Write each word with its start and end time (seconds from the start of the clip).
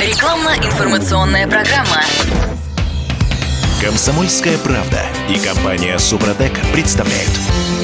Рекламно-информационная 0.00 1.46
программа. 1.46 2.02
Комсомольская 3.84 4.56
правда 4.56 5.02
и 5.28 5.38
компания 5.38 5.98
Супротек 5.98 6.58
представляют. 6.72 7.30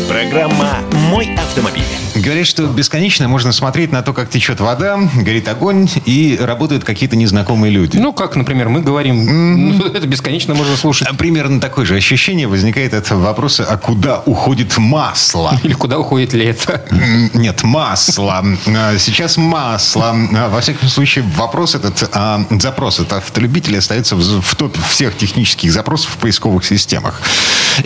Программа 0.09 0.79
«Мой 1.11 1.35
автомобиль». 1.37 1.85
Говорят, 2.17 2.47
что 2.47 2.67
бесконечно 2.67 3.29
можно 3.29 3.53
смотреть 3.53 3.93
на 3.93 4.03
то, 4.03 4.13
как 4.13 4.29
течет 4.29 4.61
вода, 4.61 4.99
горит 5.15 5.47
огонь 5.47 5.89
и 6.07 6.37
работают 6.41 6.85
какие-то 6.85 7.17
незнакомые 7.17 7.71
люди. 7.71 7.99
Ну, 7.99 8.13
как, 8.13 8.35
например, 8.35 8.69
мы 8.69 8.81
говорим, 8.81 9.79
ну, 9.79 9.87
это 9.95 10.07
бесконечно 10.07 10.55
можно 10.55 10.77
слушать. 10.77 11.07
А 11.07 11.15
Примерно 11.15 11.61
такое 11.61 11.85
же 11.85 11.95
ощущение 11.97 12.49
возникает 12.49 12.95
от 12.95 13.09
вопроса, 13.11 13.67
а 13.69 13.77
куда 13.77 14.21
уходит 14.27 14.77
масло? 14.79 15.59
Или 15.63 15.75
куда 15.75 15.99
уходит 15.99 16.33
лето. 16.33 16.83
Нет, 17.35 17.63
масло. 17.63 18.45
А, 18.67 18.99
Сейчас 18.99 19.37
масло. 19.37 20.15
А, 20.35 20.49
Во 20.49 20.61
всяком 20.61 20.89
случае, 20.89 21.25
вопрос 21.37 21.75
этот, 21.75 22.11
запрос 22.61 23.01
от 23.01 23.13
автолюбителя 23.13 23.79
остается 23.79 24.17
в 24.17 24.41
в 24.41 24.55
топе 24.57 24.81
всех 24.89 25.17
технических 25.17 25.71
запросов 25.73 25.90
в 25.99 26.17
поисковых 26.19 26.65
системах. 26.65 27.21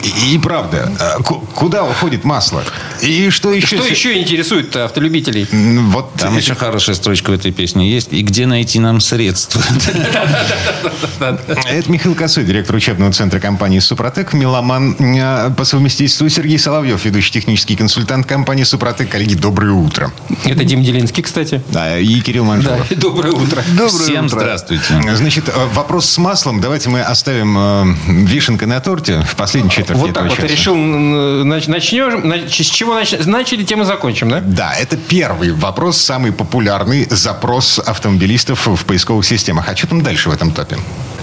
И, 0.02 0.34
и 0.34 0.38
правда, 0.38 0.90
ку- 1.24 1.40
куда 1.54 1.84
уходит 1.84 2.24
масло? 2.24 2.64
И 3.02 3.30
что 3.30 3.52
еще? 3.52 3.76
Что 3.76 3.86
еще 3.86 4.20
интересует 4.20 4.74
автолюбителей? 4.76 5.46
Вот 5.90 6.14
Там 6.14 6.36
еще 6.36 6.54
хорошая 6.54 6.96
строчка 6.96 7.30
в 7.30 7.34
этой 7.34 7.52
песне 7.52 7.90
есть. 7.90 8.12
И 8.12 8.22
где 8.22 8.46
найти 8.46 8.80
нам 8.80 9.00
средства? 9.00 9.62
Это 11.20 11.90
Михаил 11.90 12.14
Косой, 12.14 12.44
директор 12.44 12.76
учебного 12.76 13.12
центра 13.12 13.40
компании 13.40 13.78
«Супротек», 13.78 14.32
меломан 14.32 14.92
э, 14.98 15.50
по 15.56 15.64
совместительству 15.64 16.28
Сергей 16.28 16.58
Соловьев, 16.58 17.04
ведущий 17.04 17.32
технический 17.32 17.76
консультант 17.76 18.26
компании 18.26 18.64
«Супротек». 18.64 19.10
Коллеги, 19.10 19.34
доброе 19.34 19.72
утро. 19.72 20.12
Это 20.44 20.64
Дим 20.64 20.82
Делинский, 20.82 21.22
кстати. 21.22 21.62
Да, 21.68 21.98
и 21.98 22.20
Кирилл 22.20 22.46
Да, 22.62 22.78
и 22.90 22.94
доброе 22.94 23.32
утро. 23.32 23.62
Всем 23.88 24.28
здравствуйте. 24.28 24.84
Значит, 25.14 25.48
э, 25.48 25.52
вопрос 25.74 26.08
с 26.08 26.18
маслом 26.18 26.60
давайте 26.60 26.88
мы 26.88 27.00
оставим 27.00 27.56
э, 27.58 27.83
вишенкой 28.06 28.68
на 28.68 28.80
торте 28.80 29.20
в 29.28 29.36
последней 29.36 29.70
четверти 29.70 30.00
Вот 30.00 30.12
так 30.12 30.24
этого 30.24 30.28
вот 30.28 30.36
часа. 30.36 30.48
решил, 30.48 30.74
начнем, 30.74 32.24
нач- 32.32 32.48
с 32.62 32.66
чего 32.66 32.98
нач- 32.98 33.26
начали, 33.26 33.62
тем 33.64 33.82
и 33.82 33.84
закончим, 33.84 34.28
да? 34.30 34.40
Да, 34.40 34.72
это 34.74 34.96
первый 34.96 35.52
вопрос, 35.52 35.98
самый 35.98 36.32
популярный 36.32 37.06
запрос 37.10 37.78
автомобилистов 37.78 38.66
в 38.66 38.84
поисковых 38.84 39.24
системах. 39.26 39.68
А 39.68 39.76
что 39.76 39.86
там 39.88 40.02
дальше 40.02 40.28
в 40.30 40.32
этом 40.32 40.52
топе? 40.52 40.76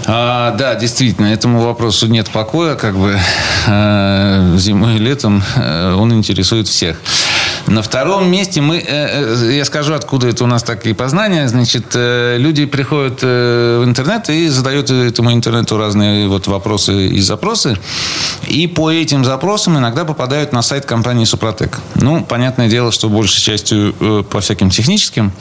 А, 0.06 0.50
да, 0.56 0.74
действительно, 0.74 1.26
этому 1.26 1.60
вопросу 1.60 2.06
нет 2.08 2.28
покоя, 2.30 2.74
как 2.74 2.96
бы 2.96 3.18
э, 3.66 4.54
зимой 4.58 4.96
и 4.96 4.98
летом 4.98 5.42
э, 5.56 5.94
он 5.94 6.12
интересует 6.12 6.66
всех. 6.68 6.96
На 7.66 7.82
втором 7.82 8.30
месте 8.30 8.60
мы, 8.60 8.78
э, 8.78 8.84
э, 8.86 9.56
я 9.56 9.64
скажу, 9.64 9.94
откуда 9.94 10.28
это 10.28 10.44
у 10.44 10.46
нас 10.46 10.62
такие 10.62 10.94
познания. 10.94 11.48
Значит, 11.48 11.94
э, 11.94 12.36
люди 12.38 12.66
приходят 12.66 13.22
в 13.22 13.82
интернет 13.84 14.28
и 14.28 14.48
задают 14.48 14.90
этому 14.90 15.32
интернету 15.32 15.78
разные 15.78 16.28
вот 16.28 16.46
вопросы 16.46 17.06
и 17.08 17.20
запросы. 17.20 17.78
И 18.48 18.66
по 18.66 18.90
этим 18.90 19.24
запросам 19.24 19.78
иногда 19.78 20.04
попадают 20.04 20.52
на 20.52 20.62
сайт 20.62 20.84
компании 20.84 21.24
Супротек. 21.24 21.78
Ну, 21.94 22.24
понятное 22.24 22.68
дело, 22.68 22.92
что 22.92 23.08
большей 23.08 23.40
частью 23.40 23.94
по 24.30 24.40
всяким 24.40 24.70
техническим 24.70 25.32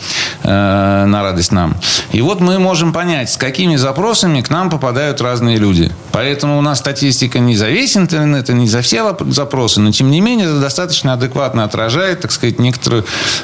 на 0.43 1.21
радость 1.23 1.51
нам. 1.51 1.75
И 2.11 2.21
вот 2.21 2.39
мы 2.39 2.59
можем 2.59 2.93
понять, 2.93 3.31
с 3.31 3.37
какими 3.37 3.75
запросами 3.75 4.41
к 4.41 4.49
нам 4.49 4.69
попадают 4.69 5.21
разные 5.21 5.57
люди. 5.57 5.91
Поэтому 6.11 6.57
у 6.57 6.61
нас 6.61 6.79
статистика 6.79 7.39
не 7.39 7.55
за 7.55 7.69
весь 7.69 7.97
интернет, 7.97 8.49
и 8.49 8.53
не 8.53 8.67
за 8.67 8.81
все 8.81 9.15
запросы, 9.29 9.79
но 9.79 9.91
тем 9.91 10.11
не 10.11 10.21
менее 10.21 10.47
это 10.47 10.59
достаточно 10.59 11.13
адекватно 11.13 11.63
отражает, 11.63 12.10
так 12.19 12.31
сказать, 12.31 12.59
некоторые, 12.59 13.03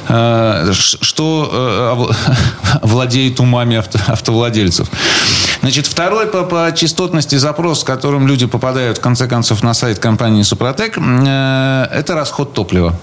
э, 0.10 0.72
что 0.73 2.12
э, 2.12 2.78
владеет 2.84 3.40
умами 3.40 3.78
авто- 3.78 4.00
автовладельцев. 4.08 4.90
Значит, 5.62 5.88
второй 5.88 6.28
по, 6.28 6.44
по 6.44 6.72
частотности 6.76 7.36
запрос, 7.36 7.82
с 7.82 7.84
которым 7.84 8.28
люди 8.28 8.45
попадают, 8.45 8.98
в 8.98 9.02
конце 9.02 9.28
концов, 9.28 9.64
на 9.64 9.73
сайт 9.73 10.00
компании 10.00 10.44
«Супротек», 10.44 10.98
э, 10.98 11.88
это 11.92 12.16
расход 12.16 12.54
топлива. 12.54 12.94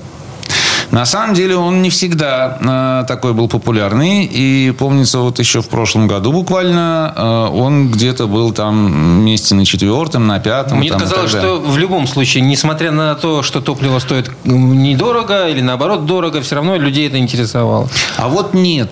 На 0.90 1.06
самом 1.06 1.34
деле 1.34 1.56
он 1.56 1.82
не 1.82 1.90
всегда 1.90 2.58
э, 2.60 3.06
такой 3.06 3.32
был 3.32 3.48
популярный. 3.48 4.24
И 4.24 4.72
помнится, 4.78 5.18
вот 5.18 5.38
еще 5.38 5.62
в 5.62 5.68
прошлом 5.68 6.06
году 6.06 6.32
буквально 6.32 7.12
э, 7.16 7.56
он 7.56 7.90
где-то 7.90 8.26
был 8.26 8.52
там 8.52 9.24
месте 9.24 9.54
на 9.54 9.64
четвертом, 9.64 10.26
на 10.26 10.38
пятом. 10.38 10.78
Мне 10.78 10.90
там, 10.90 11.00
казалось, 11.00 11.30
что 11.30 11.60
в 11.60 11.76
любом 11.78 12.06
случае, 12.06 12.42
несмотря 12.42 12.90
на 12.90 13.14
то, 13.14 13.42
что 13.42 13.60
топливо 13.60 13.98
стоит 13.98 14.30
недорого 14.44 15.48
или 15.48 15.60
наоборот 15.60 16.06
дорого, 16.06 16.40
все 16.42 16.56
равно 16.56 16.76
людей 16.76 17.08
это 17.08 17.18
интересовало. 17.18 17.88
А 18.16 18.28
вот 18.28 18.54
нет. 18.54 18.90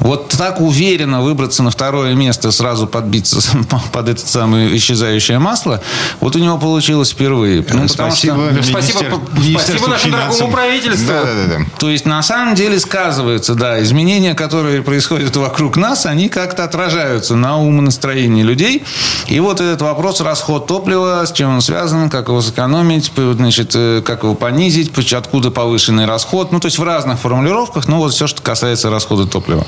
Вот 0.00 0.28
так 0.30 0.60
уверенно 0.60 1.22
выбраться 1.22 1.62
на 1.62 1.70
второе 1.70 2.14
место, 2.14 2.50
сразу 2.50 2.86
подбиться 2.86 3.40
под 3.92 4.08
это 4.08 4.26
самое 4.26 4.76
исчезающее 4.76 5.38
масло, 5.38 5.80
вот 6.20 6.36
у 6.36 6.38
него 6.38 6.58
получилось 6.58 7.10
впервые. 7.10 7.58
Ну, 7.58 7.62
потому 7.64 7.88
что- 7.88 7.96
Спасибо, 8.06 8.50
спасибо, 8.62 9.20
спасибо 9.54 9.88
нашему 9.88 10.12
дорогому 10.12 10.50
правительству. 10.50 11.08
Да, 11.08 11.24
да, 11.24 11.58
да. 11.58 11.64
То 11.78 11.90
есть, 11.90 12.06
на 12.06 12.22
самом 12.22 12.54
деле, 12.54 12.78
сказываются, 12.78 13.54
да, 13.54 13.82
изменения, 13.82 14.34
которые 14.34 14.82
происходят 14.82 15.34
вокруг 15.36 15.76
нас, 15.76 16.06
они 16.06 16.28
как-то 16.28 16.64
отражаются 16.64 17.36
на 17.36 17.58
умонастроении 17.60 18.42
людей. 18.42 18.84
И 19.28 19.40
вот 19.40 19.60
этот 19.60 19.82
вопрос 19.82 20.20
расход 20.20 20.66
топлива, 20.66 21.24
с 21.26 21.32
чем 21.32 21.54
он 21.54 21.60
связан, 21.60 22.10
как 22.10 22.28
его 22.28 22.40
сэкономить, 22.40 23.12
значит, 23.16 23.72
э, 23.74 24.02
как 24.04 24.22
его 24.22 24.34
понизить, 24.34 24.92
откуда 25.12 25.50
повышенный 25.50 26.06
расход. 26.06 26.52
Ну, 26.52 26.60
то 26.60 26.66
есть, 26.66 26.78
в 26.78 26.82
разных 26.84 27.18
формулировках, 27.18 27.88
но 27.88 27.98
вот 27.98 28.12
все, 28.12 28.26
что 28.26 28.42
касается 28.42 28.90
расхода 28.90 29.26
топлива. 29.26 29.66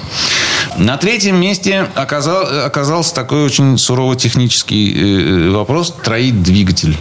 На 0.77 0.97
третьем 0.97 1.37
месте 1.41 1.89
оказал- 1.95 2.65
оказался 2.65 3.15
такой 3.15 3.43
очень 3.45 3.79
сурово 3.79 4.17
технический 4.17 4.95
э, 4.95 5.51
вопрос– 5.51 5.95
троить 6.05 6.43
двигатель. 6.43 6.97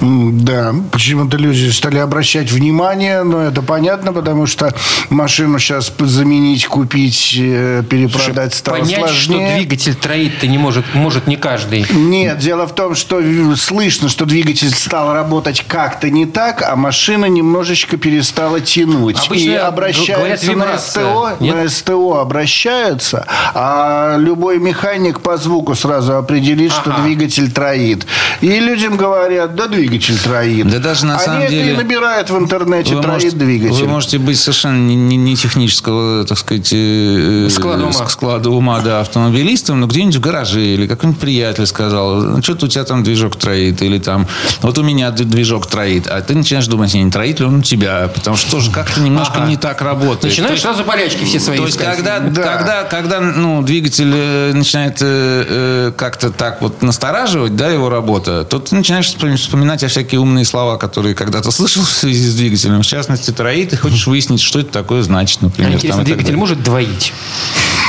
Да, 0.00 0.74
почему-то 0.90 1.36
люди 1.36 1.70
стали 1.70 1.98
обращать 1.98 2.50
внимание, 2.50 3.22
но 3.22 3.42
это 3.42 3.62
понятно, 3.62 4.12
потому 4.12 4.46
что 4.46 4.74
машину 5.10 5.58
сейчас 5.58 5.92
заменить, 5.98 6.66
купить, 6.66 7.36
э, 7.38 7.82
перепродать 7.88 8.54
стало 8.54 8.78
Понять, 8.78 9.08
что 9.10 9.32
сложнее. 9.32 9.56
двигатель 9.56 9.94
троит-то 9.94 10.46
не 10.46 10.58
может, 10.58 10.84
может 10.94 11.26
не 11.26 11.36
каждый. 11.36 11.86
Нет, 11.90 12.38
дело 12.38 12.66
в 12.66 12.74
том, 12.74 12.94
что 12.94 13.20
слышно, 13.56 14.08
что 14.08 14.24
двигатель 14.26 14.70
стал 14.70 15.12
работать 15.12 15.64
как-то 15.66 16.10
не 16.10 16.26
так, 16.26 16.62
а 16.62 16.74
машина 16.76 17.26
немножечко 17.26 17.96
перестала 17.96 18.60
тянуть. 18.60 19.18
Обычно 19.26 19.50
и 19.50 19.54
обращаются 19.54 20.52
на. 20.52 20.78
СТО, 20.78 21.36
Нет? 21.40 21.54
на 21.54 21.68
СТО 21.68 22.18
обращаются, 22.18 23.26
а 23.54 24.16
любой 24.18 24.58
механик 24.58 25.20
по 25.20 25.36
звуку 25.36 25.74
сразу 25.74 26.16
определит, 26.16 26.72
что 26.72 26.90
Ага. 26.92 27.02
двигатель 27.02 27.50
троит. 27.52 28.06
И 28.40 28.48
людям 28.58 28.96
говорят, 28.96 29.51
да 29.54 29.66
двигатель 29.68 30.18
троит. 30.18 30.68
Да 30.68 30.78
даже 30.78 31.06
на 31.06 31.16
Они 31.16 31.24
самом 31.24 31.48
деле- 31.48 31.72
и 31.72 31.76
набирают 31.76 32.30
в 32.30 32.36
интернете, 32.38 32.94
Вы 32.94 33.02
троит 33.02 33.14
можете, 33.24 33.36
двигатель. 33.36 33.82
вы 33.82 33.88
можете 33.88 34.18
быть 34.18 34.38
совершенно 34.38 34.78
не, 34.78 34.94
не- 34.96 35.16
не 35.16 35.36
технического, 35.36 36.24
так 36.24 36.38
сказать, 36.38 36.70
э, 36.72 37.48
Склада 37.50 37.84
ума. 37.84 37.90
ск- 37.92 38.08
склада 38.08 38.50
ума, 38.50 38.80
да, 38.80 39.00
автомобилистом, 39.00 39.80
но 39.80 39.86
где-нибудь 39.86 40.16
в 40.16 40.20
гараже 40.20 40.64
или 40.64 40.86
какой-нибудь 40.86 41.20
приятель 41.20 41.66
сказал, 41.66 42.16
ну, 42.16 42.42
что-то 42.42 42.66
у 42.66 42.68
тебя 42.68 42.84
там 42.84 43.02
движок 43.02 43.36
троит, 43.36 43.82
или 43.82 43.98
там, 43.98 44.26
вот 44.62 44.78
у 44.78 44.82
меня 44.82 45.10
движок 45.10 45.66
троит, 45.66 46.06
а 46.06 46.20
ты 46.22 46.34
начинаешь 46.34 46.66
думать, 46.66 46.94
не 46.94 47.10
троит 47.10 47.40
ли 47.40 47.46
он 47.46 47.56
у 47.60 47.62
тебя, 47.62 48.08
потому 48.14 48.36
что 48.36 48.50
тоже 48.50 48.70
как-то 48.70 49.00
немножко 49.00 49.38
Ага. 49.38 49.46
не 49.48 49.56
так 49.56 49.82
работает. 49.82 50.24
Начинаешь 50.24 50.52
есть- 50.52 50.62
сразу 50.62 50.84
болячки 50.84 51.24
все 51.24 51.38
свои 51.40 51.58
то 51.58 51.64
есть, 51.64 51.76
искать. 51.76 51.96
когда, 51.96 52.18
Да. 52.20 52.42
когда, 52.42 52.82
когда 52.84 53.20
ну, 53.20 53.62
двигатель 53.62 54.10
э, 54.14 54.52
начинает 54.54 54.98
э, 55.00 55.44
э, 55.48 55.92
как-то 55.96 56.30
так 56.30 56.62
вот 56.62 56.82
настораживать, 56.82 57.56
да, 57.56 57.68
его 57.70 57.88
работа, 57.88 58.44
то 58.44 58.58
ты 58.58 58.74
начинаешь 58.74 59.06
вспом- 59.06 59.36
вспоминать 59.42 59.82
о 59.84 59.88
всякие 59.88 60.20
умные 60.20 60.44
слова, 60.44 60.76
которые 60.76 61.14
когда-то 61.14 61.50
слышал 61.50 61.82
в 61.82 61.90
связи 61.90 62.28
с 62.28 62.34
двигателем. 62.34 62.82
В 62.82 62.86
частности, 62.86 63.30
троит, 63.30 63.72
и 63.72 63.76
хочешь 63.76 64.06
выяснить, 64.06 64.40
что 64.40 64.60
это 64.60 64.72
такое 64.72 65.02
значит, 65.02 65.38
А 65.42 65.46
например. 65.46 65.72
интересно, 65.74 66.04
так 66.04 66.06
двигатель 66.06 66.36
может 66.36 66.62
двоить? 66.62 67.12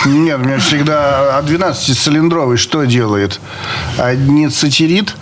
Нет, 0.06 0.38
у 0.38 0.44
меня 0.44 0.59
всегда... 0.59 1.38
А 1.38 1.42
12-цилиндровый 1.44 2.57
что 2.57 2.83
делает? 2.83 3.39
Одни 3.98 4.50
сатирит, 4.50 5.16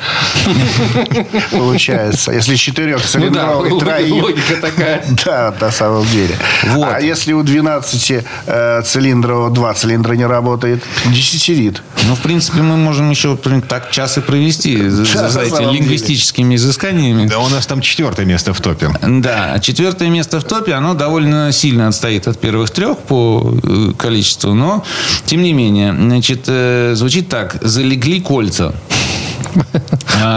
получается. 1.51 2.31
Если 2.31 2.55
четырехцилиндровый 2.55 3.69
Ну 3.69 3.79
да, 3.79 3.85
троит. 3.85 4.11
логика 4.11 4.55
такая. 4.59 5.05
Да, 5.23 5.53
на 5.59 5.71
самом 5.71 6.05
деле. 6.07 6.35
А 6.83 6.99
если 6.99 7.33
у 7.33 7.43
12-цилиндрового 7.43 9.51
два 9.51 9.73
цилиндра 9.73 10.13
не 10.13 10.25
работает? 10.25 10.83
Десятирит. 11.05 11.83
Ну, 12.07 12.15
в 12.15 12.21
принципе, 12.21 12.61
мы 12.61 12.77
можем 12.77 13.09
еще 13.11 13.29
например, 13.29 13.61
так 13.61 13.91
час 13.91 14.17
и 14.17 14.21
провести 14.21 14.89
за, 14.89 15.03
Да, 15.13 15.29
за 15.29 15.41
лингвистическими 16.11 16.55
изысканиями. 16.55 17.27
Да 17.27 17.39
у 17.39 17.49
нас 17.49 17.65
там 17.65 17.81
четвертое 17.81 18.25
место 18.25 18.53
в 18.53 18.61
топе. 18.61 18.89
Да, 19.01 19.59
четвертое 19.59 20.09
место 20.09 20.39
в 20.39 20.43
топе, 20.43 20.73
оно 20.73 20.93
довольно 20.93 21.51
сильно 21.51 21.87
отстоит 21.87 22.27
от 22.27 22.39
первых 22.39 22.69
трех 22.71 22.97
по 22.99 23.57
э, 23.63 23.93
количеству, 23.97 24.53
но 24.53 24.83
тем 25.25 25.41
не 25.41 25.53
менее, 25.53 25.93
значит, 25.93 26.45
э, 26.47 26.93
звучит 26.95 27.29
так: 27.29 27.57
залегли 27.61 28.19
кольца. 28.19 28.73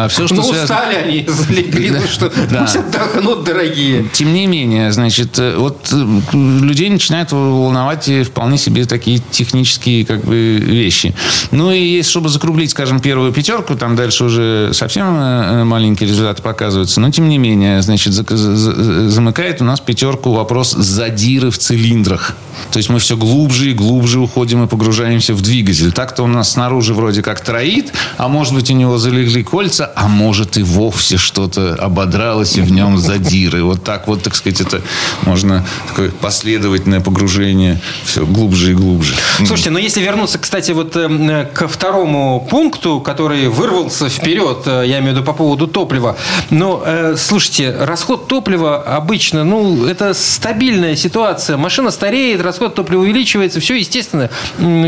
Все, 0.09 0.27
что 0.27 0.37
ну, 0.37 0.43
связано... 0.43 0.63
устали 0.63 0.95
они, 0.97 1.27
залегли, 1.29 1.91
ну 1.91 2.01
что, 2.07 2.31
Да. 2.51 2.63
пусть 2.63 2.77
отдохнут, 2.77 3.45
дорогие. 3.45 4.09
Тем 4.13 4.33
не 4.33 4.47
менее, 4.47 4.93
значит, 4.93 5.39
э, 5.39 5.57
вот 5.57 5.89
э, 5.93 6.07
людей 6.33 6.91
начинают 6.91 7.33
волновать 7.33 8.09
вполне 8.27 8.59
себе 8.59 8.85
такие 8.87 9.21
технические 9.31 10.05
как 10.07 10.25
бы 10.25 10.57
вещи. 10.59 11.15
Ну 11.51 11.71
и 11.73 11.79
есть, 11.81 12.09
чтобы 12.11 12.29
закруглить, 12.29 12.71
скажем, 12.71 13.01
первую 13.01 13.33
пятерку, 13.33 13.75
там 13.75 13.97
дальше 13.97 14.25
уже 14.25 14.71
совсем 14.73 15.07
э, 15.17 15.65
маленькие 15.65 16.09
результаты 16.09 16.43
показываются, 16.43 17.01
но 17.01 17.11
тем 17.11 17.29
не 17.29 17.39
менее, 17.39 17.83
значит, 17.83 18.13
за- 18.13 18.25
за- 18.29 18.57
за- 18.57 19.11
замыкает 19.11 19.61
у 19.61 19.65
нас 19.65 19.81
пятерку 19.81 20.33
вопрос 20.33 20.73
задиры 20.73 21.51
в 21.51 21.59
цилиндрах. 21.59 22.37
То 22.71 22.79
есть 22.79 22.89
мы 22.89 22.99
все 23.01 23.17
глубже 23.17 23.71
и 23.71 23.75
глубже 23.75 24.21
уходим 24.21 24.63
и 24.65 24.67
погружаемся 24.69 25.35
в 25.35 25.43
двигатель. 25.43 25.93
Так-то 25.93 26.23
у 26.23 26.27
нас 26.27 26.53
снаружи 26.53 26.95
вроде 26.95 27.23
как 27.23 27.41
троит, 27.41 27.93
а 28.17 28.29
может 28.29 28.55
быть 28.55 28.71
у 28.71 28.75
него 28.75 28.97
залегли 28.99 29.43
кольца, 29.65 29.91
а 29.95 30.09
может 30.09 30.59
и 30.59 30.63
вовсе 30.63 31.17
что-то 31.17 31.75
ободралось 31.75 32.57
и 32.57 32.61
в 32.61 32.71
нем 32.71 32.99
задиры. 32.99 33.63
Вот 33.63 33.83
так 33.83 34.07
вот, 34.07 34.23
так 34.23 34.35
сказать, 34.35 34.61
это 34.61 34.83
можно 35.23 35.65
такое 35.89 36.11
последовательное 36.11 37.01
погружение 37.01 37.81
все 38.05 38.27
глубже 38.27 38.73
и 38.73 38.75
глубже. 38.75 39.15
Слушайте, 39.39 39.71
но 39.71 39.79
если 39.79 40.03
вернуться, 40.03 40.39
кстати, 40.39 40.73
вот 40.73 40.97
э, 40.97 41.49
ко 41.55 41.67
второму 41.67 42.47
пункту, 42.51 43.01
который 43.01 43.49
вырвался 43.49 44.09
вперед, 44.11 44.59
э, 44.67 44.85
я 44.87 44.99
имею 44.99 45.15
в 45.15 45.17
виду 45.17 45.25
по 45.25 45.33
поводу 45.33 45.67
топлива. 45.67 46.17
Но, 46.51 46.83
э, 46.85 47.17
слушайте, 47.17 47.75
расход 47.81 48.29
топлива 48.29 48.83
обычно, 48.83 49.45
ну, 49.45 49.87
это 49.87 50.13
стабильная 50.13 50.95
ситуация. 50.97 51.57
Машина 51.57 51.91
стареет, 51.91 52.43
расход 52.43 52.75
топлива 52.75 53.01
увеличивается, 53.01 53.61
все 53.61 53.77
естественно. 53.77 54.29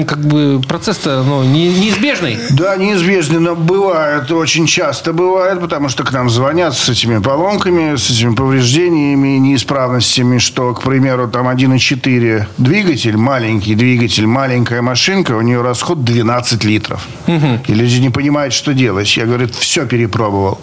Как 0.07 0.19
бы 0.19 0.61
процесс-то 0.69 1.23
ну, 1.27 1.45
не- 1.45 1.69
неизбежный. 1.69 2.39
Да, 2.51 2.77
неизбежно, 2.77 3.41
но 3.41 3.57
бывает, 3.57 4.31
очень 4.31 4.66
часто 4.67 5.13
бывает, 5.13 5.61
потому 5.61 5.89
что 5.89 6.05
к 6.05 6.13
нам 6.13 6.31
звонят 6.31 6.77
с 6.77 6.89
этими 6.89 7.19
поломками, 7.19 7.97
с 7.97 8.11
этими 8.11 8.35
повреждениями, 8.35 9.39
неисправностями, 9.39 10.39
что, 10.39 10.75
к 10.75 10.83
примеру, 10.83 11.29
там 11.29 11.49
1,4 11.49 12.47
двигатель, 12.59 13.17
маленький 13.17 13.75
двигатель, 13.75 14.27
маленькая 14.27 14.83
машинка, 14.83 15.33
у 15.33 15.41
нее 15.41 15.63
расход 15.63 16.05
12 16.05 16.65
литров. 16.65 17.07
И 17.27 17.75
люди 17.75 18.01
не 18.01 18.11
понимают, 18.11 18.55
что 18.55 18.75
делать. 18.75 19.17
Я, 19.17 19.27
говорю, 19.27 19.49
все 19.49 19.87
перепробовал. 19.87 20.61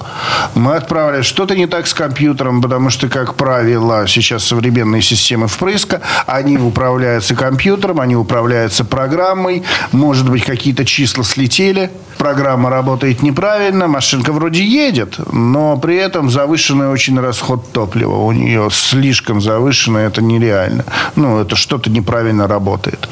Мы 0.55 0.75
отправили, 0.75 1.21
что-то 1.21 1.55
не 1.55 1.67
так 1.67 1.87
с 1.87 1.93
компьютером, 1.93 2.61
потому 2.61 2.89
что, 2.89 3.09
как 3.09 3.35
правило, 3.35 4.05
сейчас 4.07 4.43
современные 4.43 5.01
системы 5.01 5.47
впрыска, 5.47 6.01
они 6.25 6.57
управляются 6.57 7.35
компьютером, 7.35 7.99
они 7.99 8.15
управляются 8.15 8.85
программой, 8.85 9.63
может 9.91 10.29
быть, 10.29 10.43
какие-то 10.43 10.85
числа 10.85 11.23
слетели, 11.23 11.91
программа 12.17 12.69
работает 12.69 13.21
неправильно, 13.21 13.87
машинка 13.93 14.33
вроде 14.33 14.65
едет, 14.65 15.19
но 15.31 15.77
при 15.77 15.95
этом 15.95 16.29
завышенный 16.29 16.89
очень 16.89 17.19
расход 17.19 17.71
топлива. 17.71 18.15
У 18.15 18.31
нее 18.31 18.69
слишком 18.71 19.39
завышенный, 19.39 20.03
это 20.03 20.21
нереально. 20.21 20.83
Ну, 21.15 21.39
это 21.39 21.55
что-то 21.55 21.89
неправильно 21.89 22.47
работает. 22.47 23.07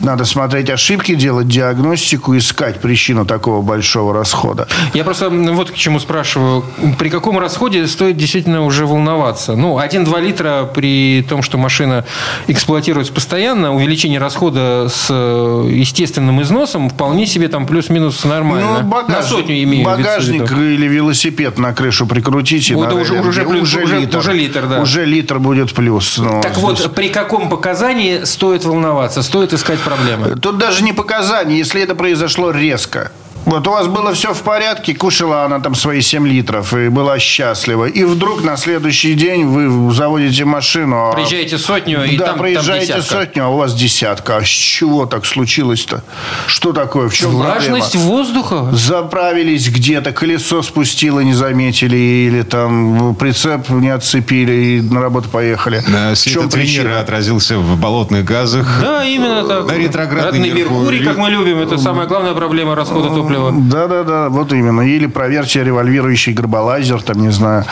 Надо 0.00 0.24
смотреть 0.24 0.70
ошибки, 0.70 1.14
делать 1.14 1.48
диагностику, 1.48 2.36
искать 2.36 2.80
причину 2.80 3.24
такого 3.24 3.62
большого 3.62 4.12
расхода. 4.14 4.66
Я 4.92 5.04
просто 5.04 5.30
вот 5.30 5.70
к 5.70 5.74
чему 5.74 6.00
спрашиваю. 6.00 6.64
При 6.98 7.08
каком 7.08 7.38
расходе 7.38 7.86
стоит 7.86 8.16
действительно 8.16 8.64
уже 8.64 8.86
волноваться? 8.86 9.56
Ну, 9.56 9.78
1-2 9.78 10.20
литра 10.20 10.64
при 10.64 11.24
том, 11.28 11.42
что 11.42 11.58
машина 11.58 12.04
эксплуатируется 12.48 13.12
постоянно, 13.12 13.74
увеличение 13.74 14.18
расхода 14.18 14.88
с 14.88 15.06
э, 15.10 15.68
естественным 15.70 16.42
износом 16.42 16.90
вполне 16.90 17.26
себе 17.26 17.48
там 17.48 17.66
плюс-минус 17.66 18.24
нормально. 18.24 18.80
Ну, 18.82 18.88
багаж- 18.88 19.08
На 19.08 19.22
сотню 19.22 19.62
имею. 19.62 19.84
Багажник 19.84 20.50
или 20.52 20.86
велосипед 20.86 21.58
на 21.58 21.72
крышу 21.72 22.06
прикрутите. 22.06 22.74
Вот 22.74 22.88
на 22.88 23.00
уже- 23.00 23.20
уже 23.20 23.44
плюс, 23.44 23.62
уже- 23.74 23.84
уже 24.18 24.32
литр, 24.32 24.66
да. 24.66 24.80
Уже 24.80 25.04
литр 25.04 25.38
будет 25.38 25.72
плюс. 25.74 26.18
Ну, 26.18 26.40
Так 26.42 26.52
здесь- 26.52 26.62
вот, 26.64 26.94
при 26.94 27.08
каком 27.08 27.48
показании 27.48 28.24
стоит 28.24 28.64
волноваться, 28.64 29.22
стоит 29.22 29.52
искать 29.52 29.78
проблемы? 29.84 30.36
Тут 30.36 30.58
даже 30.58 30.82
не 30.82 30.92
показания, 30.92 31.58
если 31.58 31.82
это 31.82 31.94
произошло 31.94 32.50
резко. 32.50 33.12
Вот 33.46 33.68
у 33.68 33.72
вас 33.72 33.86
было 33.88 34.14
все 34.14 34.32
в 34.32 34.40
порядке, 34.42 34.94
кушала 34.94 35.44
она 35.44 35.60
там 35.60 35.74
свои 35.74 36.00
7 36.00 36.26
литров 36.26 36.72
и 36.72 36.88
была 36.88 37.18
счастлива. 37.18 37.84
И 37.84 38.02
вдруг 38.04 38.42
на 38.42 38.56
следующий 38.56 39.12
день 39.14 39.44
вы 39.46 39.92
заводите 39.92 40.46
машину. 40.46 41.10
а- 41.10 41.12
Приезжаете 41.12 41.58
сотню, 41.58 42.04
и 42.04 42.16
да, 42.16 42.24
там, 42.24 42.34
там 42.34 42.38
проезжаете 42.38 42.86
десятка. 42.94 43.14
сотню, 43.14 43.44
а 43.44 43.48
у 43.48 43.56
вас 43.58 43.74
десятка. 43.74 44.38
А 44.38 44.42
с 44.44 44.48
чего 44.48 45.04
так 45.04 45.26
случилось-то? 45.26 46.02
Что 46.46 46.72
такое? 46.72 47.08
В 47.10 47.14
чем 47.14 47.32
Влажность 47.32 47.92
проблема? 47.92 48.10
воздуха? 48.16 48.68
Заправились 48.72 49.68
где-то, 49.68 50.12
колесо 50.12 50.62
спустило, 50.62 51.20
не 51.20 51.34
заметили, 51.34 51.96
или 51.96 52.42
там 52.42 53.14
прицеп 53.14 53.68
не 53.68 53.90
отцепили 53.90 54.52
и 54.52 54.80
на 54.80 55.02
работу 55.02 55.28
поехали. 55.28 55.82
Да, 55.86 56.14
в 56.14 56.18
чем 56.18 56.48
причина? 56.48 56.98
отразился 57.00 57.58
в 57.58 57.76
болотных 57.78 58.24
газах. 58.24 58.78
Да, 58.80 59.04
именно 59.04 59.44
так. 59.44 59.66
На 59.66 59.72
ретроградный 59.76 60.50
Меркурий, 60.50 60.64
Меркурий. 60.64 61.04
как 61.04 61.18
мы 61.18 61.28
любим, 61.28 61.58
это 61.58 61.76
самая 61.76 62.06
главная 62.06 62.32
проблема 62.32 62.74
расхода 62.74 63.08
топлива. 63.10 63.33
Да-да-да, 63.52 64.28
вот 64.28 64.52
именно. 64.52 64.82
Или 64.82 65.06
проверьте 65.06 65.64
револьвирующий 65.64 66.32
горболазер, 66.32 67.02
там, 67.02 67.20
не 67.20 67.30
знаю. 67.30 67.64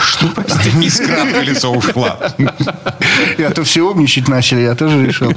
Искра 0.81 1.25
в 1.25 1.33
колесо 1.33 1.71
ушла. 1.71 2.19
Я 3.39 3.51
то 3.51 3.65
все 3.65 3.83
умничать 3.83 4.29
начали, 4.29 4.61
я 4.61 4.75
тоже 4.75 5.07
решил. 5.07 5.33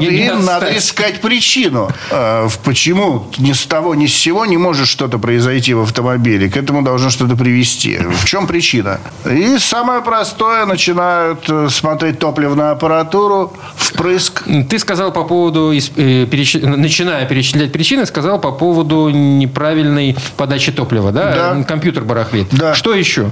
И 0.00 0.30
надо 0.30 0.76
искать 0.76 1.20
причину. 1.20 1.90
в 2.10 2.52
Почему 2.64 3.28
ни 3.38 3.52
с 3.52 3.66
того, 3.66 3.94
ни 3.94 4.06
с 4.06 4.14
сего 4.14 4.46
не 4.46 4.56
может 4.56 4.86
что-то 4.86 5.18
произойти 5.18 5.74
в 5.74 5.82
автомобиле. 5.82 6.50
К 6.50 6.56
этому 6.56 6.82
должно 6.82 7.10
что-то 7.10 7.36
привести. 7.36 7.98
В 7.98 8.24
чем 8.24 8.46
причина? 8.46 9.00
И 9.24 9.58
самое 9.58 10.02
простое, 10.02 10.66
начинают 10.66 11.48
э, 11.48 11.68
смотреть 11.70 12.18
топливную 12.18 12.72
аппаратуру, 12.72 13.52
впрыск. 13.76 14.44
Ты 14.68 14.78
сказал 14.78 15.12
по 15.12 15.24
поводу, 15.24 15.72
э, 15.72 16.26
начиная 16.62 17.26
перечислять 17.26 17.72
причины, 17.72 18.06
сказал 18.06 18.40
по 18.40 18.52
поводу 18.52 19.07
неправильной 19.10 20.16
подачи 20.36 20.72
топлива, 20.72 21.12
да? 21.12 21.54
Да. 21.54 21.62
Компьютер 21.64 22.04
барахлит. 22.04 22.48
Да. 22.52 22.74
Что 22.74 22.94
еще? 22.94 23.30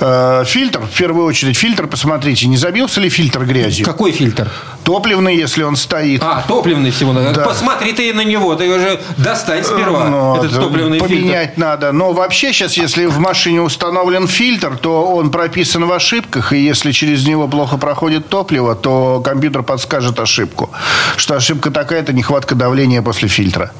Э, 0.00 0.44
Фильтр, 0.46 0.80
в 0.80 0.96
первую 0.96 1.26
очередь, 1.26 1.56
фильтр, 1.56 1.86
посмотрите, 1.86 2.46
не 2.46 2.56
забился 2.56 3.00
ли 3.00 3.08
фильтр 3.08 3.44
грязью? 3.44 3.84
Какой 3.84 4.12
фильтр? 4.12 4.50
Топливный, 4.84 5.34
если 5.36 5.62
он 5.62 5.76
стоит. 5.76 6.22
А, 6.22 6.44
топливный 6.46 6.90
всего. 6.90 7.12
надо. 7.12 7.32
Да. 7.32 7.44
Посмотри 7.44 7.92
ты 7.92 8.12
на 8.12 8.22
него, 8.24 8.54
ты 8.54 8.68
уже 8.68 9.00
достань 9.16 9.64
сперва 9.64 10.08
Ну, 10.10 10.36
этот 10.36 10.52
это 10.52 10.60
топливный 10.60 10.98
фильтр. 10.98 11.14
поменять 11.14 11.56
надо. 11.58 11.92
Но 11.92 12.12
вообще 12.12 12.52
сейчас, 12.52 12.74
если 12.76 13.06
в 13.06 13.18
машине 13.18 13.62
установлен 13.62 14.28
фильтр, 14.28 14.76
то 14.76 15.14
он 15.14 15.30
прописан 15.30 15.86
в 15.86 15.92
ошибках, 15.92 16.52
и 16.52 16.58
если 16.62 16.92
через 16.92 17.26
него 17.26 17.48
плохо 17.48 17.78
проходит 17.78 18.28
топливо, 18.28 18.74
то 18.74 19.22
компьютер 19.24 19.62
подскажет 19.62 20.18
ошибку. 20.20 20.70
Что 21.16 21.36
ошибка 21.36 21.70
такая, 21.70 22.00
это 22.00 22.12
нехватка 22.12 22.54
давления 22.54 23.00
после 23.00 23.28
фильтра. 23.28 23.70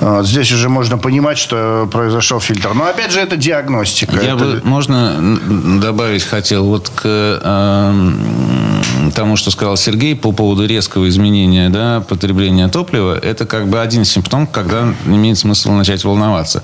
Вот, 0.00 0.26
здесь 0.26 0.43
уже 0.52 0.68
можно 0.68 0.98
понимать, 0.98 1.38
что 1.38 1.88
произошел 1.90 2.40
фильтр. 2.40 2.74
Но 2.74 2.84
опять 2.86 3.12
же, 3.12 3.20
это 3.20 3.36
диагностика. 3.36 4.16
Я 4.16 4.34
Это- 4.34 4.44
бы, 4.44 4.60
можно 4.64 5.38
добавить 5.80 6.24
хотел 6.24 6.64
вот 6.66 6.90
к 6.94 7.04
эм, 7.42 8.53
тому, 9.10 9.36
что 9.36 9.50
сказал 9.50 9.76
Сергей 9.76 10.14
по 10.14 10.32
поводу 10.32 10.66
резкого 10.66 11.08
изменения 11.08 11.68
да, 11.68 12.00
потребления 12.00 12.68
топлива. 12.68 13.18
Это 13.18 13.46
как 13.46 13.68
бы 13.68 13.80
один 13.80 14.04
симптом, 14.04 14.46
когда 14.46 14.94
имеет 15.06 15.38
смысл 15.38 15.72
начать 15.72 16.04
волноваться. 16.04 16.62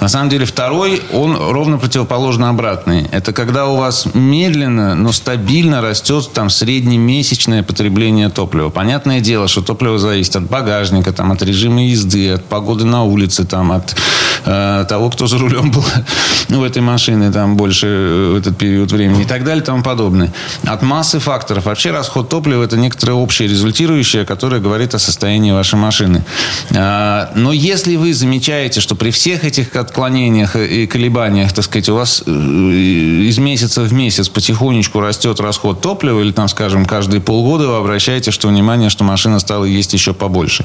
На 0.00 0.08
самом 0.08 0.28
деле 0.28 0.46
второй, 0.46 1.02
он 1.12 1.36
ровно 1.36 1.78
противоположно 1.78 2.48
обратный. 2.48 3.06
Это 3.12 3.32
когда 3.32 3.66
у 3.66 3.76
вас 3.76 4.06
медленно, 4.14 4.94
но 4.94 5.12
стабильно 5.12 5.80
растет 5.80 6.30
там 6.32 6.50
среднемесячное 6.50 7.62
потребление 7.62 8.28
топлива. 8.28 8.70
Понятное 8.70 9.20
дело, 9.20 9.48
что 9.48 9.62
топливо 9.62 9.98
зависит 9.98 10.36
от 10.36 10.44
багажника, 10.44 11.12
там, 11.12 11.32
от 11.32 11.42
режима 11.42 11.84
езды, 11.84 12.30
от 12.32 12.44
погоды 12.44 12.84
на 12.84 13.04
улице, 13.04 13.44
там, 13.44 13.72
от 13.72 13.96
э, 14.44 14.84
того, 14.88 15.10
кто 15.10 15.26
за 15.26 15.38
рулем 15.38 15.70
был 15.70 15.84
в 16.48 16.62
этой 16.62 16.82
машине 16.82 17.30
там 17.30 17.56
больше 17.56 17.86
э, 17.86 18.32
в 18.34 18.36
этот 18.36 18.56
период 18.56 18.92
времени 18.92 19.22
и 19.22 19.24
так 19.24 19.44
далее 19.44 19.62
и 19.62 19.66
тому 19.66 19.82
подобное. 19.82 20.32
От 20.64 20.82
массы 20.82 21.18
факторов. 21.18 21.66
Вообще 21.76 21.90
расход 21.90 22.30
топлива 22.30 22.62
это 22.62 22.78
некоторое 22.78 23.12
общее 23.12 23.48
результирующее, 23.48 24.24
которое 24.24 24.62
говорит 24.62 24.94
о 24.94 24.98
состоянии 24.98 25.52
вашей 25.52 25.74
машины. 25.74 26.24
А, 26.74 27.30
Но 27.34 27.52
если 27.52 27.96
вы 27.96 28.14
замечаете, 28.14 28.80
что 28.80 28.94
при 28.94 29.10
всех 29.10 29.44
этих 29.44 29.76
отклонениях 29.76 30.56
и 30.56 30.86
колебаниях, 30.86 31.52
так 31.52 31.66
сказать, 31.66 31.90
у 31.90 31.96
вас 31.96 32.22
э, 32.24 32.30
из 32.30 33.36
месяца 33.36 33.82
в 33.82 33.92
месяц 33.92 34.30
потихонечку 34.30 35.00
растет 35.00 35.38
расход 35.38 35.82
топлива, 35.82 36.22
или 36.22 36.32
там, 36.32 36.48
скажем, 36.48 36.86
каждые 36.86 37.20
полгода 37.20 37.68
вы 37.68 37.76
обращаете 37.76 38.30
что 38.30 38.48
внимание, 38.48 38.88
что 38.88 39.04
машина 39.04 39.38
стала 39.38 39.66
есть 39.66 39.92
еще 39.92 40.14
побольше, 40.14 40.64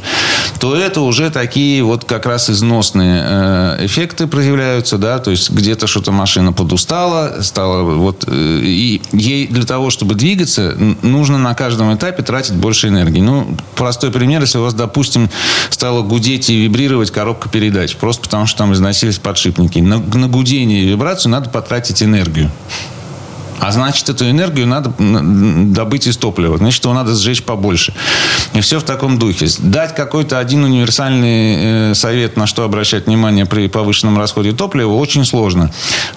то 0.62 0.77
это 0.77 1.01
уже 1.01 1.30
такие 1.30 1.84
вот 1.84 2.06
как 2.06 2.25
раз 2.25 2.50
износные 2.50 3.22
э, 3.22 3.86
эффекты 3.86 4.27
проявляются, 4.27 4.98
да, 4.98 5.20
то 5.20 5.32
есть 5.32 5.50
где-то 5.50 5.88
что-то 5.88 6.13
машина 6.13 6.53
подустала, 6.53 7.41
стала 7.41 7.82
вот, 7.84 8.24
э, 8.27 8.60
и 8.63 9.01
ей 9.12 9.48
для 9.48 9.65
того, 9.65 9.89
чтобы 9.89 10.15
двигаться, 10.15 10.77
нужно 11.01 11.38
на 11.38 11.53
каждом 11.55 11.93
этапе 11.93 12.24
тратить 12.24 12.55
больше 12.55 12.88
энергии. 12.88 13.22
Ну, 13.22 13.58
простой 13.75 14.12
пример, 14.12 14.41
если 14.41 14.58
у 14.58 14.63
вас, 14.63 14.74
допустим, 14.74 15.29
стало 15.70 16.01
гудеть 16.01 16.50
и 16.50 16.62
вибрировать 16.62 17.12
коробка 17.12 17.50
передач, 17.50 17.96
просто 17.96 18.24
потому 18.24 18.46
что 18.46 18.60
там 18.60 18.74
износились 18.74 19.20
подшипники. 19.20 19.79
На, 19.79 19.98
на 19.98 20.27
гудение 20.27 20.84
и 20.84 20.88
вибрацию 20.88 21.31
надо 21.31 21.50
потратить 21.50 22.03
энергию. 22.03 22.51
А 23.62 23.72
значит, 23.72 24.10
эту 24.10 24.27
энергию 24.27 24.65
надо 24.65 24.91
добыть 24.98 26.08
из 26.08 26.18
топлива. 26.18 26.58
Значит, 26.58 26.84
его 26.84 26.96
надо 26.96 27.13
сжечь 27.13 27.44
побольше. 27.44 27.94
И 28.53 28.60
все 28.60 28.80
в 28.80 28.84
таком 28.84 29.20
духе. 29.20 29.48
Дать 29.60 29.94
какой-то 29.94 30.39
один 30.39 30.63
универсальный 30.63 31.91
э, 31.91 31.94
совет, 31.94 32.38
на 32.38 32.48
что 32.48 32.63
обращать 32.63 33.06
внимание 33.06 33.46
при 33.46 33.68
повышенном 33.68 34.18
расходе 34.18 34.51
топлива, 34.53 34.94
очень 34.94 35.25
сложно. 35.25 35.72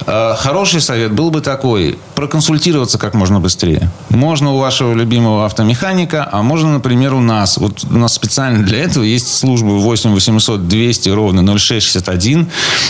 А 0.07 0.35
хороший 0.37 0.81
совет 0.81 1.13
был 1.13 1.31
бы 1.31 1.43
такой. 1.43 1.99
Проконсультироваться 2.15 2.97
как 2.97 3.13
можно 3.13 3.41
быстрее. 3.41 3.91
Можно 4.09 4.53
у 4.53 4.59
вашего 4.59 4.95
любимого 4.95 5.45
автомеханика, 5.45 6.27
а 6.33 6.43
можно, 6.43 6.73
например, 6.73 7.13
у 7.13 7.21
нас. 7.21 7.59
Вот 7.59 7.85
у 7.85 7.99
нас 7.99 8.15
специально 8.15 8.65
для 8.65 8.79
этого 8.85 9.05
есть 9.05 9.37
служба 9.37 9.67
8 9.67 10.15
800 10.15 10.67
200 10.67 11.11
ровно 11.11 11.43
0661. 11.59 12.49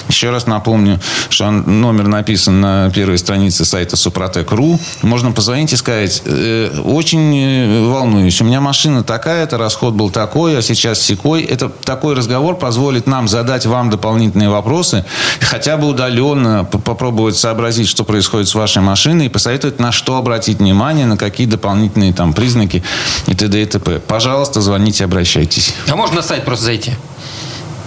Еще 0.09 0.31
раз 0.31 0.47
напомню, 0.47 1.01
что 1.29 1.51
номер 1.51 2.07
написан 2.07 2.61
на 2.61 2.89
первой 2.91 3.19
странице 3.19 3.65
сайта 3.65 3.97
Супротек 3.97 4.44
Ру. 4.53 4.79
Можно 5.03 5.33
позвонить 5.33 5.73
и 5.73 5.77
сказать, 5.77 6.23
э, 6.25 6.81
очень 6.85 7.37
э, 7.37 7.89
волнуюсь, 7.89 8.41
у 8.41 8.45
меня 8.45 8.61
машина 8.61 9.03
такая-то, 9.03 9.59
расход 9.59 9.95
был 9.95 10.11
такой, 10.11 10.59
а 10.59 10.63
сейчас 10.63 11.01
секой. 11.01 11.43
Это 11.43 11.69
такой 11.69 12.15
разговор 12.15 12.57
позволит 12.57 13.07
нам 13.07 13.29
задать 13.29 13.67
вам 13.67 13.91
дополнительные 13.91 14.49
вопросы, 14.49 15.05
хотя 15.41 15.77
бы 15.77 15.89
удаленно 15.89 16.65
попробовать 16.65 17.37
сообразить, 17.37 17.89
что 17.89 18.05
происходит 18.05 18.49
с 18.49 18.55
вашей 18.55 18.83
машиной, 18.83 19.27
и 19.27 19.29
посоветовать, 19.29 19.79
на 19.79 19.93
что 19.93 20.17
обратить 20.17 20.59
внимание, 20.59 21.07
на 21.07 21.17
какие 21.17 21.47
дополнительные 21.47 22.13
там 22.13 22.33
признаки 22.33 22.83
и 23.27 23.35
т.д. 23.35 23.63
и 23.63 23.67
т.п. 23.67 24.01
Пожалуйста, 24.01 24.61
звоните, 24.61 25.05
обращайтесь. 25.05 25.75
А 25.89 25.97
можно 25.97 26.17
на 26.17 26.23
сайт 26.23 26.45
просто 26.45 26.67
зайти? 26.67 26.93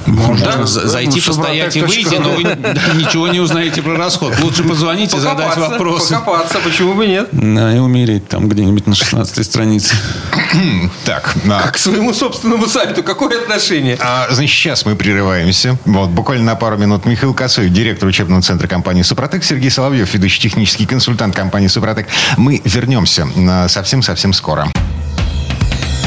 Можно 0.07 0.45
да? 0.45 0.65
зайти, 0.65 1.19
ну, 1.19 1.33
постоять 1.33 1.75
и 1.75 1.81
выйти, 1.81 2.15
но 2.15 2.31
вы 2.31 2.43
ничего 2.43 3.27
не 3.27 3.39
узнаете 3.39 3.81
про 3.81 3.97
расход. 3.97 4.33
Лучше 4.41 4.63
позвоните, 4.63 5.19
задать 5.19 5.57
вопросы. 5.57 6.13
Покопаться, 6.13 6.59
почему 6.63 6.93
бы 6.93 7.07
нет? 7.07 7.29
Да, 7.31 7.75
и 7.75 7.79
умереть 7.79 8.27
там 8.27 8.47
где-нибудь 8.47 8.87
на 8.87 8.95
16 8.95 9.45
странице. 9.45 9.95
так. 11.05 11.35
А... 11.49 11.61
Как 11.61 11.75
к 11.75 11.77
своему 11.77 12.13
собственному 12.13 12.67
сайту. 12.67 13.03
Какое 13.03 13.41
отношение? 13.41 13.97
А, 13.99 14.27
значит, 14.29 14.55
сейчас 14.55 14.85
мы 14.85 14.95
прерываемся. 14.95 15.77
Вот, 15.85 16.09
буквально 16.09 16.45
на 16.45 16.55
пару 16.55 16.77
минут 16.77 17.05
Михаил 17.05 17.33
Косой, 17.33 17.69
директор 17.69 18.07
учебного 18.07 18.41
центра 18.41 18.67
компании 18.67 19.01
«Супротек», 19.01 19.43
Сергей 19.43 19.69
Соловьев, 19.69 20.13
ведущий 20.13 20.41
технический 20.41 20.85
консультант 20.85 21.35
компании 21.35 21.67
«Супротек». 21.67 22.07
Мы 22.37 22.61
вернемся 22.63 23.27
совсем-совсем 23.67 24.33
скоро. 24.33 24.67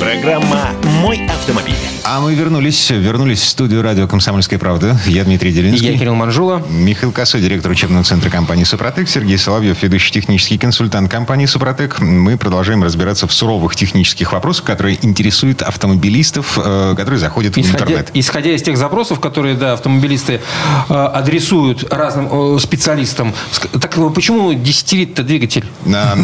Программа 0.00 0.70
«Мой 1.00 1.26
автомобиль». 1.26 1.74
А 2.02 2.20
мы 2.20 2.34
вернулись, 2.34 2.90
вернулись 2.90 3.40
в 3.40 3.48
студию 3.48 3.82
радио 3.82 4.06
«Комсомольская 4.06 4.58
правда». 4.58 4.98
Я 5.06 5.24
Дмитрий 5.24 5.52
Делинский. 5.52 5.92
Я 5.92 5.98
Кирилл 5.98 6.14
Манжула. 6.14 6.62
Михаил 6.68 7.12
Косой, 7.12 7.40
директор 7.40 7.70
учебного 7.70 8.04
центра 8.04 8.30
компании 8.30 8.64
«Супротек». 8.64 9.08
Сергей 9.08 9.38
Соловьев, 9.38 9.82
ведущий 9.82 10.12
технический 10.12 10.58
консультант 10.58 11.10
компании 11.10 11.46
«Супротек». 11.46 12.00
Мы 12.00 12.36
продолжаем 12.36 12.82
разбираться 12.82 13.26
в 13.26 13.32
суровых 13.32 13.76
технических 13.76 14.32
вопросах, 14.32 14.64
которые 14.64 14.98
интересуют 15.04 15.62
автомобилистов, 15.62 16.58
э, 16.62 16.94
которые 16.96 17.18
заходят 17.18 17.56
исходя, 17.56 17.78
в 17.78 17.82
интернет. 17.82 18.10
Исходя 18.14 18.50
из 18.52 18.62
тех 18.62 18.76
запросов, 18.76 19.20
которые 19.20 19.54
да, 19.54 19.74
автомобилисты 19.74 20.40
э, 20.88 20.94
адресуют 20.94 21.92
разным 21.92 22.58
специалистам. 22.58 23.34
Так 23.80 23.96
почему 24.14 24.52
десятилит-то 24.54 25.22
двигатель? 25.22 25.64
А, 25.86 26.16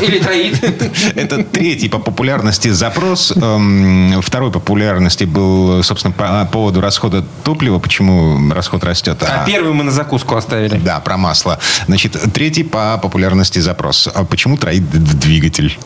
Или 0.00 0.18
троит? 0.18 0.62
Это 1.14 1.42
третий 1.44 1.88
по 1.88 1.98
популярности 1.98 2.68
запрос 2.68 3.13
вопрос 3.14 3.32
эм, 3.36 4.20
второй 4.22 4.50
популярности 4.50 5.24
был, 5.24 5.82
собственно, 5.82 6.12
по 6.12 6.48
поводу 6.50 6.80
расхода 6.80 7.24
топлива, 7.44 7.78
почему 7.78 8.52
расход 8.52 8.84
растет. 8.84 9.22
А, 9.22 9.42
а 9.42 9.46
первый 9.46 9.72
мы 9.72 9.84
на 9.84 9.90
закуску 9.90 10.36
оставили. 10.36 10.76
Да, 10.78 11.00
про 11.00 11.16
масло. 11.16 11.58
Значит, 11.86 12.16
третий 12.32 12.64
по 12.64 12.98
популярности 12.98 13.60
запрос. 13.60 14.08
А 14.12 14.24
почему 14.24 14.56
троит 14.56 14.88
двигатель? 14.90 15.78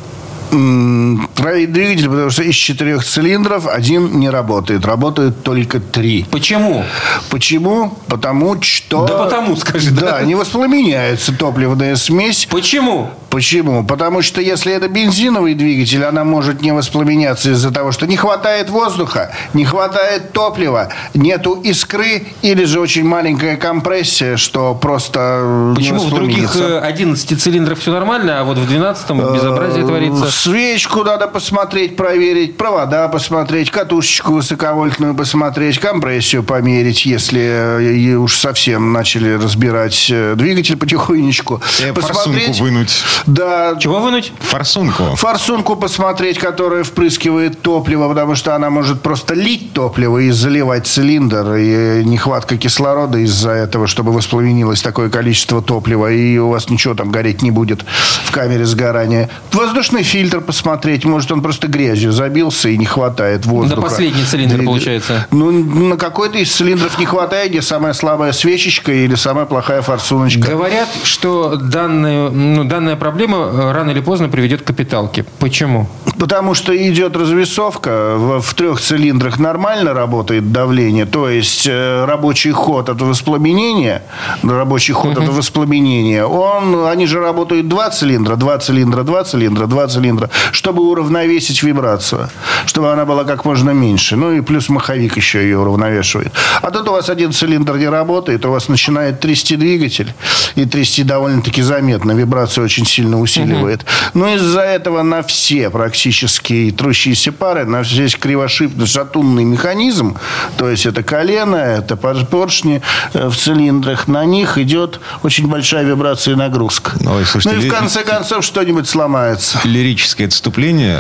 Троит 0.50 1.72
двигатель, 1.72 2.08
потому 2.08 2.30
что 2.30 2.42
из 2.42 2.54
четырех 2.54 3.04
цилиндров 3.04 3.66
один 3.66 4.18
не 4.18 4.30
работает. 4.30 4.86
Работают 4.86 5.42
только 5.42 5.78
три. 5.78 6.24
Почему? 6.30 6.84
Почему? 7.28 7.98
Потому 8.08 8.62
что... 8.62 9.06
Да 9.06 9.24
потому, 9.24 9.56
скажи. 9.56 9.90
Да, 9.90 10.20
да. 10.20 10.22
не 10.22 10.34
воспламеняется 10.34 11.34
топливная 11.34 11.96
смесь. 11.96 12.46
Почему? 12.50 13.10
Почему? 13.30 13.84
Потому 13.84 14.22
что 14.22 14.40
если 14.40 14.72
это 14.72 14.88
бензиновый 14.88 15.54
двигатель, 15.54 16.02
она 16.04 16.24
может 16.24 16.62
не 16.62 16.72
воспламеняться 16.72 17.50
из-за 17.50 17.70
того, 17.70 17.92
что 17.92 18.06
не 18.06 18.16
хватает 18.16 18.70
воздуха, 18.70 19.32
не 19.52 19.64
хватает 19.64 20.32
топлива, 20.32 20.88
нету 21.14 21.54
искры 21.54 22.26
или 22.42 22.64
же 22.64 22.80
очень 22.80 23.04
маленькая 23.04 23.56
компрессия, 23.56 24.36
что 24.36 24.74
просто 24.74 25.72
Почему 25.76 26.00
в 26.00 26.14
других 26.14 26.56
11 26.56 27.32
э, 27.32 27.36
цилиндрах 27.36 27.78
все 27.78 27.92
нормально, 27.92 28.40
а 28.40 28.44
вот 28.44 28.56
в 28.56 28.66
12 28.66 29.10
безобразие 29.10 29.84
творится? 29.84 30.30
Свечку 30.30 31.04
надо 31.04 31.28
посмотреть, 31.28 31.96
проверить, 31.96 32.56
провода 32.56 33.08
посмотреть, 33.08 33.70
катушечку 33.70 34.32
высоковольтную 34.34 35.14
посмотреть, 35.14 35.78
компрессию 35.78 36.42
померить, 36.42 37.04
если 37.04 37.40
э, 37.40 38.14
уж 38.14 38.38
совсем 38.38 38.92
начали 38.92 39.34
разбирать 39.34 40.08
э, 40.10 40.34
двигатель 40.34 40.76
потихонечку. 40.76 41.60
Посмотреть, 41.94 42.60
вынуть. 42.60 43.04
Да. 43.26 43.76
Чего 43.78 44.00
вынуть? 44.00 44.32
Форсунку. 44.40 45.16
Форсунку 45.16 45.76
посмотреть, 45.76 46.38
которая 46.38 46.84
впрыскивает 46.84 47.62
топливо, 47.62 48.08
потому 48.08 48.34
что 48.34 48.54
она 48.54 48.70
может 48.70 49.02
просто 49.02 49.34
лить 49.34 49.72
топливо 49.72 50.18
и 50.18 50.30
заливать 50.30 50.86
цилиндр. 50.86 51.54
И 51.54 52.04
нехватка 52.04 52.56
кислорода 52.56 53.18
из-за 53.18 53.50
этого, 53.50 53.86
чтобы 53.86 54.12
воспламенилось 54.12 54.82
такое 54.82 55.10
количество 55.10 55.62
топлива. 55.62 56.10
И 56.12 56.38
у 56.38 56.48
вас 56.50 56.70
ничего 56.70 56.94
там 56.94 57.10
гореть 57.10 57.42
не 57.42 57.50
будет 57.50 57.84
в 58.24 58.30
камере 58.30 58.64
сгорания. 58.64 59.28
Воздушный 59.52 60.02
фильтр 60.02 60.40
посмотреть. 60.40 61.04
Может, 61.04 61.32
он 61.32 61.42
просто 61.42 61.68
грязью 61.68 62.12
забился 62.12 62.68
и 62.68 62.78
не 62.78 62.86
хватает 62.86 63.46
воздуха. 63.46 63.80
На 63.80 63.82
последний 63.82 64.24
цилиндр, 64.24 64.64
получается. 64.64 65.26
Ну, 65.30 65.50
на 65.50 65.96
какой-то 65.96 66.38
из 66.38 66.52
цилиндров 66.52 66.98
не 66.98 67.06
хватает, 67.06 67.50
где 67.50 67.62
самая 67.62 67.92
слабая 67.92 68.32
свечечка 68.32 68.92
или 68.92 69.14
самая 69.14 69.46
плохая 69.46 69.82
форсуночка. 69.82 70.50
Говорят, 70.50 70.88
что 71.04 71.56
данная, 71.56 72.30
ну, 72.30 72.64
данная 72.64 72.96
проблема 72.96 73.07
э, 73.16 73.72
рано 73.72 73.90
или 73.90 74.00
поздно 74.00 74.28
приведет 74.28 74.62
к 74.62 74.66
капиталке. 74.66 75.24
Почему? 75.38 75.88
Потому 76.18 76.54
что 76.54 76.76
идет 76.76 77.16
развесовка. 77.16 78.16
В, 78.16 78.40
в 78.40 78.54
трех 78.54 78.80
цилиндрах 78.80 79.38
нормально 79.38 79.94
работает 79.94 80.52
давление. 80.52 81.06
То 81.06 81.28
есть 81.28 81.66
э, 81.66 82.04
рабочий 82.04 82.52
ход 82.52 82.88
от 82.88 83.00
воспламенения, 83.00 84.02
рабочий 84.42 84.92
ход 84.92 85.16
угу. 85.16 85.24
от 85.24 85.28
воспламенения, 85.28 86.24
он, 86.24 86.86
они 86.86 87.06
же 87.06 87.20
работают 87.20 87.68
два 87.68 87.90
цилиндра, 87.90 88.36
два 88.36 88.58
цилиндра, 88.58 89.02
два 89.02 89.24
цилиндра, 89.24 89.66
два 89.66 89.86
цилиндра, 89.86 90.30
чтобы 90.52 90.82
уравновесить 90.82 91.62
вибрацию, 91.62 92.28
чтобы 92.66 92.92
она 92.92 93.04
была 93.04 93.24
как 93.24 93.44
можно 93.44 93.70
меньше. 93.70 94.16
Ну 94.16 94.32
и 94.32 94.40
плюс 94.40 94.68
маховик 94.68 95.16
еще 95.16 95.42
ее 95.42 95.58
уравновешивает. 95.58 96.32
А 96.62 96.70
тут 96.70 96.88
у 96.88 96.92
вас 96.92 97.08
один 97.08 97.32
цилиндр 97.32 97.76
не 97.76 97.88
работает, 97.88 98.44
у 98.44 98.50
вас 98.50 98.68
начинает 98.68 99.20
трясти 99.20 99.56
двигатель, 99.56 100.12
и 100.54 100.64
трясти 100.64 101.02
довольно-таки 101.04 101.62
заметно. 101.62 102.12
Вибрация 102.12 102.64
очень 102.64 102.86
сильно 102.86 102.97
сильно 102.98 103.20
усиливает. 103.20 103.84
Но 104.14 104.28
из-за 104.34 104.62
этого 104.62 105.02
на 105.02 105.22
все 105.22 105.70
практически 105.70 106.74
трущиеся 106.76 107.30
пары, 107.30 107.64
на 107.64 107.82
весь 107.82 108.16
кривошипно-шатунный 108.16 109.44
механизм, 109.44 110.16
то 110.56 110.68
есть 110.68 110.84
это 110.86 111.04
колено, 111.04 111.56
это 111.56 111.96
поршни 111.96 112.82
э, 113.12 113.28
в 113.28 113.36
цилиндрах, 113.36 114.08
на 114.08 114.24
них 114.24 114.58
идет 114.58 115.00
очень 115.22 115.46
большая 115.46 115.84
вибрация 115.84 116.34
и 116.34 116.36
нагрузка. 116.36 116.92
Ой, 117.06 117.24
слушайте, 117.24 117.56
ну 117.56 117.64
и 117.64 117.68
в 117.68 117.72
конце 117.72 118.02
концов 118.02 118.44
что-нибудь 118.44 118.88
сломается. 118.88 119.60
Лирическое 119.62 120.26
отступление. 120.26 120.98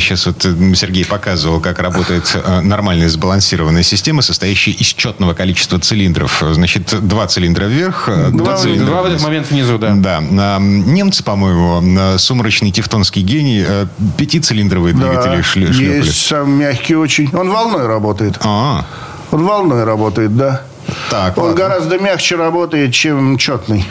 Сейчас 0.00 0.26
вот 0.26 0.44
э, 0.44 0.74
Сергей 0.74 1.04
показывал, 1.04 1.60
как 1.60 1.78
работает 1.78 2.24
э, 2.34 2.60
нормальная 2.60 3.08
сбалансированная 3.08 3.84
система, 3.84 4.22
состоящая 4.22 4.72
из 4.72 4.88
четного 4.88 5.34
количества 5.34 5.78
цилиндров. 5.78 6.42
Значит, 6.52 6.92
два 7.06 7.28
цилиндра 7.28 7.66
вверх, 7.66 8.08
два, 8.08 8.30
два 8.30 8.56
цилиндра 8.56 8.86
Два 8.86 9.02
в 9.02 9.06
этот 9.06 9.22
момент 9.22 9.50
внизу, 9.50 9.78
да. 9.78 9.94
Да. 9.94 10.58
Немцы, 10.58 11.22
по 11.22 11.35
по-моему, 11.36 12.18
сумрачный 12.18 12.70
тевтонский 12.70 13.20
гений, 13.20 13.62
э, 13.66 13.86
пятицилиндровые 14.16 14.94
да, 14.94 15.08
двигатели 15.08 15.42
шлепали. 15.42 15.84
Есть 15.84 16.26
сам 16.26 16.50
мягкий 16.50 16.96
очень. 16.96 17.28
Он 17.36 17.50
волной 17.50 17.86
работает. 17.86 18.38
А, 18.42 18.86
Он 19.30 19.44
волной 19.44 19.84
работает, 19.84 20.34
да. 20.34 20.62
Так, 21.10 21.36
Он 21.36 21.48
ладно. 21.48 21.58
гораздо 21.58 21.98
мягче 21.98 22.36
работает, 22.36 22.94
чем 22.94 23.36
четный. 23.36 23.84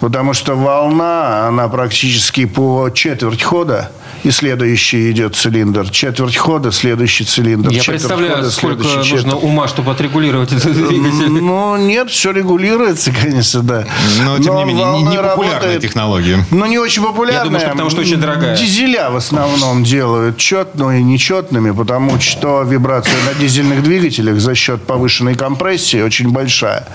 Потому 0.00 0.34
что 0.34 0.54
волна, 0.54 1.48
она 1.48 1.66
практически 1.68 2.44
по 2.44 2.90
четверть 2.92 3.42
хода, 3.42 3.90
и 4.24 4.30
следующий 4.30 5.10
идет 5.10 5.36
цилиндр. 5.36 5.90
Четверть 5.90 6.36
хода, 6.36 6.72
следующий 6.72 7.24
цилиндр. 7.24 7.70
Я 7.70 7.80
Четверть 7.80 8.00
представляю, 8.00 8.36
хода, 8.36 8.50
сколько 8.50 8.82
нужно 8.84 9.04
четверть. 9.04 9.42
ума, 9.42 9.68
чтобы 9.68 9.92
отрегулировать 9.92 10.52
этот 10.52 10.72
двигатель. 10.72 11.30
Ну, 11.30 11.76
нет, 11.76 12.10
все 12.10 12.32
регулируется, 12.32 13.12
конечно, 13.22 13.62
да. 13.62 13.86
Но, 14.24 14.38
тем 14.38 14.56
не 14.56 14.64
менее, 14.64 14.84
не, 15.02 15.16
популярная 15.16 15.36
работает. 15.36 15.82
технология. 15.82 16.44
Ну, 16.50 16.66
не 16.66 16.78
очень 16.78 17.02
популярная. 17.02 17.38
Я 17.38 17.44
думаю, 17.44 17.60
что 17.60 17.70
потому 17.70 17.90
что 17.90 18.00
очень 18.00 18.16
дорогая. 18.20 18.56
Дизеля 18.56 19.10
в 19.10 19.16
основном 19.16 19.84
делают 19.84 20.36
четными 20.36 20.98
и 20.98 21.02
нечетными, 21.02 21.70
потому 21.70 22.20
что 22.20 22.62
вибрация 22.62 23.14
на 23.26 23.40
дизельных 23.40 23.82
двигателях 23.82 24.40
за 24.40 24.54
счет 24.54 24.82
повышенной 24.82 25.34
компрессии 25.34 26.00
очень 26.02 26.30
большая. 26.30 26.86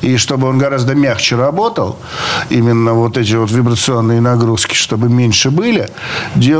И 0.00 0.16
чтобы 0.16 0.48
он 0.48 0.58
гораздо 0.58 0.94
мягче 0.94 1.36
работал, 1.36 1.98
именно 2.50 2.94
вот 2.94 3.16
эти 3.16 3.34
вот 3.34 3.50
вибрационные 3.50 4.20
нагрузки, 4.20 4.74
чтобы 4.74 5.08
меньше 5.08 5.50
были, 5.50 5.88
делают 6.36 6.59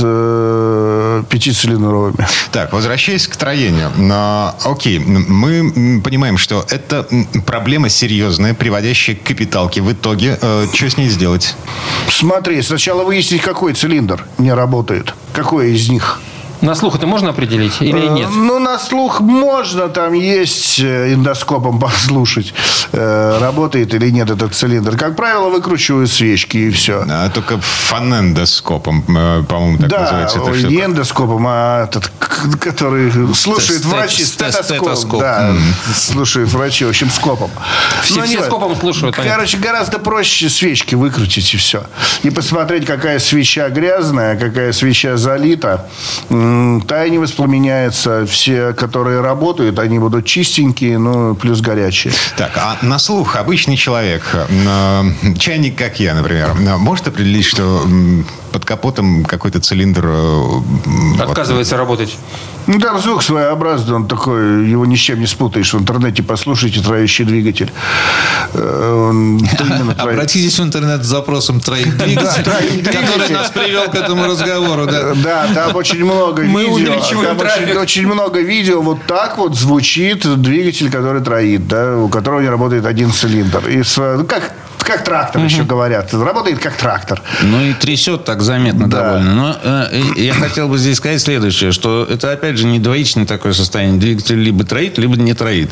э, 0.00 1.22
пятицилиндровыми. 1.28 2.26
Так, 2.52 2.72
возвращаясь 2.72 3.26
к 3.26 3.36
троению. 3.36 3.90
Но, 3.96 4.54
окей, 4.64 4.98
мы 4.98 6.00
понимаем, 6.02 6.38
что 6.38 6.64
это 6.70 7.06
проблема 7.46 7.88
серьезная, 7.88 8.54
приводящая 8.54 9.16
к 9.16 9.22
капиталке. 9.22 9.82
В 9.82 9.92
итоге, 9.92 10.38
э, 10.40 10.66
что 10.72 10.90
с 10.90 10.96
ней 10.96 11.08
сделать? 11.08 11.54
Смотри, 12.10 12.62
сначала 12.62 13.04
выяснить, 13.04 13.42
какой 13.42 13.74
цилиндр 13.74 14.24
не 14.38 14.52
работает. 14.52 15.14
Какой 15.32 15.72
из 15.74 15.88
них? 15.88 16.20
На 16.60 16.74
слух 16.74 16.96
это 16.96 17.06
можно 17.06 17.30
определить 17.30 17.80
или 17.80 18.06
Э, 18.06 18.08
нет? 18.10 18.28
Ну, 18.34 18.58
на 18.58 18.78
слух 18.78 19.20
можно, 19.20 19.88
там 19.88 20.12
есть 20.12 20.80
э, 20.80 21.12
эндоскопом 21.14 21.78
послушать, 21.80 22.52
э, 22.92 23.38
работает 23.40 23.94
или 23.94 24.10
нет 24.10 24.30
этот 24.30 24.54
цилиндр. 24.54 24.96
Как 24.96 25.14
правило, 25.16 25.48
выкручивают 25.50 26.10
свечки 26.10 26.56
и 26.56 26.70
все. 26.70 27.04
А, 27.08 27.28
только 27.30 27.58
фонендоскопом, 27.60 29.04
э, 29.08 29.42
по-моему, 29.44 29.78
так 29.78 29.88
да, 29.88 30.00
называется 30.00 30.38
эта 30.38 30.54
штука. 30.54 30.68
не 30.72 30.84
эндоскопом, 30.84 31.44
а 31.48 31.84
этот, 31.84 32.10
который 32.60 33.12
слушает 33.34 33.80
Стет- 33.80 33.84
врачи, 33.86 34.24
стет- 34.24 34.52
стетоскоп. 34.64 35.20
Да, 35.20 35.54
слушают 35.94 36.50
врачи, 36.50 36.84
в 36.84 36.88
общем, 36.88 37.10
скопом. 37.10 37.50
Все- 38.02 38.16
Ну, 38.20 38.26
не 38.26 38.36
все 38.36 38.44
скопом 38.44 38.76
слушают, 38.76 39.16
понятно. 39.16 39.36
Короче, 39.36 39.58
гораздо 39.58 39.98
проще 39.98 40.48
свечки 40.48 40.94
выкрутить 40.94 41.54
и 41.54 41.56
все. 41.56 41.84
И 42.22 42.30
посмотреть, 42.30 42.84
какая 42.84 43.18
свеча 43.20 43.68
грязная, 43.68 44.36
какая 44.36 44.72
свеча 44.72 45.16
залита. 45.16 45.88
М, 46.48 46.80
Та 46.80 47.04
и 47.04 47.10
не 47.10 47.18
воспламеняется. 47.18 48.24
Все, 48.26 48.72
которые 48.72 49.20
работают, 49.20 49.78
они 49.78 49.98
будут 49.98 50.24
чистенькие, 50.24 50.98
ну, 50.98 51.34
плюс 51.34 51.60
горячие. 51.60 52.12
Так, 52.36 52.52
а 52.56 52.78
на 52.82 52.98
слух 52.98 53.36
обычный 53.36 53.76
человек, 53.76 54.22
э, 54.34 55.04
чайник, 55.38 55.76
как 55.76 56.00
я, 56.00 56.14
например, 56.14 56.54
может 56.78 57.08
определить, 57.08 57.44
что 57.44 57.82
под 58.52 58.64
капотом 58.64 59.24
какой-то 59.24 59.60
цилиндр... 59.60 60.04
э, 60.06 60.10
м, 60.10 61.14
вот, 61.14 61.20
Отказывается 61.30 61.76
работать. 61.76 62.16
Ну, 62.66 62.78
там 62.78 62.98
звук 63.00 63.22
своеобразный, 63.22 63.94
он 63.94 64.06
такой, 64.08 64.68
его 64.68 64.84
ни 64.84 64.94
с 64.94 64.98
чем 64.98 65.20
не 65.20 65.26
спутаешь. 65.26 65.72
В 65.72 65.78
интернете 65.78 66.22
послушайте 66.22 66.80
троящий 66.80 67.24
двигатель. 67.24 67.72
Э, 68.52 69.06
Он 69.08 69.36
именно 69.60 69.94
троящий. 69.94 70.12
Обратитесь 70.12 70.58
в 70.58 70.62
интернет 70.62 71.02
с 71.02 71.06
запросом 71.06 71.60
троих 71.60 71.96
двигателей, 71.96 72.44
троих 72.44 72.84
который 72.84 73.30
нас 73.30 73.50
привел 73.50 73.84
к 73.90 73.94
этому 73.94 74.24
разговору. 74.26 74.86
Да. 74.86 75.14
Да, 75.14 75.46
там 75.54 75.76
очень 75.76 76.04
много 76.04 76.42
Мы 76.42 76.62
видео. 76.64 76.74
увеличиваем 76.74 77.36
Там 77.38 77.80
очень, 77.80 78.06
много 78.06 78.40
видео. 78.40 78.82
Вот 78.82 78.98
так 79.06 79.38
вот 79.38 79.56
звучит 79.56 80.26
двигатель, 80.42 80.90
который 80.90 81.22
троит, 81.22 81.66
да, 81.68 81.96
у 81.96 82.08
которого 82.08 82.40
не 82.40 82.48
работает 82.48 82.84
один 82.84 83.12
цилиндр. 83.12 83.66
И 83.68 83.82
с- 83.82 83.96
ну, 83.96 84.24
как, 84.26 84.52
как 84.88 85.04
трактор 85.04 85.44
еще 85.44 85.62
говорят. 85.62 86.12
Работает 86.14 86.58
как 86.58 86.74
трактор. 86.76 87.22
Ну 87.42 87.60
и 87.62 87.72
трясет 87.74 88.24
так 88.24 88.42
заметно 88.42 88.88
Да. 88.88 89.02
довольно. 89.04 89.34
Но 89.34 89.56
э, 89.62 90.00
и- 90.16 90.24
я 90.24 90.34
хотел 90.34 90.68
бы 90.68 90.78
здесь 90.78 90.96
сказать 90.96 91.20
следующее, 91.20 91.72
что 91.72 92.06
это 92.08 92.32
опять 92.32 92.56
же 92.58 92.66
не 92.66 92.78
двоичное 92.78 93.26
такое 93.26 93.52
состояние. 93.52 94.00
Двигатель 94.00 94.38
либо 94.40 94.64
троит, 94.64 94.98
либо 94.98 95.16
не 95.16 95.34
троит. 95.34 95.70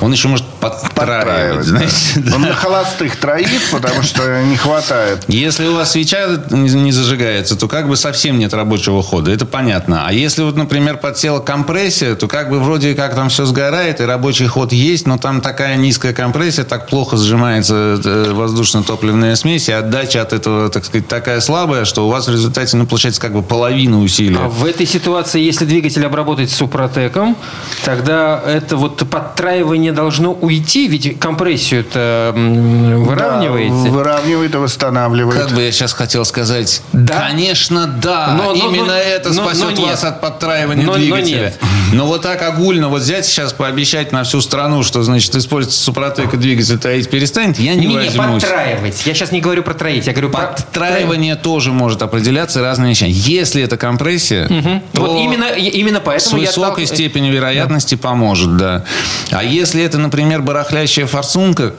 Он 0.00 0.12
еще 0.12 0.28
может 0.28 0.46
подтраивать, 0.60 1.64
знаете. 1.66 1.94
да. 2.20 2.34
Он 2.36 2.42
на 2.42 2.54
холостых 2.54 3.16
троит, 3.16 3.48
потому 3.72 4.02
что 4.02 4.42
не 4.44 4.56
хватает. 4.56 5.24
Если 5.28 5.66
у 5.66 5.74
вас 5.74 5.92
свеча 5.92 6.26
не 6.50 6.92
зажигается, 6.92 7.56
то 7.56 7.68
как 7.68 7.88
бы 7.88 7.96
совсем 7.96 8.38
нет 8.38 8.52
рабочего 8.54 9.02
хода. 9.02 9.30
Это 9.30 9.46
понятно. 9.46 10.04
А 10.06 10.12
если 10.12 10.42
вот, 10.42 10.56
например, 10.56 10.98
подсела 10.98 11.40
компрессия, 11.40 12.14
то 12.14 12.28
как 12.28 12.50
бы 12.50 12.60
вроде 12.60 12.94
как 12.94 13.14
там 13.14 13.28
все 13.30 13.44
сгорает, 13.46 14.00
и 14.00 14.04
рабочий 14.04 14.46
ход 14.46 14.72
есть, 14.72 15.06
но 15.06 15.16
там 15.18 15.40
такая 15.40 15.76
низкая 15.76 16.12
компрессия, 16.12 16.64
так 16.64 16.86
плохо 16.88 17.16
сжимается 17.16 18.00
э, 18.04 18.32
воздушно-топливная 18.62 19.36
смесь, 19.36 19.68
и 19.68 19.72
отдача 19.72 20.22
от 20.22 20.32
этого, 20.32 20.68
так 20.68 20.84
сказать, 20.84 21.06
такая 21.08 21.40
слабая, 21.40 21.84
что 21.84 22.06
у 22.06 22.10
вас 22.10 22.26
в 22.26 22.32
результате, 22.32 22.76
ну, 22.76 22.86
получается 22.86 23.20
как 23.20 23.32
бы 23.32 23.42
половина 23.42 24.00
усилия. 24.00 24.38
А 24.42 24.48
в 24.48 24.64
этой 24.64 24.86
ситуации, 24.86 25.40
если 25.40 25.64
двигатель 25.64 26.04
обработать 26.04 26.50
супротеком, 26.50 27.36
тогда 27.84 28.40
это 28.44 28.76
вот 28.76 28.98
подтраивание 29.08 29.92
должно 29.92 30.32
уйти, 30.32 30.88
ведь 30.88 31.18
компрессию-то 31.20 32.32
м, 32.34 33.04
выравниваете. 33.04 33.74
Да, 33.84 33.90
выравнивает 33.90 34.54
и 34.54 34.58
восстанавливает. 34.58 35.40
Как 35.40 35.52
бы 35.52 35.62
я 35.62 35.70
сейчас 35.72 35.92
хотел 35.92 36.24
сказать, 36.24 36.82
Да? 36.92 37.28
конечно, 37.28 37.86
да. 37.86 38.34
Но- 38.36 38.54
но- 38.54 38.68
Именно 38.68 38.86
но- 38.86 38.92
это 38.94 39.32
но- 39.32 39.44
спасет 39.44 39.76
но 39.78 39.86
вас 39.86 40.02
от 40.04 40.20
подтраивания 40.20 40.84
Но- 40.84 40.92
но 40.92 40.98
двигателя. 40.98 41.36
нет. 41.40 41.60
Но 41.92 42.06
вот 42.06 42.22
так 42.22 42.42
огульно 42.42 42.88
вот 42.88 43.02
взять 43.02 43.24
сейчас 43.24 43.52
пообещать 43.52 44.12
на 44.12 44.24
всю 44.24 44.40
страну, 44.40 44.82
что 44.82 45.02
значит 45.02 45.34
использовать 45.36 45.76
супротек 45.76 46.34
и 46.34 46.36
двигатель 46.36 46.78
троить 46.78 47.08
перестанет, 47.08 47.58
я 47.58 47.74
не, 47.74 47.86
Не, 47.86 47.86
не, 47.86 47.94
возьмусь. 47.94 48.42
Подтраивать. 48.48 49.06
Я 49.06 49.14
сейчас 49.14 49.32
не 49.32 49.40
говорю 49.40 49.62
про 49.62 49.74
троить, 49.74 50.06
я 50.06 50.12
говорю 50.12 50.30
про 50.30 50.48
Подтраивание 50.48 51.36
тоже 51.36 51.72
может 51.72 52.02
определяться 52.02 52.60
разными 52.62 52.90
вещами. 52.90 53.10
Если 53.12 53.62
это 53.62 53.76
компрессия, 53.76 54.48
то 54.92 55.00
Вот 55.02 55.20
именно, 55.20 55.44
именно 55.54 55.98
с 55.98 56.02
поэтому 56.04 56.40
я 56.40 56.46
высокой 56.48 56.84
отталкиваюсь- 56.84 56.94
степенью 56.94 57.32
вероятности 57.32 57.94
поможет, 57.94 58.56
да. 58.56 58.84
А 59.30 59.42
если 59.44 59.82
это, 59.82 59.98
например, 59.98 60.42
барахлящая 60.42 61.06
форсунка 61.06 61.74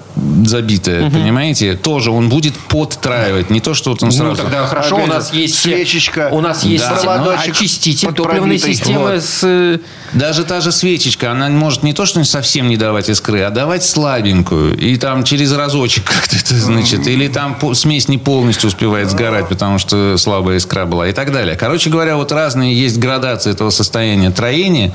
забитая, 0.46 1.10
понимаете, 1.10 1.76
тоже 1.76 2.12
он 2.12 2.30
будет 2.30 2.56
подтраивать. 2.58 3.50
Не 3.50 3.60
то, 3.60 3.74
что 3.74 3.92
вот 3.92 4.04
он 4.04 4.10
Ну, 4.10 4.16
сразу... 4.16 4.36
тогда 4.44 4.66
хорошо, 4.68 4.96
Опять 4.96 5.08
у 5.10 5.14
нас 5.14 5.34
есть 5.34 5.60
свечечка, 5.60 6.30
у 6.32 6.42
нас 6.42 6.64
есть 6.64 6.84
Да, 6.88 6.96
проводочек 6.96 7.56
очиститель 7.56 8.14
топливной 8.14 8.58
системы 8.60 9.14
Вот. 9.14 9.24
с 9.24 9.80
Даже 10.14 10.44
та 10.44 10.62
же 10.62 10.72
свечечка, 10.72 11.32
она 11.32 11.50
может 11.50 11.84
не 11.84 11.94
то, 11.94 12.06
что 12.06 12.24
совсем 12.24 12.68
не 12.68 12.78
давать 12.78 13.10
искры, 13.10 13.42
а 13.42 13.50
давать 13.50 13.84
слабенькую. 13.84 14.78
И 14.78 14.96
там 14.98 15.24
через 15.24 15.52
разочек 15.54 16.04
как-то 16.06 16.36
это, 16.36 16.56
значит, 16.62 17.08
или 17.08 17.28
там 17.28 17.58
смесь 17.74 18.08
не 18.08 18.18
полностью 18.18 18.68
успевает 18.68 19.10
сгорать, 19.10 19.48
потому 19.48 19.80
что 19.80 20.18
слабая 20.18 20.58
искра 20.58 20.86
была 20.86 21.08
и 21.08 21.12
так 21.12 21.32
далее. 21.32 21.56
Короче 21.56 21.90
говоря, 21.90 22.16
вот 22.16 22.32
разные 22.32 22.74
есть 22.74 22.98
градации 22.98 23.52
этого 23.52 23.70
состояния 23.70 24.32
троения. 24.32 24.94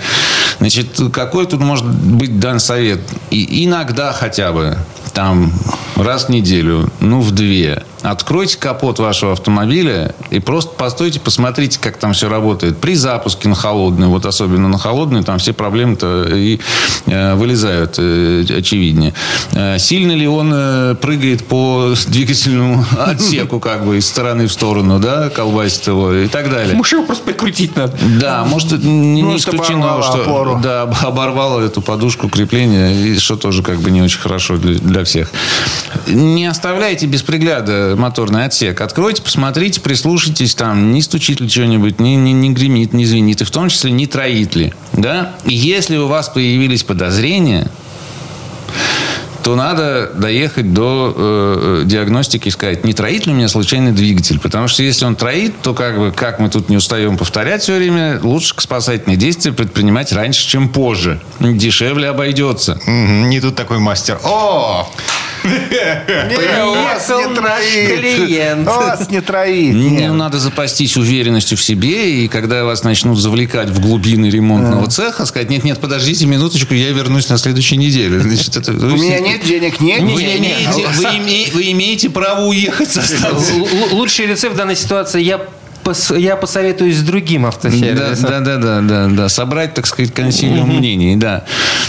Значит, 0.58 1.00
какой 1.12 1.46
тут 1.46 1.60
может 1.60 1.86
быть 1.86 2.38
дан 2.38 2.60
совет? 2.60 3.00
И 3.30 3.64
иногда 3.64 4.12
хотя 4.12 4.52
бы 4.52 4.78
там 5.12 5.52
раз 5.96 6.26
в 6.26 6.28
неделю, 6.28 6.90
ну, 7.00 7.20
в 7.20 7.30
две. 7.30 7.82
Откройте 8.04 8.58
капот 8.58 8.98
вашего 8.98 9.32
автомобиля 9.32 10.14
и 10.28 10.38
просто 10.38 10.74
постойте, 10.74 11.20
посмотрите, 11.20 11.78
как 11.80 11.96
там 11.96 12.12
все 12.12 12.28
работает. 12.28 12.76
При 12.76 12.94
запуске 12.94 13.48
на 13.48 13.54
холодную, 13.54 14.10
вот 14.10 14.26
особенно 14.26 14.68
на 14.68 14.76
холодную, 14.76 15.24
там 15.24 15.38
все 15.38 15.54
проблемы-то 15.54 16.26
и 16.28 16.60
э, 17.06 17.34
вылезают 17.34 17.94
э, 17.96 18.44
очевиднее. 18.58 19.14
Э, 19.52 19.78
сильно 19.78 20.12
ли 20.12 20.28
он 20.28 20.50
э, 20.52 20.96
прыгает 20.96 21.46
по 21.46 21.94
двигательному 22.06 22.84
отсеку, 22.98 23.58
как 23.58 23.86
бы, 23.86 23.96
из 23.96 24.06
стороны 24.06 24.48
в 24.48 24.52
сторону, 24.52 24.98
да, 24.98 25.30
колбасит 25.30 25.86
его 25.86 26.12
и 26.12 26.28
так 26.28 26.50
далее. 26.50 26.76
Может, 26.76 26.92
его 26.92 27.04
просто 27.04 27.24
прикрутить 27.24 27.74
надо. 27.74 27.96
Да, 28.20 28.44
может, 28.44 28.74
это 28.74 28.86
не, 28.86 29.22
не 29.22 29.38
исключено, 29.38 30.02
что 30.02 30.20
опору. 30.20 30.60
да, 30.62 30.82
оборвало 30.82 31.60
эту 31.60 31.80
подушку 31.80 32.28
крепления, 32.28 32.92
и 32.92 33.18
что 33.18 33.36
тоже 33.36 33.62
как 33.62 33.78
бы 33.78 33.90
не 33.90 34.02
очень 34.02 34.20
хорошо 34.20 34.58
для, 34.58 34.78
для 34.78 35.04
всех. 35.04 35.30
Не 36.06 36.44
оставляйте 36.44 37.06
без 37.06 37.22
пригляда 37.22 37.93
моторный 37.96 38.44
отсек. 38.44 38.80
Откройте, 38.80 39.22
посмотрите, 39.22 39.80
прислушайтесь, 39.80 40.54
там, 40.54 40.92
не 40.92 41.02
стучит 41.02 41.40
ли 41.40 41.48
что-нибудь, 41.48 42.00
не, 42.00 42.16
не, 42.16 42.32
не 42.32 42.50
гремит, 42.50 42.92
не 42.92 43.06
звенит, 43.06 43.40
и 43.40 43.44
в 43.44 43.50
том 43.50 43.68
числе 43.68 43.90
не 43.90 44.06
троит 44.06 44.54
ли. 44.54 44.72
Да? 44.92 45.34
И 45.44 45.54
если 45.54 45.96
у 45.96 46.06
вас 46.06 46.28
появились 46.28 46.82
подозрения, 46.82 47.70
то 49.44 49.56
надо 49.56 50.10
доехать 50.14 50.72
до 50.72 51.12
э, 51.14 51.82
э, 51.82 51.84
диагностики 51.84 52.48
и 52.48 52.50
сказать, 52.50 52.82
не 52.84 52.94
троит 52.94 53.26
ли 53.26 53.32
у 53.32 53.36
меня 53.36 53.48
случайный 53.48 53.92
двигатель. 53.92 54.40
Потому 54.40 54.68
что 54.68 54.82
если 54.82 55.04
он 55.04 55.16
троит, 55.16 55.60
то 55.60 55.74
как 55.74 55.98
бы, 55.98 56.12
как 56.12 56.38
мы 56.38 56.48
тут 56.48 56.70
не 56.70 56.78
устаем 56.78 57.18
повторять 57.18 57.62
все 57.62 57.76
время, 57.76 58.18
лучше 58.22 58.54
спасательные 58.56 59.18
действия 59.18 59.52
предпринимать 59.52 60.12
раньше, 60.12 60.48
чем 60.48 60.70
позже. 60.70 61.20
Дешевле 61.40 62.08
обойдется. 62.08 62.80
Не 62.86 63.38
тут 63.38 63.54
такой 63.54 63.78
мастер. 63.80 64.18
О! 64.24 64.88
Приехал 65.44 66.74
наш 67.42 67.62
клиент. 67.62 68.66
Вас 68.66 69.10
не 69.10 69.20
троит. 69.20 69.74
Не, 69.74 70.08
ну, 70.08 70.14
надо 70.14 70.38
запастись 70.38 70.96
уверенностью 70.96 71.56
в 71.58 71.62
себе, 71.62 72.24
и 72.24 72.28
когда 72.28 72.64
вас 72.64 72.82
начнут 72.82 73.18
завлекать 73.18 73.68
в 73.68 73.80
глубины 73.80 74.26
ремонтного 74.26 74.88
цеха, 74.90 75.26
сказать, 75.26 75.50
нет-нет, 75.50 75.80
подождите 75.80 76.26
минуточку, 76.26 76.74
я 76.74 76.90
вернусь 76.90 77.28
на 77.28 77.38
следующей 77.38 77.76
неделе. 77.76 78.20
Значит, 78.20 78.56
это, 78.56 78.72
У 78.72 78.90
меня 78.90 79.20
нет 79.20 79.44
денег, 79.44 79.80
нет. 79.80 80.02
Вы, 80.02 80.22
имеете, 80.22 80.86
вы, 80.96 81.04
име- 81.04 81.52
вы 81.52 81.72
имеете 81.72 82.10
право 82.10 82.46
уехать 82.46 82.90
со 82.90 83.02
станции. 83.02 83.64
Лучший 83.92 84.26
рецепт 84.26 84.54
в 84.54 84.56
данной 84.56 84.76
ситуации 84.76 85.22
я 85.22 85.40
пос- 85.84 86.18
я 86.18 86.36
посоветуюсь 86.36 86.96
с 86.96 87.02
другим 87.02 87.42
Да, 87.42 87.48
автосервисом. 87.48 88.28
да, 88.30 88.40
да, 88.40 88.56
да, 88.56 88.80
да, 88.80 89.06
да. 89.08 89.28
Собрать, 89.28 89.74
так 89.74 89.86
сказать, 89.86 90.12
консилиум 90.14 90.76
мнений, 90.76 91.16
да. 91.16 91.44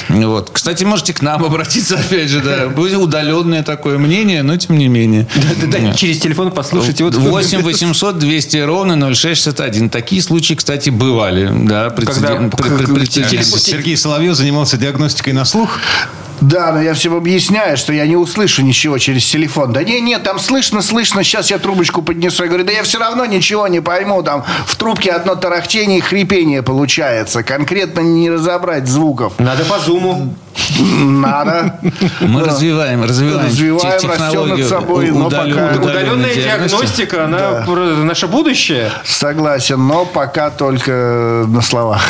Вот. 0.09 0.49
Кстати, 0.51 0.83
можете 0.83 1.13
к 1.13 1.21
нам 1.21 1.43
обратиться, 1.45 1.95
опять 1.97 2.29
же, 2.29 2.41
да. 2.41 2.67
Будет 2.67 2.97
удаленное 2.97 3.63
такое 3.63 3.97
мнение, 3.97 4.43
но 4.43 4.57
тем 4.57 4.77
не 4.77 4.87
менее. 4.87 5.27
Да, 5.35 5.67
да, 5.79 5.93
через 5.93 6.19
телефон 6.19 6.51
послушайте. 6.51 7.03
Вот 7.03 7.15
8 7.15 7.61
800 7.61 8.19
200 8.19 8.57
ровно 8.57 8.95
0661. 9.13 9.89
Такие 9.89 10.21
случаи, 10.21 10.53
кстати, 10.55 10.89
бывали. 10.89 11.51
Да, 11.65 11.89
прецедент- 11.89 12.55
Когда- 12.55 13.43
Сергей 13.43 13.97
Соловьев 13.97 14.35
занимался 14.35 14.77
диагностикой 14.77 15.33
на 15.33 15.45
слух. 15.45 15.79
Да, 16.41 16.71
но 16.73 16.81
я 16.81 16.93
всем 16.93 17.15
объясняю, 17.15 17.77
что 17.77 17.93
я 17.93 18.05
не 18.07 18.15
услышу 18.15 18.61
ничего 18.61 18.97
через 18.97 19.25
телефон. 19.25 19.73
Да 19.73 19.83
не, 19.83 20.01
нет, 20.01 20.23
там 20.23 20.39
слышно, 20.39 20.81
слышно, 20.81 21.23
сейчас 21.23 21.49
я 21.51 21.57
трубочку 21.59 22.01
поднесу. 22.01 22.43
Я 22.43 22.49
говорю, 22.49 22.65
да 22.65 22.71
я 22.71 22.83
все 22.83 22.99
равно 22.99 23.25
ничего 23.25 23.67
не 23.67 23.79
пойму. 23.81 24.21
Там 24.23 24.43
в 24.65 24.75
трубке 24.75 25.11
одно 25.11 25.35
тарахтение 25.35 25.99
и 25.99 26.01
хрипение 26.01 26.61
получается. 26.63 27.43
Конкретно 27.43 28.01
не 28.01 28.29
разобрать 28.29 28.87
звуков. 28.87 29.33
Надо 29.39 29.63
по 29.65 29.79
зуму. 29.79 30.33
Надо. 30.79 31.79
Мы 32.21 32.43
развиваем, 32.43 33.03
развиваем, 33.03 33.45
Развиваем, 33.47 33.79
те- 33.99 34.07
растем 34.07 34.11
технологию 34.11 34.57
над 34.59 34.67
собой, 34.69 35.11
но 35.11 35.25
пока- 35.29 35.43
Удаленная 35.45 36.33
диагностики. 36.33 36.43
диагностика, 36.43 37.25
она 37.25 37.63
про- 37.65 37.95
наше 38.03 38.27
будущее. 38.27 38.89
Согласен, 39.03 39.85
но 39.85 40.05
пока 40.05 40.49
только 40.49 41.45
на 41.47 41.61
словах. 41.61 42.01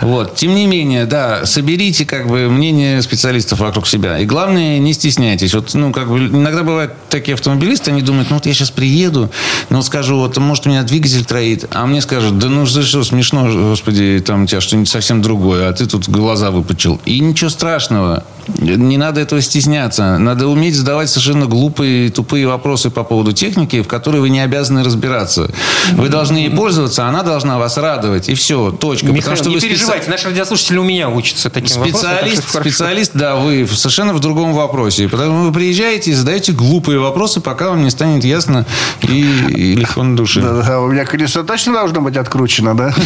Вот. 0.00 0.36
Тем 0.36 0.54
не 0.54 0.66
менее, 0.66 1.06
да, 1.06 1.44
соберите 1.46 2.04
как 2.04 2.26
бы 2.28 2.48
мнение 2.48 3.00
специалистов 3.02 3.57
вокруг 3.58 3.86
себя. 3.86 4.18
И 4.18 4.24
главное, 4.24 4.78
не 4.78 4.92
стесняйтесь. 4.92 5.54
Вот, 5.54 5.74
ну, 5.74 5.92
как 5.92 6.08
бы, 6.08 6.18
иногда 6.18 6.62
бывают 6.62 6.92
такие 7.08 7.34
автомобилисты, 7.34 7.90
они 7.90 8.02
думают, 8.02 8.30
ну, 8.30 8.36
вот 8.36 8.46
я 8.46 8.54
сейчас 8.54 8.70
приеду, 8.70 9.30
ну, 9.70 9.76
вот 9.76 9.86
скажу, 9.86 10.16
вот, 10.18 10.36
может, 10.38 10.66
у 10.66 10.70
меня 10.70 10.82
двигатель 10.82 11.24
троит, 11.24 11.66
а 11.72 11.86
мне 11.86 12.00
скажут, 12.00 12.38
да 12.38 12.48
ну, 12.48 12.66
за 12.66 12.82
что, 12.82 13.04
смешно, 13.04 13.70
господи, 13.70 14.22
там 14.24 14.44
у 14.44 14.46
тебя 14.46 14.60
что-нибудь 14.60 14.88
совсем 14.88 15.22
другое, 15.22 15.68
а 15.68 15.72
ты 15.72 15.86
тут 15.86 16.08
глаза 16.08 16.50
выпучил. 16.50 17.00
И 17.04 17.20
ничего 17.20 17.50
страшного. 17.50 18.24
Не 18.56 18.96
надо 18.96 19.20
этого 19.20 19.40
стесняться. 19.42 20.18
Надо 20.18 20.48
уметь 20.48 20.74
задавать 20.74 21.10
совершенно 21.10 21.46
глупые, 21.46 22.10
тупые 22.10 22.46
вопросы 22.46 22.90
по 22.90 23.04
поводу 23.04 23.32
техники, 23.32 23.82
в 23.82 23.88
которой 23.88 24.20
вы 24.20 24.30
не 24.30 24.40
обязаны 24.40 24.82
разбираться. 24.82 25.50
Вы 25.92 26.08
должны 26.08 26.38
ей 26.38 26.50
пользоваться, 26.50 27.06
а 27.06 27.08
она 27.08 27.22
должна 27.22 27.58
вас 27.58 27.76
радовать. 27.76 28.28
И 28.28 28.34
все, 28.34 28.70
точка. 28.70 29.06
Потому 29.06 29.16
Михаил, 29.16 29.36
что 29.36 29.48
не 29.48 29.56
вы 29.56 29.60
специ- 29.60 29.68
переживайте, 29.68 30.10
наши 30.10 30.28
радиослушатели 30.28 30.78
у 30.78 30.84
меня 30.84 31.08
учатся 31.10 31.50
таким 31.50 31.68
Специалист, 31.84 32.42
что 32.42 32.52
хорошо. 32.52 32.70
специалист, 32.70 33.10
да, 33.14 33.36
вы 33.36 33.66
совершенно 33.66 34.14
в 34.14 34.20
другом 34.20 34.54
вопросе. 34.54 35.04
И 35.04 35.06
Потому 35.08 35.44
вы 35.44 35.52
приезжаете 35.52 36.10
и 36.10 36.14
задаете 36.14 36.52
глупые 36.52 36.98
вопросы, 37.00 37.40
пока 37.40 37.68
вам 37.70 37.82
не 37.82 37.90
станет 37.90 38.24
ясно 38.24 38.64
и, 39.02 39.26
и 39.48 39.74
легко 39.74 40.02
на 40.02 40.16
душе. 40.16 40.40
Да, 40.40 40.80
У 40.80 40.88
меня 40.88 41.04
колесо 41.04 41.42
точно 41.42 41.74
должно 41.74 42.00
быть 42.00 42.16
откручено, 42.16 42.76
да? 42.76 42.94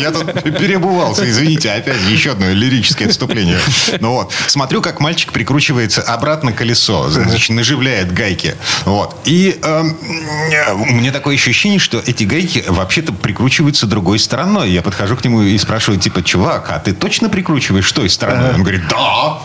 Я 0.00 0.10
тут 0.10 0.32
перебывался, 0.42 1.28
извините, 1.28 1.70
опять 1.70 1.96
еще 2.10 2.32
одно 2.32 2.46
лирическое 2.52 2.85
отступление. 2.94 3.58
Ну 4.00 4.12
вот, 4.12 4.32
смотрю, 4.46 4.82
как 4.82 5.00
мальчик 5.00 5.32
прикручивается 5.32 6.02
обратно 6.02 6.52
колесо, 6.52 7.08
значит, 7.08 7.50
наживляет 7.50 8.12
гайки. 8.12 8.56
Вот. 8.84 9.16
И 9.24 9.58
эм, 9.62 9.96
э, 10.52 10.72
у 10.72 10.86
меня 10.92 11.12
такое 11.12 11.36
ощущение, 11.36 11.78
что 11.78 12.02
эти 12.04 12.24
гайки 12.24 12.64
вообще-то 12.66 13.12
прикручиваются 13.12 13.86
другой 13.86 14.18
стороной. 14.18 14.70
Я 14.70 14.82
подхожу 14.82 15.16
к 15.16 15.24
нему 15.24 15.42
и 15.42 15.56
спрашиваю, 15.58 16.00
типа, 16.00 16.22
чувак, 16.22 16.70
а 16.70 16.78
ты 16.78 16.92
точно 16.92 17.28
прикручиваешь 17.28 17.90
той 17.92 18.10
стороной? 18.10 18.54
Он 18.54 18.62
говорит, 18.62 18.82
да. 18.88 19.38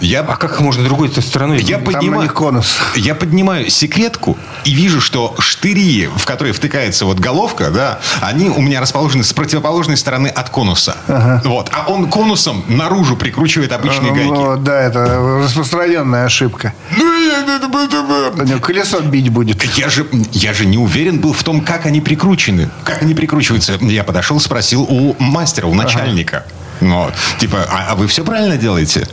Я, 0.00 0.20
А 0.20 0.36
как 0.36 0.60
можно 0.60 0.84
другой 0.84 1.10
стороной? 1.10 1.60
я 1.62 1.76
Там 1.78 1.84
поднимаю, 1.92 2.30
конус. 2.30 2.76
я 2.96 3.14
поднимаю 3.14 3.70
секретку 3.70 4.36
и 4.64 4.74
вижу, 4.74 5.00
что 5.00 5.34
штыри, 5.38 6.08
в 6.14 6.24
которые 6.24 6.52
втыкается 6.52 7.04
вот 7.06 7.18
головка, 7.18 7.70
да, 7.70 8.00
они 8.20 8.48
у 8.48 8.60
меня 8.60 8.80
расположены 8.80 9.24
с 9.24 9.32
противоположной 9.32 9.96
стороны 9.96 10.28
от 10.28 10.50
конуса. 10.50 10.96
Вот. 11.44 11.70
А 11.72 11.90
он 11.90 12.10
конусом 12.10 12.64
наружу 12.68 13.16
прикручивает 13.16 13.72
обычные 13.72 14.12
гайки. 14.12 14.28
Ну, 14.30 14.56
да, 14.56 14.80
это 14.80 15.40
распространенная 15.42 16.24
ошибка. 16.26 16.74
У 16.90 18.42
него 18.42 18.60
колесо 18.60 19.00
бить 19.00 19.28
будет. 19.30 19.62
Я 19.76 19.88
же, 19.88 20.06
я 20.32 20.52
же 20.52 20.66
не 20.66 20.78
уверен 20.78 21.20
был 21.20 21.32
в 21.32 21.42
том, 21.42 21.60
как 21.60 21.86
они 21.86 22.00
прикручены. 22.00 22.70
Как 22.84 23.02
они 23.02 23.14
прикручиваются. 23.14 23.78
Я 23.80 24.04
подошел, 24.04 24.38
спросил 24.40 24.82
у 24.82 25.16
мастера, 25.18 25.66
у 25.66 25.74
начальника. 25.74 26.44
Ну, 26.80 27.10
типа, 27.38 27.66
а, 27.70 27.92
а 27.92 27.94
вы 27.94 28.06
все 28.06 28.24
правильно 28.24 28.56
делаете? 28.56 29.08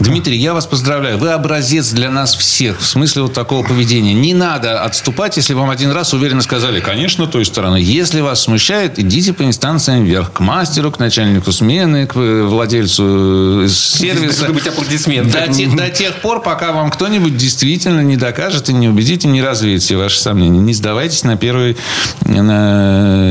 Дмитрий, 0.00 0.36
я 0.36 0.54
вас 0.54 0.66
поздравляю. 0.66 1.18
Вы 1.18 1.30
образец 1.30 1.90
для 1.90 2.10
нас 2.10 2.36
всех. 2.36 2.80
В 2.80 2.86
смысле 2.86 3.22
вот 3.22 3.32
такого 3.34 3.66
поведения. 3.66 4.14
Не 4.14 4.32
надо 4.32 4.82
отступать, 4.84 5.36
если 5.36 5.54
вам 5.54 5.70
один 5.70 5.90
раз 5.90 6.12
уверенно 6.14 6.40
сказали, 6.42 6.78
конечно, 6.78 7.26
той 7.26 7.44
стороны. 7.44 7.78
Если 7.80 8.20
вас 8.20 8.42
смущает, 8.42 8.98
идите 9.00 9.32
по 9.32 9.42
инстанциям 9.44 10.04
вверх. 10.04 10.32
К 10.32 10.40
мастеру, 10.40 10.92
к 10.92 11.00
начальнику 11.00 11.50
смены, 11.50 12.06
к 12.06 12.14
э, 12.16 12.42
владельцу 12.44 13.64
э, 13.64 13.68
сервиса. 13.68 14.38
Должны 14.40 14.54
быть 14.54 14.66
аплодисменты. 14.68 15.32
До, 15.32 15.52
те- 15.52 15.66
до 15.66 15.90
тех 15.90 16.14
пор, 16.20 16.42
пока 16.42 16.70
вам 16.72 16.90
кто-нибудь 16.92 17.36
действительно 17.36 18.00
не 18.00 18.16
докажет 18.16 18.68
и 18.68 18.72
не 18.72 18.88
убедит, 18.88 19.24
и 19.24 19.28
не 19.28 19.42
развеет 19.42 19.82
все 19.82 19.96
ваши 19.96 20.20
сомнения. 20.20 20.60
Не 20.60 20.74
сдавайтесь 20.74 21.24
на 21.24 21.36
первой, 21.36 21.76
на, 22.24 22.42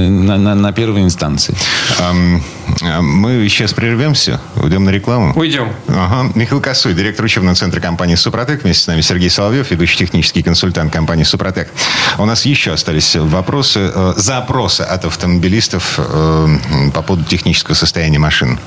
на, 0.10 0.38
на- 0.38 0.56
на 0.56 0.72
первой 0.74 1.04
инстанции. 1.04 1.56
А, 2.00 2.12
мы 3.02 3.38
сейчас 3.58 3.74
прервемся, 3.74 4.40
уйдем 4.56 4.84
на 4.84 4.92
рекламу. 4.92 5.34
Уйдем. 5.36 5.74
Ага. 5.88 6.32
Михаил 6.36 6.62
Косой, 6.62 6.94
директор 6.94 7.26
учебного 7.26 7.56
центра 7.56 7.82
компании 7.82 8.14
«Супротек». 8.14 8.64
Вместе 8.64 8.84
с 8.84 8.88
нами 8.88 9.02
Сергей 9.02 9.32
Соловьев, 9.32 9.72
ведущий 9.72 9.98
технический 9.98 10.44
консультант 10.44 10.94
компании 10.94 11.24
«Супротек». 11.24 11.70
У 12.20 12.26
нас 12.26 12.46
еще 12.46 12.74
остались 12.74 13.16
вопросы, 13.16 13.92
э, 13.94 14.14
запросы 14.16 14.82
от 14.82 15.06
автомобилистов 15.06 15.96
э, 15.98 16.48
по 16.94 17.02
поводу 17.02 17.26
технического 17.26 17.74
состояния 17.74 18.20
машин. 18.20 18.60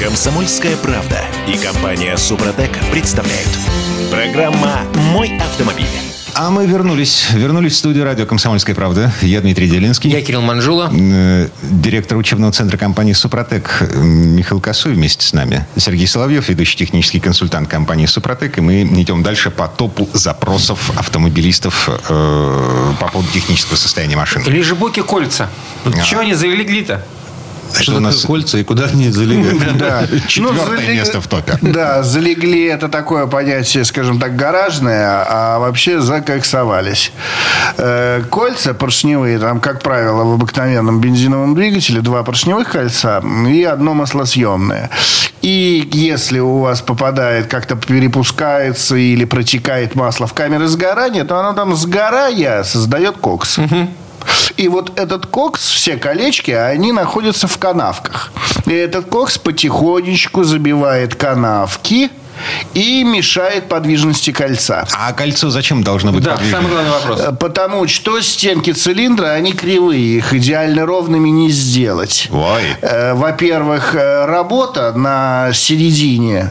Комсомольская 0.00 0.76
правда 0.76 1.20
и 1.48 1.56
компания 1.56 2.16
Супротек 2.16 2.70
представляют. 2.92 3.50
Программа 4.12 4.82
«Мой 4.94 5.36
автомобиль». 5.38 6.15
А 6.38 6.50
мы 6.50 6.66
вернулись, 6.66 7.28
вернулись 7.32 7.72
в 7.72 7.76
студию 7.76 8.04
радио 8.04 8.26
«Комсомольская 8.26 8.74
правда». 8.76 9.10
Я 9.22 9.40
Дмитрий 9.40 9.70
Делинский. 9.70 10.10
Я 10.10 10.20
Кирилл 10.20 10.42
Манжула. 10.42 10.92
Э, 10.92 11.48
Директор 11.62 12.18
учебного 12.18 12.52
центра 12.52 12.76
компании 12.76 13.14
«Супротек» 13.14 13.78
э, 13.80 14.02
Михаил 14.02 14.60
Косой 14.60 14.92
вместе 14.92 15.26
с 15.26 15.32
нами. 15.32 15.66
Сергей 15.76 16.06
Соловьев, 16.06 16.46
ведущий 16.50 16.76
технический 16.76 17.20
консультант 17.20 17.68
компании 17.68 18.04
«Супротек». 18.04 18.58
И 18.58 18.60
мы 18.60 18.82
идем 18.82 19.22
дальше 19.22 19.50
по 19.50 19.66
топу 19.66 20.10
запросов 20.12 20.90
автомобилистов 20.98 21.88
э, 21.88 22.92
по 23.00 23.08
поводу 23.08 23.32
технического 23.32 23.76
состояния 23.76 24.16
машин. 24.16 24.42
Лежебоки 24.46 25.00
кольца. 25.00 25.48
Чего 26.04 26.20
они 26.20 26.34
залегли-то? 27.72 27.92
Это 27.92 27.98
у 27.98 28.00
нас 28.00 28.24
кольца 28.24 28.58
и 28.58 28.64
куда 28.64 28.84
они 28.84 29.10
залегают? 29.10 29.62
Да. 29.76 30.06
четвертое 30.26 30.86
Ну, 30.86 30.92
место 30.92 31.20
в 31.20 31.26
топе. 31.26 31.58
Да, 31.60 32.02
залегли 32.02 32.64
это 32.64 32.88
такое 32.88 33.26
понятие, 33.26 33.84
скажем 33.84 34.18
так, 34.18 34.36
гаражное, 34.36 35.24
а 35.28 35.58
вообще 35.58 36.00
закоксовались. 36.00 37.12
Э, 37.76 38.22
Кольца 38.30 38.74
поршневые, 38.74 39.38
там, 39.38 39.60
как 39.60 39.82
правило, 39.82 40.24
в 40.24 40.32
обыкновенном 40.34 41.00
бензиновом 41.00 41.54
двигателе 41.54 42.00
два 42.00 42.22
поршневых 42.22 42.70
кольца 42.70 43.22
и 43.48 43.62
одно 43.64 43.94
маслосъемное. 43.94 44.90
И 45.42 45.88
если 45.92 46.38
у 46.38 46.58
вас 46.58 46.80
попадает, 46.80 47.46
как-то 47.46 47.76
перепускается 47.76 48.96
или 48.96 49.24
протекает 49.24 49.94
масло 49.94 50.26
в 50.26 50.34
камеры 50.34 50.66
сгорания, 50.66 51.24
то 51.24 51.38
оно 51.38 51.52
там, 51.52 51.74
сгорая, 51.76 52.64
создает 52.64 53.18
кокс. 53.18 53.58
И 54.56 54.68
вот 54.68 54.98
этот 54.98 55.26
кокс, 55.26 55.68
все 55.68 55.96
колечки, 55.96 56.50
они 56.50 56.92
находятся 56.92 57.46
в 57.46 57.58
канавках. 57.58 58.32
И 58.66 58.72
этот 58.72 59.06
кокс 59.06 59.38
потихонечку 59.38 60.44
забивает 60.44 61.14
канавки 61.14 62.10
и 62.74 63.04
мешает 63.04 63.68
подвижности 63.68 64.30
кольца. 64.32 64.86
А 64.92 65.12
кольцо 65.12 65.50
зачем 65.50 65.82
должно 65.82 66.12
быть 66.12 66.22
Да, 66.24 66.32
подвижным? 66.32 66.60
самый 66.62 66.72
главный 66.72 66.90
вопрос. 66.92 67.20
Э, 67.20 67.32
Потому 67.32 67.86
что 67.88 68.20
стенки 68.20 68.72
цилиндра, 68.72 69.28
они 69.28 69.52
кривые, 69.52 70.18
их 70.18 70.32
идеально 70.34 70.86
ровными 70.86 71.28
не 71.28 71.50
сделать. 71.50 72.28
Ой. 72.32 72.62
Э, 72.82 73.14
Во-первых, 73.14 73.94
э, 73.94 74.26
работа 74.26 74.92
на 74.92 75.50
середине 75.52 76.50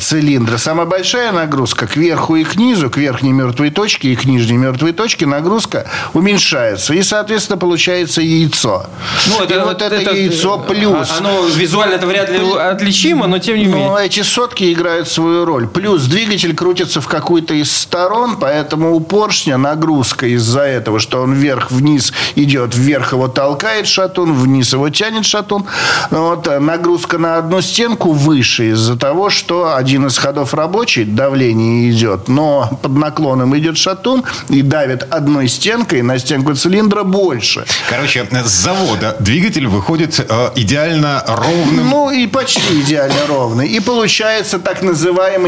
цилиндра. 0.00 0.58
Самая 0.58 0.86
большая 0.86 1.32
нагрузка 1.32 1.86
к 1.86 1.96
верху 1.96 2.36
и 2.36 2.44
к 2.44 2.56
низу, 2.56 2.90
к 2.90 2.96
верхней 2.96 3.32
мертвой 3.32 3.70
точке 3.70 4.08
и 4.12 4.16
к 4.16 4.24
нижней 4.24 4.56
мертвой 4.56 4.92
точке 4.92 5.26
нагрузка 5.26 5.86
уменьшается. 6.14 6.94
И, 6.94 7.02
соответственно, 7.02 7.58
получается 7.58 8.20
яйцо. 8.22 8.86
Ну, 9.28 9.44
и 9.44 9.58
вот 9.60 9.82
это, 9.82 9.96
яйцо 10.12 10.58
плюс. 10.58 11.08
а- 11.10 11.18
Оно 11.18 11.44
визуально 11.46 11.94
это 11.94 12.06
вряд 12.06 12.30
ли 12.30 12.38
отличимо, 12.56 13.26
но 13.26 13.38
тем 13.38 13.56
не 13.56 13.64
менее. 13.66 13.88
Но 13.88 13.98
эти 13.98 14.22
сотки 14.22 14.72
играют 14.72 15.08
свою 15.10 15.44
роль. 15.44 15.66
Плюс 15.66 16.04
двигатель 16.04 16.54
крутится 16.54 17.00
в 17.00 17.08
какую-то 17.08 17.54
из 17.54 17.70
сторон, 17.70 18.36
поэтому 18.40 18.94
у 18.94 19.00
поршня 19.00 19.58
нагрузка 19.58 20.26
из-за 20.26 20.62
этого, 20.62 21.00
что 21.00 21.22
он 21.22 21.34
вверх-вниз 21.34 22.12
идет, 22.36 22.74
вверх 22.74 23.12
его 23.12 23.28
толкает 23.28 23.86
шатун, 23.86 24.34
вниз 24.34 24.72
его 24.72 24.88
тянет 24.90 25.24
шатун. 25.24 25.66
Вот, 26.10 26.46
э, 26.46 26.58
нагрузка 26.58 27.18
на 27.18 27.36
одну 27.36 27.60
стенку 27.60 28.12
выше 28.12 28.70
из-за 28.70 28.96
того, 28.96 29.30
что 29.30 29.74
один 29.74 30.06
из 30.06 30.18
ходов 30.18 30.54
рабочий, 30.54 31.04
давление 31.04 31.90
идет, 31.90 32.28
но 32.28 32.78
под 32.82 32.92
наклоном 32.92 33.56
идет 33.58 33.76
шатун 33.76 34.24
и 34.48 34.62
давит 34.62 35.06
одной 35.10 35.48
стенкой 35.48 36.02
на 36.02 36.18
стенку 36.18 36.54
цилиндра 36.54 37.02
больше. 37.02 37.64
Короче, 37.88 38.26
с 38.30 38.50
завода 38.50 39.16
двигатель 39.20 39.66
выходит 39.66 40.18
э, 40.20 40.50
идеально 40.56 41.24
ровным. 41.26 41.90
Ну, 41.90 42.10
и 42.10 42.26
почти 42.26 42.80
идеально 42.80 43.26
ровный. 43.28 43.68
И 43.68 43.80
получается 43.80 44.58
так 44.58 44.82
называемый, 44.82 44.99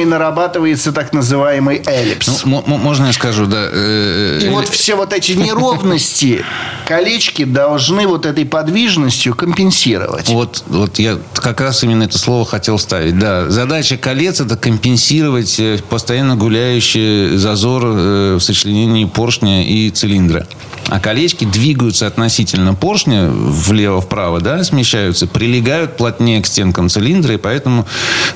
нарабатывается 0.04 0.92
так 0.92 1.12
называемый 1.12 1.82
эллипс. 1.86 2.44
Ну, 2.44 2.62
можно 2.66 3.06
я 3.06 3.12
скажу, 3.12 3.46
да? 3.46 3.68
э, 3.70 4.40
И 4.42 4.46
э, 4.46 4.50
вот 4.50 4.68
все 4.68 4.94
вот 4.94 5.12
эти 5.12 5.32
неровности, 5.32 6.44
колечки 6.86 7.44
должны 7.44 8.06
вот 8.06 8.26
этой 8.26 8.44
подвижностью 8.44 9.34
компенсировать. 9.34 10.28
Вот, 10.28 10.64
вот 10.66 10.98
я 10.98 11.18
как 11.34 11.60
раз 11.60 11.82
именно 11.84 12.04
это 12.04 12.18
слово 12.18 12.44
хотел 12.44 12.78
ставить. 12.78 13.18
Да, 13.18 13.48
задача 13.48 13.96
колец 13.96 14.40
это 14.40 14.56
компенсировать 14.56 15.58
э, 15.58 15.78
постоянно 15.88 16.36
гуляющий 16.36 17.36
зазор 17.36 17.82
э, 17.84 18.36
в 18.36 18.40
сочленении 18.40 19.04
поршня 19.04 19.66
и 19.66 19.90
цилиндра. 19.90 20.46
А 20.88 21.00
колечки 21.00 21.44
двигаются 21.44 22.06
относительно 22.06 22.74
поршня 22.74 23.28
влево-вправо, 23.30 24.40
да, 24.40 24.64
смещаются, 24.64 25.26
прилегают 25.26 25.96
плотнее 25.96 26.42
к 26.42 26.46
стенкам 26.46 26.88
цилиндра, 26.88 27.34
и 27.34 27.36
поэтому 27.36 27.86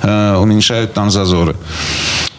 э, 0.02 0.36
уменьшают 0.36 0.94
там 0.94 1.05
зазоры. 1.10 1.56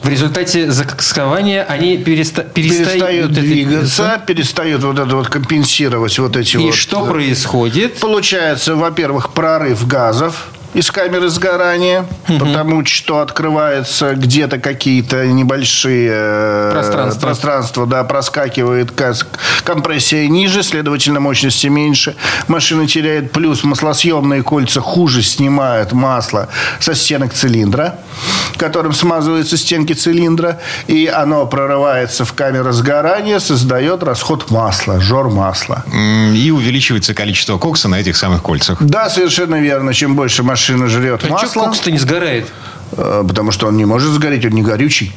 В 0.02 0.10
результате 0.10 0.72
закоксования 0.72 1.64
они 1.68 1.98
переста- 1.98 2.48
перестают, 2.50 2.54
Перестают 2.94 3.32
это- 3.32 3.42
двигаться, 3.42 4.22
перестают 4.26 4.84
вот 4.84 5.00
это 5.00 5.16
вот 5.16 5.28
компенсировать 5.28 6.18
вот 6.20 6.38
эти 6.38 6.56
И 6.56 6.60
вот... 6.60 6.76
что 6.76 7.06
э, 7.06 7.10
происходит? 7.10 8.00
Получается, 8.00 8.76
во-первых, 8.76 9.32
прорыв 9.34 9.86
газов 9.88 10.48
из 10.78 10.92
камеры 10.92 11.28
сгорания, 11.30 12.06
потому 12.28 12.86
что 12.86 13.22
открываются 13.22 14.13
где-то 14.13 14.60
какие-то 14.60 15.26
небольшие 15.26 16.12
э, 16.13 16.70
Пространства. 16.72 17.22
пространства, 17.22 17.88
да, 17.88 18.04
проскакивает 18.04 18.92
компрессия 19.63 20.28
ниже, 20.28 20.62
следовательно, 20.62 21.20
мощности 21.20 21.66
меньше. 21.66 22.16
Машина 22.48 22.88
теряет 22.88 23.32
плюс, 23.32 23.63
маслосъемные 23.63 24.44
кольца 24.44 24.80
хуже 24.80 25.24
снимают 25.24 25.94
масло 25.94 26.48
со 26.80 26.94
стенок 26.94 27.34
цилиндра, 27.34 27.96
которым 28.58 28.94
смазываются 28.94 29.58
стенки 29.58 29.94
цилиндра, 29.94 30.60
и 30.86 31.08
оно 31.08 31.48
прорывается 31.48 32.24
в 32.24 32.34
камеру 32.34 32.72
сгорания, 32.72 33.40
создает 33.40 34.04
расход 34.04 34.52
масла, 34.52 35.00
жор 35.00 35.32
масла. 35.32 35.84
И 36.36 36.52
увеличивается 36.52 37.16
количество 37.16 37.58
кокса 37.58 37.88
на 37.88 38.00
этих 38.00 38.16
самых 38.16 38.44
кольцах. 38.44 38.78
Да, 38.80 39.10
совершенно 39.10 39.60
верно. 39.60 39.92
Чем 39.92 40.16
больше 40.16 40.44
машина 40.44 40.67
жрет 40.68 41.24
А 41.24 41.30
масла, 41.30 41.48
что 41.50 41.64
кокс-то 41.66 41.92
не 41.92 41.98
сгорает? 41.98 42.48
э, 42.92 43.24
потому 43.28 43.52
что 43.52 43.68
он 43.68 43.78
не 43.78 43.86
может 43.86 44.12
сгореть, 44.12 44.46
он 44.46 44.52
не 44.52 44.62
горючий. 44.64 45.14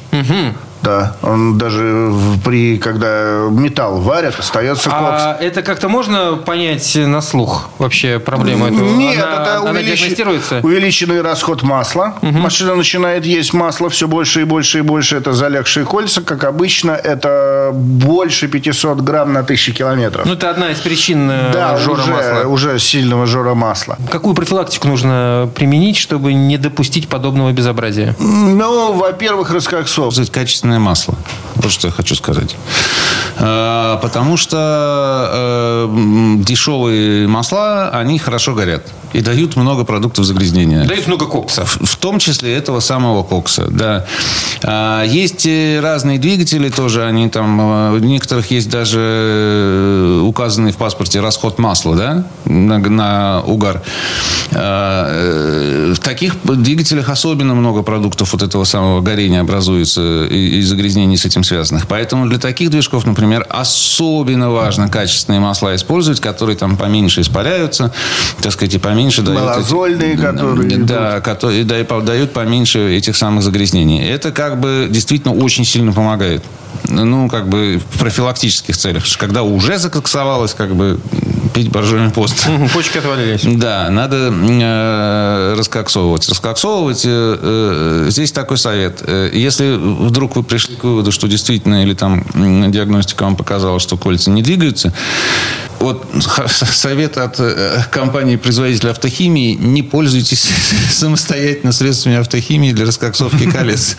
Да, 0.81 1.15
он 1.21 1.57
даже 1.57 2.13
при, 2.43 2.77
когда 2.77 3.47
металл 3.49 3.99
варят, 3.99 4.39
остается 4.39 4.89
кокс. 4.89 5.21
А 5.21 5.37
это 5.39 5.61
как-то 5.61 5.89
можно 5.89 6.37
понять 6.37 6.95
на 6.95 7.21
слух 7.21 7.69
вообще 7.77 8.19
проблему 8.19 8.65
эту? 8.65 8.83
Нет, 8.83 9.23
она, 9.23 9.41
это 9.41 9.57
она 9.57 9.69
увеличенный 9.69 11.21
расход 11.21 11.63
масла. 11.63 12.15
Машина 12.21 12.75
начинает 12.75 13.25
есть 13.25 13.53
масло 13.53 13.89
все 13.89 14.07
больше 14.07 14.41
и 14.41 14.43
больше 14.43 14.79
и 14.79 14.81
больше. 14.81 15.17
Это 15.17 15.33
залегшие 15.33 15.85
кольца. 15.85 16.21
Как 16.21 16.43
обычно, 16.43 16.91
это 16.91 17.71
больше 17.73 18.47
500 18.47 19.01
грамм 19.01 19.33
на 19.33 19.41
1000 19.41 19.73
километров. 19.73 20.25
Ну, 20.25 20.33
это 20.33 20.49
одна 20.49 20.71
из 20.71 20.79
причин 20.79 21.29
э, 21.29 21.51
да, 21.53 21.77
жора 21.77 22.01
уже, 22.01 22.11
масла. 22.11 22.49
уже 22.49 22.79
сильного 22.79 23.25
жора 23.25 23.53
масла. 23.53 23.97
Какую 24.09 24.35
профилактику 24.35 24.87
нужно 24.87 25.49
применить, 25.53 25.97
чтобы 25.97 26.33
не 26.33 26.57
допустить 26.57 27.07
подобного 27.07 27.51
безобразия? 27.51 28.15
Ну, 28.19 28.93
во-первых, 28.93 29.51
раскоксов. 29.51 30.11
Использовать 30.11 30.31
качественное 30.71 30.79
масло. 30.79 31.15
Вот 31.55 31.71
что 31.71 31.87
я 31.87 31.93
хочу 31.93 32.15
сказать. 32.15 32.55
Э, 33.37 33.99
Потому 34.01 34.37
что 34.37 35.29
э, 35.33 35.87
дешевые 36.43 37.27
масла, 37.27 37.89
они 37.89 38.19
хорошо 38.19 38.53
горят. 38.53 38.83
И 39.13 39.21
дают 39.21 39.55
много 39.55 39.83
продуктов 39.83 40.25
загрязнения. 40.25 40.85
Дают 40.85 41.07
много 41.07 41.25
кокса. 41.25 41.65
В 41.65 41.91
в 41.91 41.97
том 41.97 42.19
числе 42.19 42.55
этого 42.55 42.79
самого 42.79 43.21
кокса, 43.21 43.67
да. 43.69 44.05
А, 44.63 45.03
Есть 45.03 45.45
э, 45.45 45.79
разные 45.81 46.17
двигатели 46.17 46.69
тоже, 46.69 47.05
они 47.05 47.29
там, 47.29 47.61
э, 47.61 47.91
у 47.93 47.99
некоторых 47.99 48.49
есть 48.49 48.69
даже 48.69 48.99
э, 48.99 50.21
указанный 50.25 50.71
в 50.71 50.77
паспорте 50.77 51.19
расход 51.19 51.59
масла, 51.59 51.95
да, 51.95 52.23
на, 52.45 52.79
на 52.79 53.41
угар. 53.45 53.81
А, 54.53 55.07
э, 55.09 55.93
В 55.93 55.99
таких 55.99 56.35
двигателях 56.43 57.09
особенно 57.09 57.53
много 57.53 57.83
продуктов 57.83 58.33
вот 58.33 58.41
этого 58.41 58.63
самого 58.63 59.01
горения 59.01 59.41
образуется 59.41 60.25
и, 60.25 60.59
и 60.59 60.61
загрязнений 60.61 61.17
с 61.17 61.25
этим 61.25 61.43
связанных. 61.43 61.87
Поэтому 61.87 62.27
для 62.27 62.39
таких 62.39 62.69
движков, 62.69 63.05
например, 63.05 63.45
особенно 63.49 64.49
важно 64.49 64.89
качественные 64.89 65.39
масла 65.39 65.75
использовать, 65.75 66.19
которые 66.19 66.55
там 66.55 66.77
поменьше 66.77 67.21
испаряются, 67.21 67.93
так 68.41 68.53
сказать, 68.53 68.73
и 68.73 68.77
поменьше 68.77 69.00
дают... 69.09 69.39
эти- 69.39 69.47
Малозольные, 69.49 70.17
которые 70.17 70.77
Да, 70.77 71.21
которые 71.21 71.63
да, 71.63 71.79
и 71.79 71.83
по- 71.83 72.01
дают 72.01 72.33
поменьше 72.33 72.95
этих 72.95 73.15
самых 73.15 73.43
загрязнений. 73.43 74.01
Это 74.05 74.31
как 74.31 74.59
бы 74.59 74.87
действительно 74.89 75.33
очень 75.33 75.65
сильно 75.65 75.91
помогает. 75.93 76.43
Ну, 76.87 77.29
как 77.29 77.47
бы 77.47 77.79
в 77.91 77.99
профилактических 77.99 78.75
целях. 78.75 79.03
Потому 79.03 79.11
что 79.11 79.19
когда 79.19 79.43
уже 79.43 79.77
закоксовалось, 79.77 80.53
как 80.53 80.75
бы 80.75 80.99
пить 81.53 81.69
боржоми 81.69 82.09
пост. 82.09 82.47
Почки 82.73 82.97
отвалились. 82.97 83.41
Да, 83.61 83.89
надо 83.89 84.31
э, 84.31 85.55
раскоксовывать. 85.57 86.27
Раскоксовывать, 86.29 87.03
э, 87.05 88.05
э, 88.07 88.09
здесь 88.09 88.31
такой 88.31 88.57
совет. 88.57 89.01
Э, 89.05 89.29
Если 89.33 89.75
вдруг 89.75 90.35
вы 90.37 90.43
пришли 90.43 90.75
к 90.75 90.83
выводу, 90.83 91.11
что 91.11 91.27
действительно, 91.27 91.83
или 91.83 91.93
там 91.93 92.23
диагностика 92.71 93.23
вам 93.23 93.35
показала, 93.35 93.79
что 93.79 93.97
кольца 93.97 94.31
не 94.31 94.41
двигаются, 94.41 94.93
вот 95.81 96.05
совет 96.71 97.17
от 97.17 97.39
э, 97.39 97.83
компании-производителя 97.91 98.91
автохимии, 98.91 99.53
не 99.53 99.83
пользуйтесь 99.83 100.47
самостоятельно 100.91 101.71
средствами 101.71 102.17
автохимии 102.17 102.71
для 102.71 102.85
раскоксовки 102.85 103.49
колец. 103.49 103.97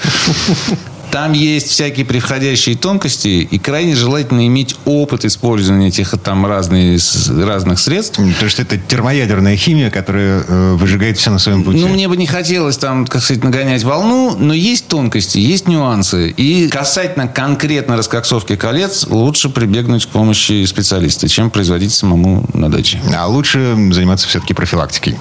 Там 1.12 1.35
есть 1.35 1.68
всякие 1.68 2.07
превходящие 2.07 2.75
тонкости, 2.75 3.46
и 3.51 3.59
крайне 3.59 3.94
желательно 3.94 4.46
иметь 4.46 4.77
опыт 4.87 5.27
использования 5.27 5.88
этих 5.88 6.14
там 6.22 6.46
разные, 6.46 6.98
разных 7.29 7.81
средств. 7.81 8.16
Потому 8.16 8.48
что 8.48 8.62
это 8.62 8.79
термоядерная 8.79 9.55
химия, 9.57 9.90
которая 9.90 10.42
э, 10.48 10.72
выжигает 10.72 11.18
все 11.18 11.31
на 11.31 11.38
своем 11.38 11.64
пути. 11.64 11.81
Ну, 11.81 11.88
мне 11.88 12.09
бы 12.09 12.16
не 12.16 12.27
хотелось 12.27 12.79
там, 12.79 13.07
как 13.07 13.22
сказать, 13.22 13.44
нагонять 13.44 13.85
волну, 13.85 14.37
но 14.38 14.55
есть 14.55 14.88
тонкости, 14.88 15.37
есть 15.37 15.68
нюансы. 15.68 16.31
И 16.31 16.68
касательно 16.68 17.29
конкретно 17.29 17.98
раскоксовки 17.98 18.57
колец 18.57 19.07
лучше 19.07 19.51
прибегнуть 19.51 20.07
к 20.07 20.09
помощи 20.09 20.64
специалиста, 20.64 21.29
чем 21.29 21.51
производить 21.51 21.92
самому 21.92 22.46
на 22.55 22.70
даче. 22.70 23.03
А 23.14 23.27
лучше 23.27 23.77
заниматься 23.92 24.27
все-таки 24.29 24.55
профилактикой. 24.55 25.18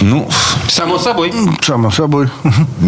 Ну, 0.00 0.28
Само 0.68 0.98
собой. 0.98 1.32
Само 1.62 1.90
собой. 1.92 2.28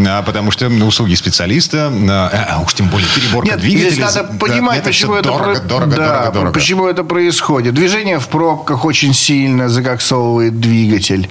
А 0.08 0.22
потому 0.22 0.50
что 0.50 0.66
услуги 0.68 1.14
специалиста 1.14 1.92
а 2.16 2.62
уж 2.64 2.74
тем 2.74 2.88
более 2.88 3.08
переборка 3.14 3.50
Нет, 3.50 3.60
двигателя. 3.60 3.90
здесь 3.90 4.04
надо 4.04 4.28
да, 4.30 4.38
понимать, 4.38 4.78
это 4.78 4.86
почему 4.88 5.14
это, 5.14 5.28
дорого, 5.28 5.60
про- 5.60 5.60
дорого, 5.60 5.96
да, 5.96 6.06
дорого, 6.08 6.32
дорого. 6.32 6.52
почему 6.52 6.86
это 6.86 7.04
происходит. 7.04 7.74
Движение 7.74 8.18
в 8.18 8.28
пробках 8.28 8.84
очень 8.84 9.14
сильно 9.14 9.68
закоксовывает 9.68 10.60
двигатель. 10.60 11.28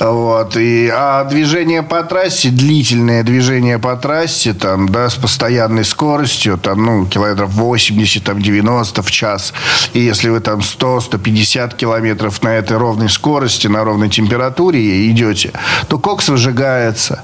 Вот. 0.00 0.56
И, 0.56 0.90
а 0.92 1.24
движение 1.24 1.82
по 1.82 2.02
трассе, 2.02 2.48
длительное 2.48 3.22
движение 3.22 3.78
по 3.78 3.96
трассе, 3.96 4.52
там, 4.52 4.88
да, 4.88 5.08
с 5.08 5.14
постоянной 5.14 5.84
скоростью, 5.84 6.58
там, 6.58 6.84
ну, 6.84 7.06
километров 7.06 7.50
80, 7.52 8.24
там, 8.24 8.40
90 8.42 9.02
в 9.02 9.10
час. 9.10 9.52
И 9.92 10.00
если 10.00 10.28
вы 10.28 10.40
там 10.40 10.60
100-150 10.60 11.76
километров 11.76 12.42
на 12.42 12.48
этой 12.48 12.76
ровной 12.76 13.08
скорости, 13.08 13.66
на 13.66 13.84
ровной 13.84 14.08
температуре 14.08 15.10
идете, 15.10 15.52
то 15.88 15.98
кокс 15.98 16.28
выжигается. 16.28 17.22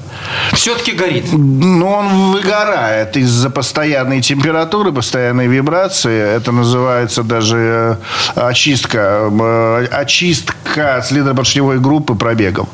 Все-таки 0.52 0.92
горит. 0.92 1.32
Ну, 1.32 1.88
он 1.88 2.32
выгорает 2.32 2.91
из-за 3.14 3.50
постоянной 3.50 4.20
температуры, 4.22 4.92
постоянной 4.92 5.46
вибрации. 5.46 6.36
Это 6.36 6.52
называется 6.52 7.22
даже 7.22 7.98
э, 8.36 8.40
очистка, 8.40 9.28
э, 9.30 9.86
очистка 9.90 11.04
следопоршневой 11.06 11.78
группы 11.78 12.14
пробегом. 12.14 12.68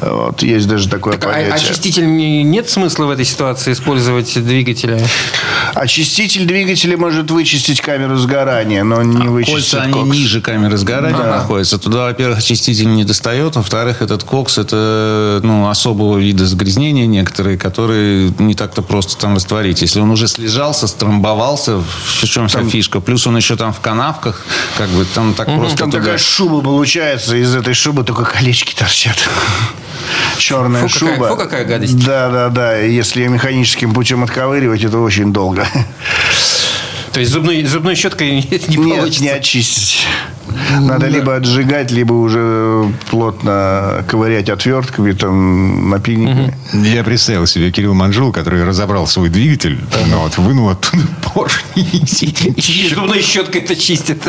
Вот, 0.00 0.42
есть 0.42 0.68
даже 0.68 0.88
такое 0.88 1.14
Так, 1.14 1.24
а 1.30 1.32
понятие. 1.34 1.54
очиститель 1.54 2.06
не- 2.16 2.42
нет 2.42 2.68
смысла 2.68 3.06
в 3.06 3.10
этой 3.10 3.24
ситуации 3.24 3.72
использовать 3.72 4.32
двигателя? 4.44 5.00
Очиститель 5.74 6.46
двигателя 6.46 6.96
может 6.96 7.30
вычистить 7.30 7.80
камеру 7.80 8.16
сгорания, 8.16 8.82
но 8.84 9.02
не 9.02 9.28
вычистит 9.28 9.54
Кольца, 9.54 9.82
они 9.82 9.92
кокс. 9.92 10.10
ниже 10.10 10.40
камеры 10.40 10.76
сгорания 10.76 11.16
находятся. 11.24 11.78
Туда, 11.78 12.04
во-первых, 12.06 12.38
очиститель 12.38 12.88
не 12.92 13.04
достает. 13.04 13.56
Во-вторых, 13.56 14.02
этот 14.02 14.24
кокс– 14.24 14.58
это 14.58 15.40
ну, 15.42 15.68
особого 15.68 16.18
вида 16.18 16.46
загрязнения 16.46 17.06
некоторые, 17.06 17.58
которые 17.58 18.32
не 18.38 18.54
так-то 18.54 18.82
просто 18.82 19.16
там 19.16 19.35
растворить. 19.36 19.82
Если 19.82 20.00
он 20.00 20.10
уже 20.10 20.26
слежался, 20.26 20.88
стромбовался, 20.88 21.76
в 21.76 22.24
чем 22.26 22.48
вся 22.48 22.64
фишка. 22.64 23.00
Плюс 23.00 23.26
он 23.26 23.36
еще 23.36 23.54
там 23.56 23.72
в 23.72 23.78
канавках, 23.80 24.44
как 24.76 24.88
бы 24.90 25.04
там 25.04 25.34
так 25.34 25.46
просто 25.46 25.76
Там 25.78 25.90
туда- 25.90 26.02
такая 26.02 26.18
шуба 26.18 26.60
получается, 26.62 27.36
из 27.36 27.54
этой 27.54 27.74
шубы 27.74 28.02
только 28.02 28.24
колечки 28.24 28.74
торчат. 28.74 29.16
Черная 30.38 30.88
Фу, 30.88 30.98
какая- 30.98 31.14
шуба. 31.14 31.28
фу, 31.28 31.36
какая 31.36 31.64
гадость. 31.64 32.04
Да, 32.04 32.28
да, 32.30 32.48
да. 32.48 32.76
Если 32.78 33.22
ее 33.22 33.28
механическим 33.28 33.94
путем 33.94 34.24
отковыривать, 34.24 34.82
это 34.84 34.98
очень 34.98 35.32
долго. 35.32 35.66
То 37.12 37.20
есть 37.20 37.32
зубной, 37.32 37.62
зубной 37.64 37.94
щеткой 37.94 38.30
не, 38.32 38.42
не 38.68 38.76
Нет, 38.76 38.96
получится? 38.98 39.22
не 39.22 39.28
очистить. 39.30 40.06
Надо 40.80 41.06
либо 41.08 41.36
отжигать, 41.36 41.90
либо 41.90 42.12
уже 42.14 42.90
плотно 43.10 44.04
ковырять 44.08 44.48
отвертками, 44.48 45.12
там, 45.12 45.90
напильниками. 45.90 46.54
Я 46.72 47.04
представил 47.04 47.46
себе 47.46 47.70
Кирилл 47.70 47.94
Манжул, 47.94 48.32
который 48.32 48.64
разобрал 48.64 49.06
свой 49.06 49.28
двигатель, 49.28 49.78
ну, 50.08 50.18
вот, 50.20 50.38
вынул 50.38 50.70
оттуда 50.70 51.02
поршни 51.34 51.82
и 51.82 52.88
зубной 52.94 53.22
щеткой 53.22 53.62
это 53.62 53.76
чистит. 53.76 54.22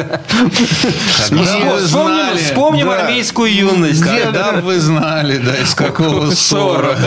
Вспомним, 1.09 2.37
вспомним 2.37 2.87
да. 2.87 3.03
армейскую 3.03 3.53
юность. 3.53 4.01
Когда 4.01 4.53
вы 4.53 4.79
знали, 4.79 5.37
да, 5.37 5.55
из 5.55 5.73
какого 5.73 6.31
ссора 6.31 6.97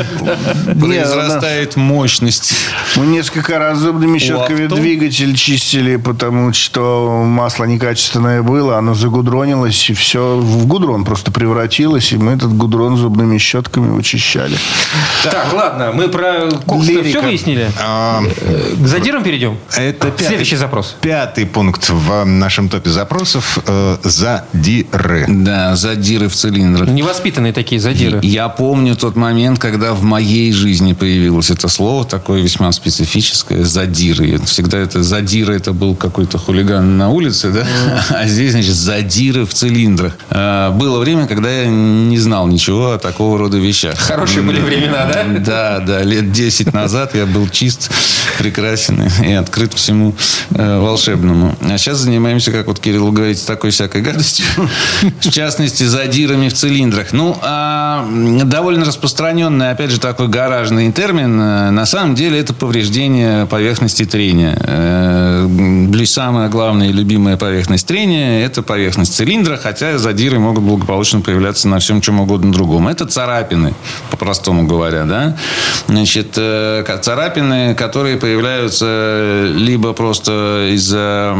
произрастает 0.78 1.76
мощность. 1.76 2.52
Мы 2.96 3.06
несколько 3.06 3.58
раз 3.58 3.78
зубными 3.78 4.18
щетками 4.18 4.66
двигатель 4.66 5.34
чистили, 5.36 5.96
потому 5.96 6.52
что 6.52 7.24
масло 7.24 7.64
некачественное 7.64 8.42
было, 8.42 8.78
оно 8.78 8.94
загудронилось, 9.00 9.90
и 9.90 9.94
все 9.94 10.36
в 10.36 10.66
гудрон 10.66 11.04
просто 11.04 11.32
превратилось, 11.32 12.12
и 12.12 12.16
мы 12.16 12.32
этот 12.32 12.52
гудрон 12.56 12.96
зубными 12.96 13.38
щетками 13.38 13.90
вычищали. 13.90 14.56
Так, 15.24 15.52
ладно, 15.52 15.90
мы 15.92 16.08
про 16.08 16.48
кокс 16.66 16.84
все 16.86 17.20
выяснили. 17.20 17.70
А, 17.80 18.20
Э, 18.42 18.74
К 18.82 18.86
задирам 18.86 19.22
перейдем? 19.22 19.56
Это 19.76 20.10
пятый, 20.10 20.26
Следующий 20.26 20.56
запрос. 20.56 20.96
Пятый 21.00 21.46
пункт 21.46 21.88
в 21.88 22.24
нашем 22.24 22.68
топе 22.68 22.90
запросов 22.90 23.58
э, 23.66 23.96
задиры. 24.02 25.24
Да, 25.28 25.76
задиры 25.76 26.28
в 26.28 26.34
цилиндрах. 26.34 26.88
Невоспитанные 26.88 27.52
такие 27.52 27.80
задиры. 27.80 28.20
Я 28.22 28.48
помню 28.48 28.96
тот 28.96 29.16
момент, 29.16 29.58
когда 29.58 29.94
в 29.94 30.02
моей 30.02 30.52
жизни 30.52 30.92
появилось 30.92 31.50
это 31.50 31.68
слово, 31.68 32.04
такое 32.04 32.40
весьма 32.42 32.72
специфическое, 32.72 33.64
задиры. 33.64 34.38
Всегда 34.44 34.78
это 34.78 35.02
задиры, 35.02 35.54
это 35.54 35.72
был 35.72 35.94
какой-то 35.94 36.38
хулиган 36.38 36.98
на 36.98 37.08
улице, 37.10 37.50
да? 37.50 37.66
А 38.10 38.26
здесь, 38.26 38.52
значит, 38.52 38.74
задиры 38.90 39.46
в 39.46 39.54
цилиндрах. 39.54 40.14
А, 40.30 40.70
Было 40.72 40.98
время, 40.98 41.28
когда 41.28 41.48
я 41.48 41.66
не 41.68 42.18
знал 42.18 42.48
ничего 42.48 42.92
о 42.92 42.98
такого 42.98 43.38
рода 43.38 43.56
вещах. 43.56 43.96
Хорошие 43.96 44.42
были 44.42 44.60
времена, 44.60 45.08
да? 45.12 45.24
Да, 45.38 45.78
да. 45.78 46.02
Лет 46.02 46.32
10 46.32 46.72
назад 46.74 47.14
я 47.14 47.24
был 47.24 47.48
чист, 47.48 47.88
прекрасен 48.38 49.08
и 49.24 49.32
открыт 49.32 49.74
всему 49.74 50.16
э, 50.50 50.78
волшебному. 50.80 51.54
А 51.60 51.78
сейчас 51.78 51.98
занимаемся, 51.98 52.50
как 52.50 52.66
вот 52.66 52.80
Кирилл 52.80 53.12
говорит, 53.12 53.44
такой 53.46 53.70
всякой 53.70 54.02
гадостью. 54.02 54.44
В 55.20 55.30
частности, 55.30 55.84
задирами 55.84 56.48
в 56.48 56.54
цилиндрах. 56.54 57.12
Ну, 57.12 57.38
а, 57.42 58.08
довольно 58.44 58.84
распространенный, 58.84 59.70
опять 59.70 59.90
же, 59.90 60.00
такой 60.00 60.26
гаражный 60.26 60.90
термин. 60.90 61.40
Э, 61.40 61.70
На 61.70 61.86
самом 61.86 62.16
деле 62.16 62.40
это 62.40 62.54
повреждение 62.54 63.46
поверхности 63.46 64.04
трения. 64.04 64.56
Э, 64.60 65.48
Самая 66.10 66.48
главная 66.48 66.88
и 66.88 66.92
любимая 66.92 67.36
поверхность 67.36 67.86
трения– 67.86 68.44
это 68.46 68.62
поверхность 68.62 68.79
цилиндра, 68.88 69.56
хотя 69.56 69.98
задиры 69.98 70.38
могут 70.38 70.62
благополучно 70.64 71.20
появляться 71.20 71.68
на 71.68 71.78
всем 71.78 72.00
чем 72.00 72.20
угодно 72.20 72.52
другом. 72.52 72.88
Это 72.88 73.06
царапины, 73.06 73.74
по-простому 74.10 74.66
говоря, 74.66 75.04
да. 75.04 75.36
Значит, 75.86 76.34
э, 76.36 76.84
царапины, 77.02 77.74
которые 77.74 78.16
появляются 78.16 79.46
либо 79.54 79.92
просто 79.92 80.70
из-за 80.72 81.34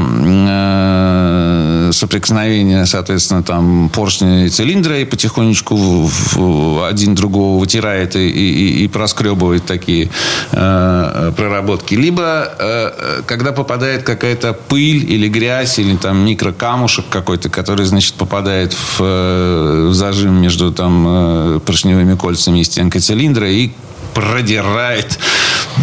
соприкосновения, 1.92 2.84
соответственно, 2.86 3.42
там 3.42 3.88
поршня 3.94 4.46
и 4.46 4.48
цилиндра, 4.48 4.98
и 5.00 5.04
потихонечку 5.04 5.76
в- 5.76 6.36
в- 6.36 6.86
один 6.88 7.14
другого 7.14 7.58
вытирает 7.60 8.16
и, 8.16 8.28
и- 8.28 8.84
и 8.84 8.88
проскребывает 8.88 9.64
такие 9.66 10.10
э, 10.52 11.32
проработки. 11.36 11.94
Либо, 11.94 12.52
э, 12.58 13.22
когда 13.26 13.52
попадает 13.52 14.02
какая-то 14.02 14.52
пыль 14.52 15.10
или 15.10 15.28
грязь, 15.28 15.78
или 15.78 15.96
там 15.96 16.24
микрокамушек 16.24 17.04
какой-то, 17.10 17.48
который, 17.48 17.86
значит, 17.86 18.14
попадает 18.14 18.72
в, 18.72 19.00
э, 19.00 19.86
в 19.90 19.94
зажим 19.94 20.40
между 20.40 20.72
там 20.72 21.06
э, 21.08 21.60
поршневыми 21.64 22.14
кольцами 22.16 22.60
и 22.60 22.64
стенкой 22.64 23.00
цилиндра 23.00 23.50
и 23.50 23.70
продирает 24.14 25.18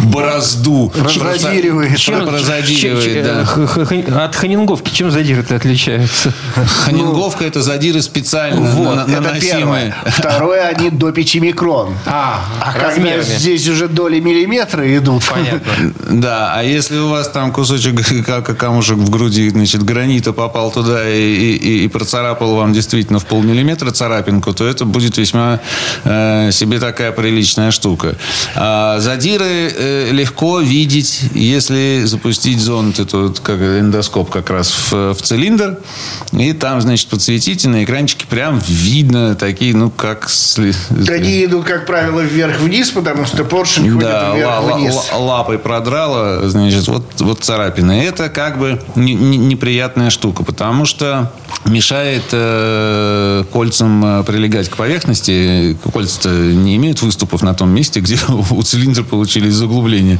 борозду. 0.04 0.92
Разодиривает. 0.96 1.96
Чем, 1.98 2.28
разодиривает, 2.28 3.24
да. 3.24 3.44
Х- 3.44 3.66
х- 3.84 4.24
От 4.24 4.36
ханинговки 4.36 4.90
чем 4.90 5.10
задиры-то 5.10 5.56
отличаются? 5.56 6.32
Ханинговка 6.54 7.44
это 7.44 7.62
задиры 7.62 8.02
специально 8.02 8.60
Вот, 8.60 8.96
на- 8.96 9.00
это 9.02 9.10
наносимые. 9.10 9.58
первое. 9.58 9.96
Второе, 10.06 10.68
они 10.68 10.90
до 10.90 11.12
5 11.12 11.40
микрон. 11.40 11.94
А, 12.06 12.40
А 12.60 12.72
когда 12.72 13.22
здесь 13.22 13.68
уже 13.68 13.88
доли 13.88 14.20
миллиметра 14.20 14.84
идут. 14.96 15.24
Понятно. 15.28 15.92
Да, 16.18 16.52
а 16.56 16.62
если 16.62 16.96
у 16.98 17.08
вас 17.10 17.28
там 17.28 17.52
кусочек 17.52 18.24
как 18.26 18.56
камушек 18.56 18.96
в 18.96 19.10
груди, 19.10 19.48
значит, 19.50 19.82
гранита 19.82 20.32
попал 20.32 20.70
туда 20.70 21.08
и, 21.08 21.20
и- 21.56 21.84
и 21.84 21.88
процарапал 21.88 22.54
вам 22.56 22.72
действительно 22.72 23.18
в 23.18 23.26
полмиллиметра 23.26 23.90
царапинку, 23.90 24.52
то 24.52 24.66
это 24.66 24.84
будет 24.84 25.16
весьма 25.18 25.60
э, 26.04 26.50
себе 26.52 26.78
такая 26.80 27.12
приличная 27.12 27.70
штука. 27.70 28.16
А 28.54 28.98
задиры 29.00 29.72
э, 29.78 30.10
легко 30.12 30.60
видеть, 30.60 31.22
если 31.34 32.02
запустить 32.04 32.60
зонд, 32.60 32.98
это 32.98 33.18
вот 33.18 33.40
как 33.40 33.60
эндоскоп 33.60 34.30
как 34.30 34.50
раз 34.50 34.70
в, 34.90 35.14
в 35.14 35.22
цилиндр, 35.22 35.78
и 36.32 36.52
там, 36.52 36.80
значит, 36.80 37.08
подсветите 37.08 37.68
на 37.68 37.84
экранчике, 37.84 38.26
прям 38.28 38.60
видно 38.66 39.34
такие, 39.34 39.74
ну, 39.74 39.90
как... 39.90 40.28
Они 41.08 41.44
идут, 41.44 41.64
как 41.64 41.86
правило, 41.86 42.20
вверх-вниз, 42.20 42.90
потому 42.90 43.24
что 43.24 43.44
поршень 43.44 43.90
ходит 43.90 44.08
да, 44.08 44.34
вверх-вниз. 44.34 44.94
ла- 45.12 45.18
лапой 45.18 45.58
продрала, 45.58 46.48
значит, 46.48 46.88
вот, 46.88 47.04
вот 47.20 47.44
царапина. 47.44 47.92
Это 47.92 48.28
как 48.28 48.58
бы 48.58 48.80
не- 48.96 49.14
не- 49.14 49.36
неприятная 49.36 50.10
штука, 50.10 50.44
потому 50.44 50.84
что 50.84 51.32
мешает 51.64 52.24
э, 52.32 53.44
кольцам 53.52 54.20
э, 54.20 54.24
прилегать 54.24 54.68
к 54.68 54.76
поверхности. 54.76 55.76
Кольца-то 55.92 56.28
не 56.30 56.76
имеют 56.76 57.02
выступов 57.02 57.42
на 57.42 57.54
том 57.54 57.70
месте, 57.70 58.00
где 58.00 58.18
у 58.50 58.62
цилиндра 58.62 59.02
получились 59.02 59.54
заглубления. 59.68 60.18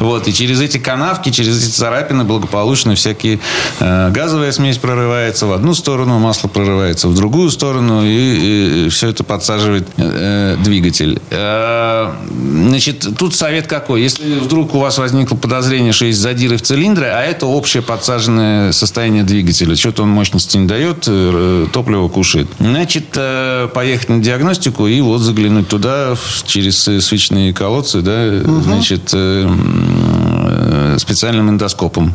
Вот, 0.00 0.26
и 0.28 0.32
через 0.32 0.60
эти 0.60 0.78
канавки, 0.78 1.30
через 1.30 1.62
эти 1.62 1.70
царапины 1.70 2.24
благополучно 2.24 2.94
всякие 2.94 3.38
э, 3.80 4.10
газовая 4.10 4.52
смесь 4.52 4.78
прорывается 4.78 5.46
в 5.46 5.52
одну 5.52 5.74
сторону, 5.74 6.18
масло 6.18 6.48
прорывается 6.48 7.08
в 7.08 7.14
другую 7.14 7.50
сторону, 7.50 8.02
и, 8.04 8.88
все 8.90 9.08
это 9.08 9.24
подсаживает 9.24 9.88
э, 9.96 10.56
двигатель. 10.62 11.20
Э, 11.30 12.12
значит, 12.28 13.06
тут 13.18 13.34
совет 13.34 13.66
какой? 13.66 14.02
Если 14.02 14.38
вдруг 14.38 14.74
у 14.74 14.78
вас 14.78 14.98
возникло 14.98 15.36
подозрение, 15.36 15.92
что 15.92 16.06
есть 16.06 16.18
задиры 16.18 16.56
в 16.56 16.62
цилиндре, 16.62 17.06
а 17.06 17.22
это 17.22 17.46
общее 17.46 17.82
подсаженное 17.82 18.72
состояние 18.72 19.22
двигателя, 19.22 19.76
что-то 19.76 20.02
он 20.02 20.10
мощности 20.10 20.56
не 20.56 20.66
дает, 20.66 21.04
э, 21.06 21.66
топливо 21.72 22.08
кушает. 22.08 22.48
Значит, 22.58 23.06
э, 23.14 23.68
поехать 23.72 24.08
на 24.08 24.18
диагностику 24.18 24.86
и 24.86 25.00
вот 25.00 25.20
заглянуть 25.20 25.68
туда 25.68 26.16
через 26.46 26.82
свечные 26.82 27.52
колодцы, 27.52 28.00
да, 28.00 28.42
значит, 28.74 29.10
э, 29.12 29.48
э, 29.48 30.96
специальным 30.98 31.50
эндоскопом. 31.50 32.14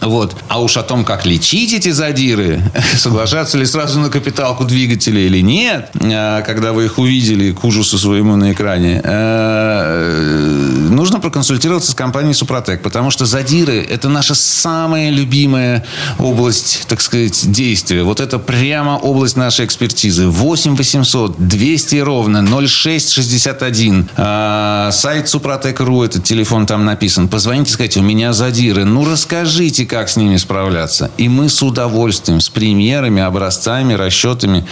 Вот. 0.00 0.36
А 0.48 0.60
уж 0.60 0.76
о 0.76 0.82
том, 0.82 1.04
как 1.04 1.26
лечить 1.26 1.72
эти 1.72 1.90
задиры, 1.90 2.62
соглашаться 2.96 3.58
ли 3.58 3.66
сразу 3.66 4.00
на 4.00 4.08
капиталку 4.08 4.64
двигателя 4.64 5.20
или 5.20 5.40
нет, 5.40 5.90
э, 5.94 6.42
когда 6.46 6.72
вы 6.72 6.86
их 6.86 6.98
увидели 6.98 7.52
к 7.52 7.64
ужасу 7.64 7.98
своему 7.98 8.36
на 8.36 8.52
экране, 8.52 9.00
э, 9.02 10.88
нужно 10.90 11.20
проконсультироваться 11.20 11.92
с 11.92 11.94
компанией 11.94 12.34
Супротек, 12.34 12.82
потому 12.82 13.10
что 13.10 13.26
задиры– 13.26 13.86
это 13.90 14.08
наша 14.08 14.34
самая 14.34 15.10
любимая 15.10 15.84
область, 16.18 16.84
так 16.88 17.00
сказать, 17.00 17.50
действия. 17.50 18.02
Вот 18.02 18.20
это 18.20 18.38
прямо 18.38 18.96
область 18.96 19.36
нашей 19.36 19.64
экспертизы. 19.64 20.26
8 20.26 20.76
800 20.76 21.36
200 21.38 21.96
ровно 21.96 22.42
0661. 22.42 24.08
А, 24.16 24.90
сайт 24.92 25.28
Супротек.ру, 25.28 26.02
этот 26.02 26.24
телефон 26.24 26.66
там 26.66 26.84
написан. 26.84 27.28
Позвоните, 27.28 27.72
скажите, 27.72 28.00
у 28.00 28.02
меня 28.02 28.32
задиры. 28.32 28.84
Ну, 28.84 29.04
расскажите, 29.04 29.86
как 29.90 30.08
с 30.08 30.16
ними 30.16 30.36
справляться. 30.36 31.10
И 31.16 31.28
мы 31.28 31.48
с 31.48 31.60
удовольствием, 31.62 32.40
с 32.40 32.48
примерами, 32.48 33.20
образцами, 33.20 33.94
расчетами 33.94 34.64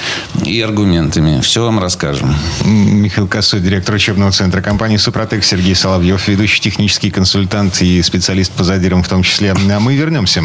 и 0.45 0.61
аргументами 0.61 1.41
все 1.41 1.65
вам 1.65 1.81
расскажем. 1.81 2.37
Михаил 2.65 3.27
Косой, 3.27 3.59
директор 3.59 3.97
учебного 3.97 4.31
центра 4.31 4.63
компании 4.63 4.97
«Супротек», 4.97 5.43
Сергей 5.43 5.75
Соловьев, 5.75 6.29
ведущий 6.29 6.61
технический 6.61 7.11
консультант 7.11 7.83
и 7.83 8.01
специалист 8.03 8.53
по 8.53 8.63
задирам 8.63 9.03
в 9.03 9.09
том 9.09 9.25
числе. 9.25 9.53
А 9.53 9.81
мы 9.81 9.97
вернемся. 9.97 10.43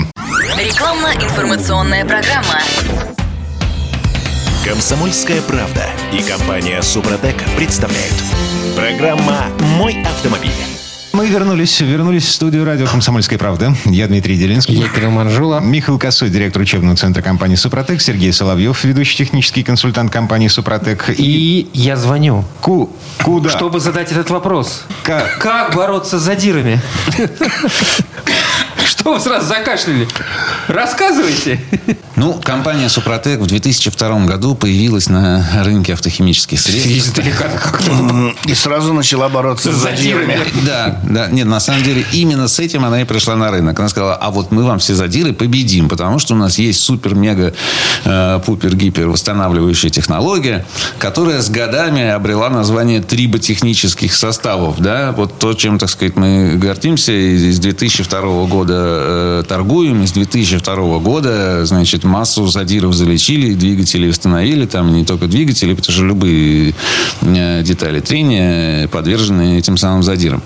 Рекламно-информационная 0.57 2.05
программа. 2.05 2.59
Комсомольская 4.65 5.41
правда 5.43 5.85
и 6.11 6.23
компания 6.23 6.81
«Супротек» 6.81 7.35
представляют. 7.57 8.15
Программа 8.75 9.45
«Мой 9.77 10.01
автомобиль». 10.03 10.72
Мы 11.13 11.27
вернулись, 11.27 11.79
вернулись 11.79 12.25
в 12.25 12.31
студию 12.31 12.65
радио 12.65 12.87
«Комсомольская 12.87 13.37
правда». 13.37 13.75
Я 13.85 14.07
Дмитрий 14.07 14.35
Делинский. 14.35 14.73
Я 14.73 14.89
Кирилл 14.89 15.11
Манжула. 15.11 15.59
Михаил 15.59 15.99
Косой, 15.99 16.31
директор 16.31 16.59
учебного 16.63 16.97
центра 16.97 17.21
компании 17.21 17.55
«Супротек». 17.55 18.01
Сергей 18.01 18.33
Соловьев, 18.33 18.83
ведущий 18.83 19.17
технический 19.17 19.61
консультант 19.61 20.11
компании 20.11 20.47
«Супротек». 20.47 21.11
И, 21.15 21.69
я 21.71 21.97
звоню. 21.97 22.45
Ку 22.61 22.89
куда? 23.23 23.51
Чтобы 23.51 23.79
задать 23.79 24.11
этот 24.11 24.31
вопрос. 24.31 24.85
Как? 25.03 25.37
Как 25.37 25.75
бороться 25.75 26.17
с 26.17 26.23
задирами? 26.23 26.81
Что 28.83 29.13
вы 29.13 29.19
сразу 29.19 29.45
закашляли? 29.47 30.07
Рассказывайте. 30.67 31.59
Ну, 32.15 32.39
компания 32.43 32.89
«Супротек» 32.89 33.39
в 33.39 33.47
2002 33.47 34.25
году 34.25 34.53
появилась 34.55 35.07
на 35.09 35.63
рынке 35.63 35.93
автохимических 35.93 36.59
средств. 36.59 37.19
И 38.45 38.53
сразу 38.53 38.93
начала 38.93 39.29
бороться 39.29 39.71
с 39.71 39.75
задирами. 39.75 40.37
Да, 40.65 40.99
да. 41.03 41.27
Нет, 41.27 41.47
на 41.47 41.59
самом 41.59 41.81
деле, 41.83 42.05
именно 42.11 42.47
с 42.47 42.59
этим 42.59 42.85
она 42.85 43.01
и 43.01 43.05
пришла 43.05 43.35
на 43.35 43.49
рынок. 43.49 43.79
Она 43.79 43.89
сказала, 43.89 44.13
а 44.15 44.29
вот 44.29 44.51
мы 44.51 44.63
вам 44.63 44.77
все 44.79 44.93
задиры 44.93 45.33
победим, 45.33 45.89
потому 45.89 46.19
что 46.19 46.35
у 46.35 46.37
нас 46.37 46.59
есть 46.59 46.81
супер-мега-пупер-гипер 46.81 49.07
восстанавливающая 49.07 49.89
технология, 49.89 50.65
которая 50.99 51.41
с 51.41 51.49
годами 51.49 52.09
обрела 52.09 52.49
название 52.49 53.01
триботехнических 53.01 54.13
составов. 54.13 54.79
Да? 54.79 55.13
Вот 55.17 55.39
то, 55.39 55.53
чем, 55.53 55.79
так 55.79 55.89
сказать, 55.89 56.15
мы 56.15 56.57
гордимся 56.57 57.11
и 57.11 57.51
с 57.51 57.57
2002 57.59 58.45
года 58.45 58.75
э, 58.77 59.43
торгуем, 59.47 60.05
с 60.05 60.11
2002 60.11 60.99
года, 60.99 61.65
значит, 61.65 62.02
массу 62.03 62.47
задиров 62.47 62.93
залечили, 62.93 63.53
двигатели 63.53 64.07
установили, 64.07 64.65
там 64.65 64.93
не 64.93 65.05
только 65.05 65.27
двигатели, 65.27 65.73
потому 65.73 65.93
что 65.93 66.03
любые 66.03 66.73
э, 67.21 67.63
детали 67.63 67.99
трения 67.99 68.87
подвержены 68.87 69.57
этим 69.57 69.77
самым 69.77 70.03
задирам. 70.03 70.41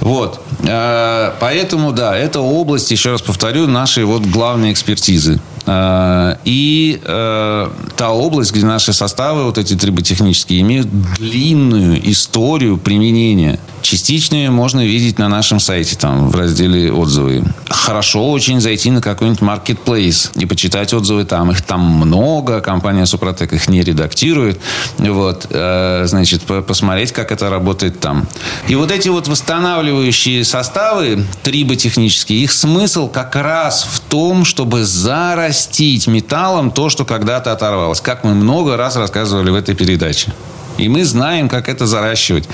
Вот. 0.00 0.40
Э, 0.60 1.32
Поэтому, 1.40 1.92
да, 1.92 2.16
это 2.16 2.40
область, 2.40 2.90
еще 2.90 3.10
раз 3.12 3.22
повторю, 3.22 3.66
нашей 3.66 4.04
вот 4.04 4.22
главной 4.22 4.72
экспертизы. 4.72 5.40
Э, 5.66 6.36
И 6.44 7.00
э, 7.04 7.68
та 7.96 8.10
область, 8.10 8.52
где 8.52 8.64
наши 8.66 8.92
составы, 8.92 9.44
вот 9.44 9.58
эти 9.58 9.74
триботехнические, 9.74 10.60
имеют 10.62 10.88
длинную 11.18 12.10
историю 12.10 12.76
применения. 12.78 13.58
Частично 13.80 14.34
ее 14.34 14.50
можно 14.50 14.84
видеть 14.84 15.18
на 15.18 15.28
нашем 15.28 15.60
сайте, 15.60 15.96
там, 15.96 16.30
в 16.30 16.36
разделе 16.36 16.92
«Отзывы». 16.92 17.44
Хорошо 17.68 18.28
очень 18.30 18.60
зайти 18.60 18.90
на 18.90 19.00
какой-нибудь 19.00 19.40
marketplace 19.40 20.30
и 20.36 20.46
почитать 20.46 20.92
отзывы 20.92 21.24
там. 21.24 21.52
Их 21.52 21.62
там 21.62 21.80
много, 21.80 22.60
компания 22.60 23.06
«Супротек» 23.06 23.52
их 23.52 23.68
не 23.68 23.82
редактирует. 23.82 24.60
Вот, 24.98 25.46
значит, 25.48 26.42
по- 26.42 26.60
посмотреть, 26.62 27.12
как 27.12 27.30
это 27.30 27.48
работает 27.50 28.00
там. 28.00 28.26
И 28.66 28.74
вот 28.74 28.90
эти 28.90 29.08
вот 29.08 29.28
восстанавливающие 29.28 30.44
составы, 30.48 31.24
триботехнические, 31.42 32.42
их 32.42 32.52
смысл 32.52 33.08
как 33.08 33.36
раз 33.36 33.84
в 33.84 34.00
том, 34.00 34.44
чтобы 34.44 34.84
зарастить 34.84 36.06
металлом 36.06 36.70
то, 36.70 36.88
что 36.88 37.04
когда-то 37.04 37.52
оторвалось. 37.52 38.00
Как 38.00 38.24
мы 38.24 38.34
много 38.34 38.76
раз 38.76 38.96
рассказывали 38.96 39.50
в 39.50 39.54
этой 39.54 39.74
передаче. 39.74 40.32
И 40.78 40.88
мы 40.88 41.04
знаем, 41.04 41.48
как 41.48 41.68
это 41.68 41.86
заращивать. 41.86 42.48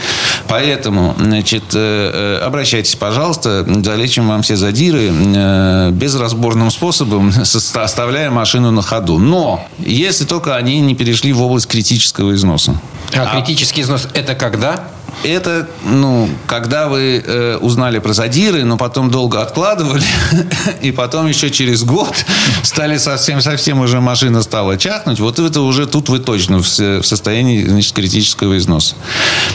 Поэтому, 0.49 1.15
значит, 1.19 1.65
э, 1.75 2.39
э, 2.41 2.45
обращайтесь, 2.45 2.97
пожалуйста, 2.97 3.67
залечим 3.85 4.27
вам 4.27 4.41
все 4.43 4.57
задиры 4.57 5.11
э, 5.13 5.91
безразборным 5.93 6.71
способом, 6.71 7.33
со- 7.45 7.83
оставляя 7.83 8.31
машину 8.31 8.71
на 8.71 8.81
ходу. 8.81 9.19
Но, 9.19 9.67
если 9.79 10.25
только 10.25 10.57
они 10.57 10.81
не 10.81 10.95
перешли 10.95 11.35
в 11.35 11.43
область 11.43 11.67
критического 11.67 12.35
износа. 12.35 12.81
А 13.15 13.27
критический 13.37 13.83
износ 13.83 14.09
это 14.15 14.35
когда? 14.35 14.89
Это, 15.23 15.69
ну, 15.85 16.29
когда 16.47 16.89
вы 16.89 17.23
э, 17.25 17.57
узнали 17.57 17.99
про 17.99 18.13
задиры, 18.13 18.65
но 18.65 18.77
потом 18.77 19.11
долго 19.11 19.41
откладывали, 19.41 20.03
и 20.83 20.91
потом 20.91 21.27
еще 21.27 21.51
через 21.51 21.85
год 21.85 22.15
стали 22.63 22.99
совсем-совсем 22.99 23.81
уже 23.81 24.01
машина 24.01 24.43
стала 24.43 24.77
чахнуть, 24.77 25.21
вот 25.21 25.39
это 25.39 25.61
уже 25.61 25.87
тут 25.87 26.09
вы 26.09 26.19
точно 26.19 26.59
в, 26.63 26.79
в 26.79 27.03
состоянии, 27.03 27.65
значит, 27.65 27.93
критического 27.93 28.59
износа. 28.59 28.97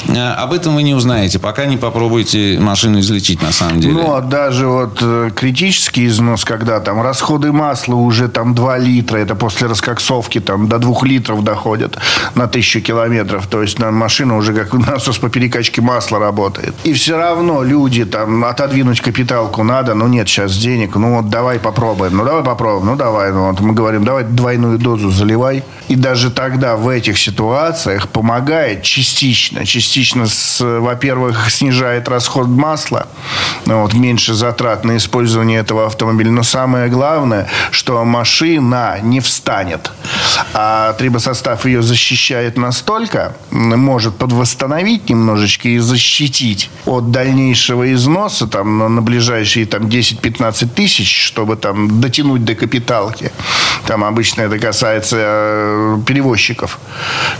Э, 0.07 0.33
об 0.33 0.53
этом 0.53 0.75
вы 0.75 0.83
не 0.83 0.93
узнаете, 0.93 1.39
пока 1.39 1.65
не 1.65 1.77
попробуете 1.77 2.57
машину 2.59 2.99
излечить 2.99 3.41
на 3.41 3.51
самом 3.51 3.79
деле. 3.79 3.93
Ну, 3.93 4.13
а 4.13 4.21
даже 4.21 4.67
вот 4.67 4.99
э, 5.01 5.31
критический 5.35 6.07
износ, 6.07 6.45
когда 6.45 6.79
там 6.79 7.01
расходы 7.01 7.51
масла 7.51 7.95
уже 7.95 8.27
там 8.27 8.55
2 8.55 8.77
литра, 8.77 9.17
это 9.17 9.35
после 9.35 9.67
раскоксовки 9.67 10.39
там 10.39 10.67
до 10.67 10.79
2 10.79 10.95
литров 11.03 11.43
доходят 11.43 11.97
на 12.35 12.47
тысячу 12.47 12.81
километров. 12.81 13.47
То 13.47 13.61
есть 13.61 13.79
на 13.79 13.91
машина 13.91 14.37
уже 14.37 14.53
как 14.53 14.73
насос 14.73 15.17
по 15.17 15.29
перекачке 15.49 15.81
масла 15.81 16.19
работает. 16.19 16.75
И 16.83 16.93
все 16.93 17.17
равно 17.17 17.63
люди 17.63 18.05
там 18.05 18.43
отодвинуть 18.45 19.01
капиталку 19.01 19.63
надо, 19.63 19.95
ну 19.95 20.07
нет 20.07 20.27
сейчас 20.27 20.55
денег, 20.57 20.95
ну 20.95 21.15
вот 21.15 21.29
давай 21.29 21.59
попробуем, 21.59 22.17
ну 22.17 22.25
давай 22.25 22.43
попробуем, 22.43 22.85
ну 22.85 22.95
давай. 22.95 23.31
Ну, 23.31 23.47
вот 23.49 23.59
мы 23.59 23.73
говорим, 23.73 24.03
давай 24.03 24.23
двойную 24.23 24.77
дозу 24.77 25.09
заливай. 25.09 25.63
И 25.87 25.95
даже 25.95 26.29
тогда 26.29 26.75
в 26.75 26.87
этих 26.87 27.17
ситуациях 27.17 28.07
помогает 28.07 28.83
частично. 28.83 29.65
Частично, 29.65 30.27
с, 30.27 30.63
во-первых, 30.79 31.49
снижает 31.49 32.07
расход 32.07 32.47
масла, 32.47 33.07
ну, 33.65 33.81
вот, 33.81 33.93
меньше 33.93 34.33
затрат 34.33 34.85
на 34.85 34.97
использование 34.97 35.59
этого 35.59 35.85
автомобиля. 35.85 36.31
Но 36.31 36.43
самое 36.43 36.89
главное, 36.89 37.47
что 37.71 38.03
машина 38.05 38.99
не 39.01 39.19
встанет. 39.19 39.91
А 40.53 40.93
трибосостав 40.93 41.65
ее 41.65 41.81
защищает 41.81 42.57
настолько, 42.57 43.35
может 43.51 44.15
подвосстановить 44.15 45.09
немножечко 45.09 45.69
и 45.69 45.79
защитить 45.79 46.69
от 46.85 47.11
дальнейшего 47.11 47.93
износа 47.93 48.47
там, 48.47 48.77
на, 48.77 48.89
на 48.89 49.01
ближайшие 49.01 49.65
там, 49.65 49.83
10-15 49.83 50.67
тысяч, 50.69 51.25
чтобы 51.25 51.55
там, 51.55 52.01
дотянуть 52.01 52.45
до 52.45 52.55
капиталки. 52.55 53.31
Там 53.85 54.03
обычно 54.03 54.43
это 54.43 54.59
касается 54.59 55.17
э, 55.19 55.97
перевозчиков. 56.05 56.79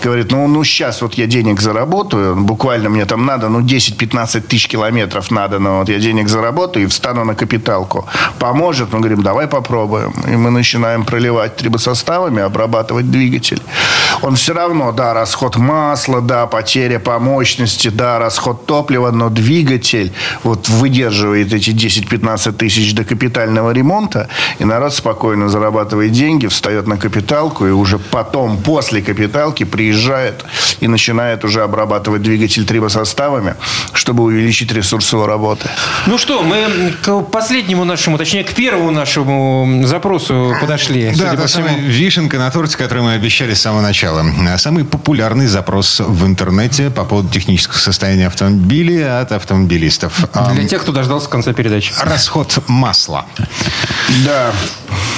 Говорит, 0.03 0.31
ну, 0.31 0.47
ну 0.47 0.63
сейчас 0.63 1.01
вот 1.01 1.13
я 1.15 1.25
денег 1.25 1.61
заработаю, 1.61 2.35
буквально 2.35 2.89
мне 2.89 3.05
там 3.05 3.25
надо, 3.25 3.49
ну 3.49 3.61
10-15 3.61 4.41
тысяч 4.41 4.67
километров 4.67 5.31
надо, 5.31 5.59
но 5.59 5.79
вот 5.79 5.89
я 5.89 5.99
денег 5.99 6.29
заработаю 6.29 6.85
и 6.85 6.87
встану 6.87 7.23
на 7.25 7.35
капиталку. 7.35 8.05
Поможет? 8.39 8.93
Мы 8.93 8.99
говорим, 8.99 9.23
давай 9.23 9.47
попробуем. 9.47 10.13
И 10.27 10.35
мы 10.35 10.51
начинаем 10.51 11.05
проливать 11.05 11.55
трибосоставами, 11.55 12.41
обрабатывать 12.41 12.88
двигатель. 13.03 13.61
Он 14.21 14.35
все 14.35 14.53
равно, 14.53 14.91
да, 14.91 15.13
расход 15.13 15.55
масла, 15.55 16.21
да, 16.21 16.45
потеря 16.47 16.99
по 16.99 17.19
мощности, 17.19 17.89
да, 17.89 18.19
расход 18.19 18.65
топлива, 18.65 19.11
но 19.11 19.29
двигатель 19.29 20.11
вот 20.43 20.67
выдерживает 20.67 21.53
эти 21.53 21.69
10-15 21.71 22.51
тысяч 22.53 22.93
до 22.93 23.03
капитального 23.03 23.71
ремонта, 23.71 24.27
и 24.59 24.65
народ 24.65 24.93
спокойно 24.93 25.49
зарабатывает 25.49 26.11
деньги, 26.11 26.47
встает 26.47 26.87
на 26.87 26.97
капиталку, 26.97 27.65
и 27.65 27.71
уже 27.71 27.99
потом, 27.99 28.57
после 28.57 29.01
капиталки, 29.01 29.63
приезжает 29.63 30.43
и 30.79 30.87
начинает 30.87 31.45
уже 31.45 31.61
обрабатывать 31.61 32.21
двигатель 32.21 32.65
трибосоставами, 32.65 33.55
чтобы 33.93 34.23
увеличить 34.23 34.71
ресурс 34.71 35.13
его 35.13 35.25
работы. 35.27 35.69
Ну 36.07 36.17
что, 36.17 36.41
мы 36.41 36.93
к 37.01 37.21
последнему 37.21 37.85
нашему, 37.85 38.17
точнее, 38.17 38.43
к 38.43 38.53
первому 38.53 38.91
нашему 38.91 39.81
запросу 39.85 40.55
подошли. 40.59 41.11
Да, 41.15 41.31
та 41.31 41.41
по 41.41 41.47
всему. 41.47 41.67
самая 41.67 41.81
вишенка 41.81 42.37
на 42.37 42.51
торте, 42.51 42.77
которую 42.79 43.05
мы 43.07 43.13
обещали 43.13 43.53
с 43.53 43.61
самого 43.61 43.81
начала. 43.81 43.99
сначала. 44.23 44.57
Самый 44.57 44.85
популярный 44.85 45.47
запрос 45.47 45.99
в 45.99 46.25
интернете 46.25 46.89
по 46.89 47.03
поводу 47.03 47.29
технического 47.29 47.77
состояния 47.77 48.27
автомобиля 48.27 49.19
от 49.19 49.33
автомобилистов. 49.33 50.25
Для 50.53 50.67
тех, 50.67 50.81
кто 50.81 50.91
дождался 50.93 51.29
конца 51.29 51.51
передачи. 51.53 51.93
Расход 52.01 52.57
масла. 52.67 53.25
Да. 54.25 54.51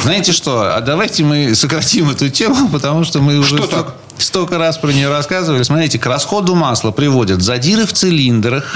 Знаете 0.03 0.31
что, 0.31 0.75
а 0.75 0.81
давайте 0.81 1.23
мы 1.23 1.53
сократим 1.53 2.09
эту 2.09 2.29
тему, 2.29 2.69
потому 2.69 3.03
что 3.03 3.19
мы 3.21 3.37
уже 3.37 3.57
Что 3.57 3.67
столько, 3.67 3.91
так? 3.91 3.95
столько 4.17 4.57
раз 4.57 4.77
про 4.79 4.91
нее 4.91 5.09
рассказывали. 5.09 5.61
Смотрите, 5.61 5.99
к 5.99 6.05
расходу 6.07 6.55
масла 6.55 6.89
приводят 6.91 7.41
задиры 7.43 7.85
в 7.85 7.93
цилиндрах, 7.93 8.75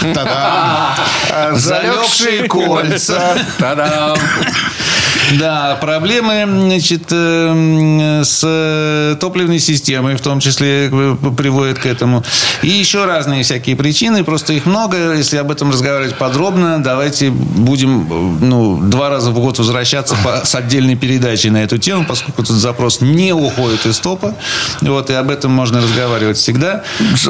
залегшие 1.53 2.47
кольца! 2.47 3.37
Да, 5.33 5.77
проблемы 5.81 6.45
значит, 6.45 7.07
э, 7.11 8.21
с 8.23 8.41
э, 8.43 9.15
топливной 9.19 9.59
системой 9.59 10.15
в 10.15 10.21
том 10.21 10.39
числе 10.39 10.89
э, 10.91 11.15
приводят 11.35 11.79
к 11.79 11.85
этому. 11.87 12.23
И 12.61 12.69
еще 12.69 13.05
разные 13.05 13.43
всякие 13.43 13.75
причины, 13.75 14.23
просто 14.23 14.53
их 14.53 14.65
много. 14.67 15.13
Если 15.13 15.37
об 15.37 15.49
этом 15.51 15.71
разговаривать 15.71 16.15
подробно, 16.17 16.81
давайте 16.81 17.31
будем 17.31 18.37
ну, 18.39 18.77
два 18.77 19.09
раза 19.09 19.31
в 19.31 19.39
год 19.39 19.57
возвращаться 19.57 20.15
по- 20.23 20.45
с 20.45 20.53
отдельной 20.53 20.95
передачей 20.95 21.49
на 21.49 21.63
эту 21.63 21.79
тему, 21.79 22.05
поскольку 22.07 22.43
этот 22.43 22.55
запрос 22.57 23.01
не 23.01 23.33
уходит 23.33 23.85
из 23.87 23.97
топа. 23.99 24.35
Вот, 24.81 25.09
и 25.09 25.13
об 25.13 25.31
этом 25.31 25.51
можно 25.51 25.81
разговаривать 25.81 26.37
всегда. 26.37 26.83
С- 27.15 27.29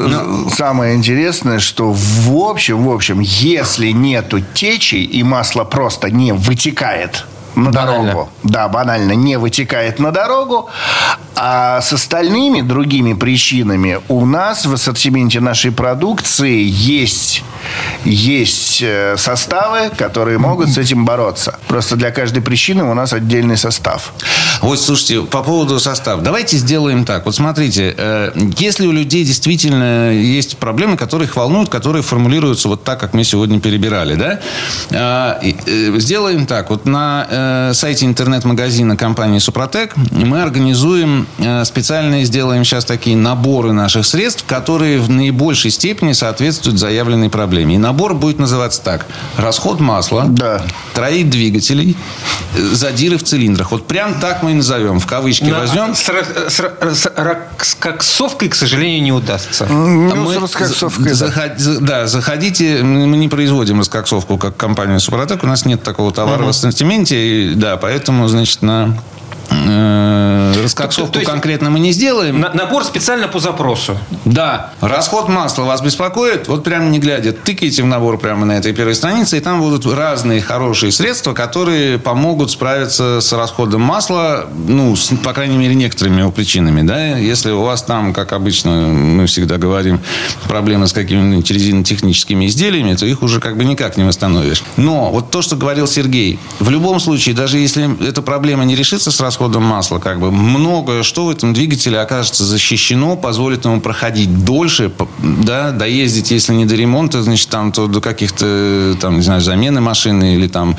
Самое 0.54 0.94
интересное, 0.96 1.60
что 1.60 1.92
в 1.92 2.36
общем, 2.36 2.84
в 2.84 2.92
общем, 2.92 3.20
если 3.20 3.90
нету 3.90 4.40
течи 4.54 4.96
и 4.96 5.22
масло 5.22 5.64
просто 5.64 6.10
не 6.10 6.32
вытекает 6.32 7.24
на 7.56 7.70
Банально. 7.70 8.04
дорогу, 8.04 8.28
да, 8.42 8.68
банально 8.68 9.12
не 9.12 9.38
вытекает 9.38 9.98
на 9.98 10.12
дорогу, 10.12 10.68
а 11.34 11.80
с 11.80 11.92
остальными 11.92 12.60
другими 12.60 13.14
причинами 13.14 13.98
у 14.08 14.24
нас 14.24 14.66
в 14.66 14.72
ассортименте 14.72 15.40
нашей 15.40 15.72
продукции 15.72 16.62
есть 16.62 17.42
есть 18.04 18.80
э, 18.82 19.16
составы, 19.18 19.90
которые 19.96 20.38
могут 20.38 20.68
с 20.68 20.78
этим 20.78 21.04
бороться. 21.04 21.58
Просто 21.66 21.96
для 21.96 22.10
каждой 22.10 22.42
причины 22.42 22.84
у 22.84 22.94
нас 22.94 23.12
отдельный 23.12 23.56
состав. 23.56 24.12
Вот, 24.60 24.80
слушайте, 24.80 25.22
по 25.22 25.42
поводу 25.42 25.80
состава. 25.80 26.22
Давайте 26.22 26.56
сделаем 26.56 27.04
так. 27.04 27.26
Вот 27.26 27.34
смотрите, 27.34 27.94
э, 27.96 28.32
если 28.58 28.86
у 28.86 28.92
людей 28.92 29.24
действительно 29.24 30.12
есть 30.12 30.58
проблемы, 30.58 30.96
которые 30.96 31.28
их 31.28 31.36
волнуют, 31.36 31.68
которые 31.68 32.02
формулируются 32.02 32.68
вот 32.68 32.84
так, 32.84 33.00
как 33.00 33.14
мы 33.14 33.24
сегодня 33.24 33.60
перебирали, 33.60 34.14
да? 34.14 34.40
А, 34.92 35.40
э, 35.42 35.98
Сделаем 35.98 36.46
так. 36.46 36.70
Вот 36.70 36.86
на 36.86 37.26
э, 37.70 37.74
сайте 37.74 38.06
интернет-магазина 38.06 38.96
компании 38.96 39.38
«Супротек» 39.38 39.94
мы 40.10 40.42
организуем 40.42 41.26
э, 41.38 41.64
специальные, 41.64 42.24
сделаем 42.24 42.64
сейчас 42.64 42.84
такие 42.84 43.16
наборы 43.16 43.72
наших 43.72 44.06
средств, 44.06 44.44
которые 44.46 44.98
в 45.00 45.08
наибольшей 45.10 45.70
степени 45.70 46.12
соответствуют 46.12 46.78
заявленной 46.78 47.30
проблеме. 47.30 47.74
И 47.74 47.78
набор 47.78 48.14
будет 48.14 48.38
называться 48.38 48.82
так. 48.82 49.06
Расход 49.36 49.80
масла, 49.80 50.24
Да. 50.28 50.62
троих 50.94 51.28
двигателей, 51.30 51.96
задиры 52.72 53.18
в 53.18 53.22
цилиндрах. 53.22 53.72
Вот 53.72 53.86
прям 53.86 54.20
так 54.20 54.42
мы 54.42 54.52
и 54.52 54.54
назовем. 54.54 55.00
В 55.00 55.06
кавычки 55.06 55.44
На- 55.44 55.58
возьмем. 55.60 55.94
С, 55.94 56.00
с 56.02 56.08
ра- 56.60 56.94
с 56.94 57.06
раскоксовкой, 57.16 58.48
к 58.48 58.54
сожалению, 58.54 59.02
не 59.02 59.12
удастся. 59.12 59.66
Ну, 59.68 60.14
мы 60.16 60.34
с 60.34 60.36
раскоксовкой, 60.38 61.12
за- 61.12 61.26
да. 61.28 61.32
заход- 61.32 61.58
за- 61.58 61.80
да, 61.80 62.06
заходите. 62.06 62.82
Мы 62.82 63.16
не 63.16 63.28
производим 63.28 63.78
раскоксовку, 63.78 64.38
как 64.38 64.56
компания 64.56 64.98
Супротек. 64.98 65.42
У 65.44 65.46
нас 65.46 65.64
нет 65.64 65.82
такого 65.82 66.12
товара 66.12 66.42
в 66.44 66.48
ассортименте. 66.48 67.35
Да, 67.54 67.76
поэтому, 67.76 68.28
значит, 68.28 68.62
на 68.62 68.96
раскоксовку 69.50 71.12
То 71.12 71.18
есть- 71.20 71.30
конкретно 71.30 71.70
мы 71.70 71.80
не 71.80 71.92
сделаем. 71.92 72.40
На- 72.40 72.52
набор 72.52 72.84
специально 72.84 73.28
по 73.28 73.38
запросу. 73.38 73.98
Да, 74.24 74.72
расход 74.80 75.28
масла 75.28 75.64
вас 75.64 75.80
беспокоит, 75.80 76.48
вот 76.48 76.64
прямо 76.64 76.86
не 76.86 76.98
глядя, 76.98 77.32
тыкайте 77.32 77.82
в 77.82 77.86
набор 77.86 78.18
прямо 78.18 78.44
на 78.46 78.52
этой 78.52 78.72
первой 78.72 78.94
странице, 78.94 79.38
и 79.38 79.40
там 79.40 79.60
будут 79.60 79.86
разные 79.86 80.40
хорошие 80.40 80.92
средства, 80.92 81.32
которые 81.32 81.98
помогут 81.98 82.50
справиться 82.50 83.20
с 83.20 83.32
расходом 83.32 83.82
масла, 83.82 84.46
ну, 84.66 84.96
с, 84.96 85.12
по 85.22 85.32
крайней 85.32 85.56
мере, 85.56 85.74
некоторыми 85.74 86.20
его 86.20 86.30
причинами, 86.32 86.82
да, 86.82 87.16
если 87.16 87.50
у 87.52 87.62
вас 87.62 87.82
там, 87.82 88.12
как 88.12 88.32
обычно 88.32 88.70
мы 88.88 89.26
всегда 89.26 89.58
говорим, 89.58 90.00
проблемы 90.48 90.86
с 90.86 90.92
какими-нибудь 90.92 91.50
резинотехническими 91.50 92.46
изделиями, 92.46 92.94
то 92.94 93.06
их 93.06 93.22
уже 93.22 93.40
как 93.40 93.56
бы 93.56 93.64
никак 93.64 93.96
не 93.96 94.04
восстановишь. 94.04 94.62
Но 94.76 95.10
вот 95.10 95.30
то, 95.30 95.42
что 95.42 95.56
говорил 95.56 95.86
Сергей, 95.86 96.38
в 96.58 96.70
любом 96.70 96.98
случае, 97.00 97.34
даже 97.34 97.58
если 97.58 97.88
эта 98.06 98.22
проблема 98.22 98.64
не 98.64 98.74
решится 98.74 99.10
с 99.10 99.20
расходом 99.20 99.35
масла, 99.40 99.98
как 99.98 100.20
бы 100.20 100.30
многое, 100.30 101.02
что 101.02 101.26
в 101.26 101.30
этом 101.30 101.52
двигателе 101.52 101.98
окажется 102.00 102.44
защищено, 102.44 103.16
позволит 103.16 103.64
ему 103.64 103.80
проходить 103.80 104.44
дольше, 104.44 104.90
да, 105.18 105.70
доездить, 105.70 106.30
если 106.30 106.54
не 106.54 106.64
до 106.64 106.74
ремонта, 106.74 107.22
значит, 107.22 107.48
там, 107.48 107.72
то 107.72 107.86
до 107.86 108.00
каких-то, 108.00 108.96
там, 109.00 109.16
не 109.16 109.22
знаю, 109.22 109.40
замены 109.40 109.80
машины 109.80 110.34
или 110.34 110.48
там 110.48 110.76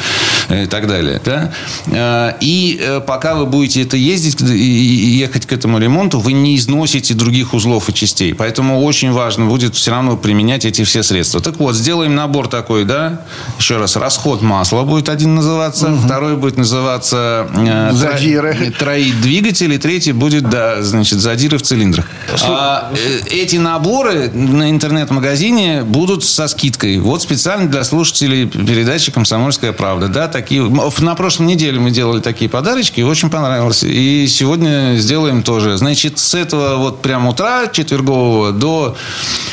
э, 0.49 0.63
и 0.63 0.67
так 0.67 0.87
далее, 0.87 1.21
да. 1.23 1.51
Э, 1.87 2.33
И 2.41 2.79
э, 2.81 3.01
пока 3.01 3.35
вы 3.35 3.45
будете 3.45 3.81
это 3.81 3.97
ездить 3.97 4.41
и 4.41 5.17
ехать 5.19 5.45
к 5.45 5.53
этому 5.53 5.79
ремонту, 5.79 6.19
вы 6.19 6.33
не 6.33 6.55
износите 6.55 7.13
других 7.13 7.53
узлов 7.53 7.89
и 7.89 7.93
частей. 7.93 8.33
Поэтому 8.33 8.83
очень 8.83 9.11
важно 9.11 9.45
будет 9.45 9.75
все 9.75 9.91
равно 9.91 10.17
применять 10.17 10.65
эти 10.65 10.83
все 10.83 11.03
средства. 11.03 11.39
Так 11.41 11.57
вот, 11.57 11.75
сделаем 11.75 12.15
набор 12.15 12.47
такой, 12.47 12.85
да, 12.85 13.21
еще 13.59 13.77
раз, 13.77 13.95
расход 13.95 14.41
масла 14.41 14.83
будет 14.83 15.09
один 15.09 15.35
называться, 15.35 15.95
второй 16.03 16.35
будет 16.35 16.57
называться 16.57 17.47
Задиры. 17.91 18.46
Тро- 18.51 18.71
троить 18.71 19.21
двигатель, 19.21 19.73
и 19.73 19.77
третий 19.77 20.11
будет, 20.11 20.49
да, 20.49 20.81
значит, 20.83 21.19
задиры 21.19 21.57
в 21.57 21.61
цилиндрах. 21.61 22.05
А, 22.47 22.91
э, 22.93 23.19
эти 23.29 23.57
наборы 23.57 24.29
на 24.29 24.69
интернет-магазине 24.69 25.83
будут 25.83 26.23
со 26.23 26.47
скидкой. 26.47 26.99
Вот 26.99 27.21
специально 27.21 27.69
для 27.69 27.83
слушателей 27.83 28.47
передачи 28.47 29.11
«Комсомольская 29.11 29.71
правда». 29.73 30.07
Да, 30.07 30.27
такие, 30.27 30.63
на 30.63 31.15
прошлой 31.15 31.47
неделе 31.47 31.79
мы 31.79 31.91
делали 31.91 32.21
такие 32.21 32.49
подарочки, 32.49 32.99
и 32.99 33.03
очень 33.03 33.29
понравилось. 33.29 33.83
И 33.83 34.27
сегодня 34.27 34.95
сделаем 34.97 35.43
тоже. 35.43 35.77
Значит, 35.77 36.19
с 36.19 36.35
этого 36.35 36.77
вот 36.77 37.01
прям 37.01 37.27
утра 37.27 37.67
четвергового 37.67 38.51
до 38.51 38.95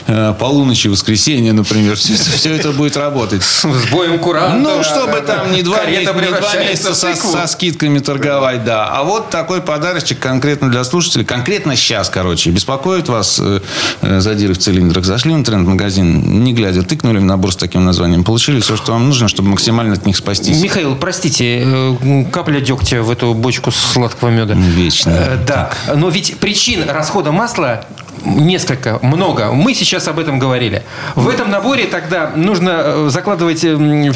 э, 0.06 0.34
полуночи 0.38 0.88
воскресенья, 0.88 1.52
например, 1.52 1.96
все, 1.96 2.14
все 2.14 2.54
это 2.54 2.72
будет 2.72 2.96
работать. 2.96 3.42
С 3.42 3.64
боем 3.90 4.18
куранта. 4.18 4.58
Ну, 4.58 4.82
чтобы 4.82 5.20
там 5.20 5.52
не 5.52 5.62
два, 5.62 5.84
месяца, 5.84 6.14
не 6.14 6.28
два 6.28 6.54
месяца 6.56 6.94
со, 6.94 7.14
со 7.14 7.46
скидками 7.46 7.98
торговать, 7.98 8.64
да. 8.64 8.83
А 8.90 9.02
вот 9.04 9.30
такой 9.30 9.60
подарочек 9.60 10.18
конкретно 10.18 10.70
для 10.70 10.84
слушателей. 10.84 11.24
Конкретно 11.24 11.76
сейчас, 11.76 12.08
короче. 12.08 12.50
Беспокоит 12.50 13.08
вас 13.08 13.38
э, 13.42 13.60
э, 14.02 14.20
задиры 14.20 14.54
в 14.54 14.58
цилиндрах. 14.58 15.04
Зашли 15.04 15.32
в 15.32 15.36
интернет-магазин, 15.36 16.42
не 16.44 16.52
глядя, 16.52 16.82
тыкнули 16.82 17.18
в 17.18 17.24
набор 17.24 17.52
с 17.52 17.56
таким 17.56 17.84
названием. 17.84 18.24
Получили 18.24 18.60
все, 18.60 18.76
что 18.76 18.92
вам 18.92 19.06
нужно, 19.06 19.28
чтобы 19.28 19.48
максимально 19.50 19.94
от 19.94 20.06
них 20.06 20.16
спастись. 20.16 20.62
Михаил, 20.62 20.96
простите, 20.96 21.62
э, 21.64 22.24
капля 22.32 22.60
дегтя 22.60 23.02
в 23.02 23.10
эту 23.10 23.34
бочку 23.34 23.70
сладкого 23.70 24.30
меда. 24.30 24.54
Вечно. 24.54 25.10
Э, 25.10 25.38
Да, 25.46 25.70
но 25.94 26.08
ведь 26.08 26.38
причин 26.38 26.88
расхода 26.88 27.32
масла 27.32 27.84
несколько, 28.24 28.98
много. 29.02 29.52
Мы 29.52 29.74
сейчас 29.74 30.08
об 30.08 30.18
этом 30.18 30.38
говорили. 30.38 30.82
В 31.14 31.28
этом 31.28 31.50
наборе 31.50 31.84
тогда 31.84 32.32
нужно 32.34 33.10
закладывать 33.10 33.64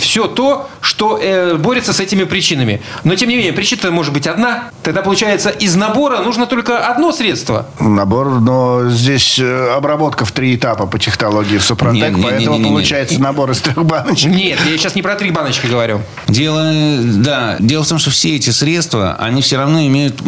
все 0.01 0.27
то, 0.29 0.69
что 0.81 1.21
борется 1.59 1.93
с 1.93 2.01
этими 2.01 2.25
причинами. 2.25 2.81
Но, 3.05 3.14
тем 3.16 3.29
не 3.29 3.37
менее, 3.37 3.53
причина 3.53 3.91
может 3.91 4.14
быть 4.14 4.27
одна. 4.27 4.58
Тогда, 4.83 5.03
получается, 5.03 5.51
из 5.51 5.75
набора 5.75 6.23
нужно 6.23 6.47
только 6.47 6.87
одно 6.87 7.13
средство. 7.13 7.67
Набор, 7.79 8.41
но 8.41 8.89
здесь 8.89 9.39
э, 9.39 9.71
обработка 9.77 10.25
в 10.25 10.33
три 10.33 10.57
этапа 10.57 10.87
по 10.87 10.99
технологии 10.99 11.59
в 11.59 11.63
Супротек, 11.63 12.17
Не, 12.17 12.23
поэтому 12.23 12.57
не, 12.57 12.63
не, 12.63 12.65
не. 12.65 12.71
получается 12.71 13.21
набор 13.21 13.51
из 13.51 13.61
трех 13.61 13.85
баночек. 13.85 14.31
Нет, 14.31 14.59
я 14.67 14.79
сейчас 14.79 14.95
не 14.95 15.03
про 15.03 15.15
три 15.15 15.31
баночки 15.31 15.67
говорю. 15.67 16.01
Дело, 16.27 16.73
да, 17.03 17.57
дело 17.59 17.85
в 17.85 17.89
том, 17.89 17.99
что 17.99 18.11
все 18.11 18.37
эти 18.37 18.51
средства, 18.51 19.17
они 19.19 19.43
все 19.43 19.57
равно 19.57 19.85
имеют 19.87 20.21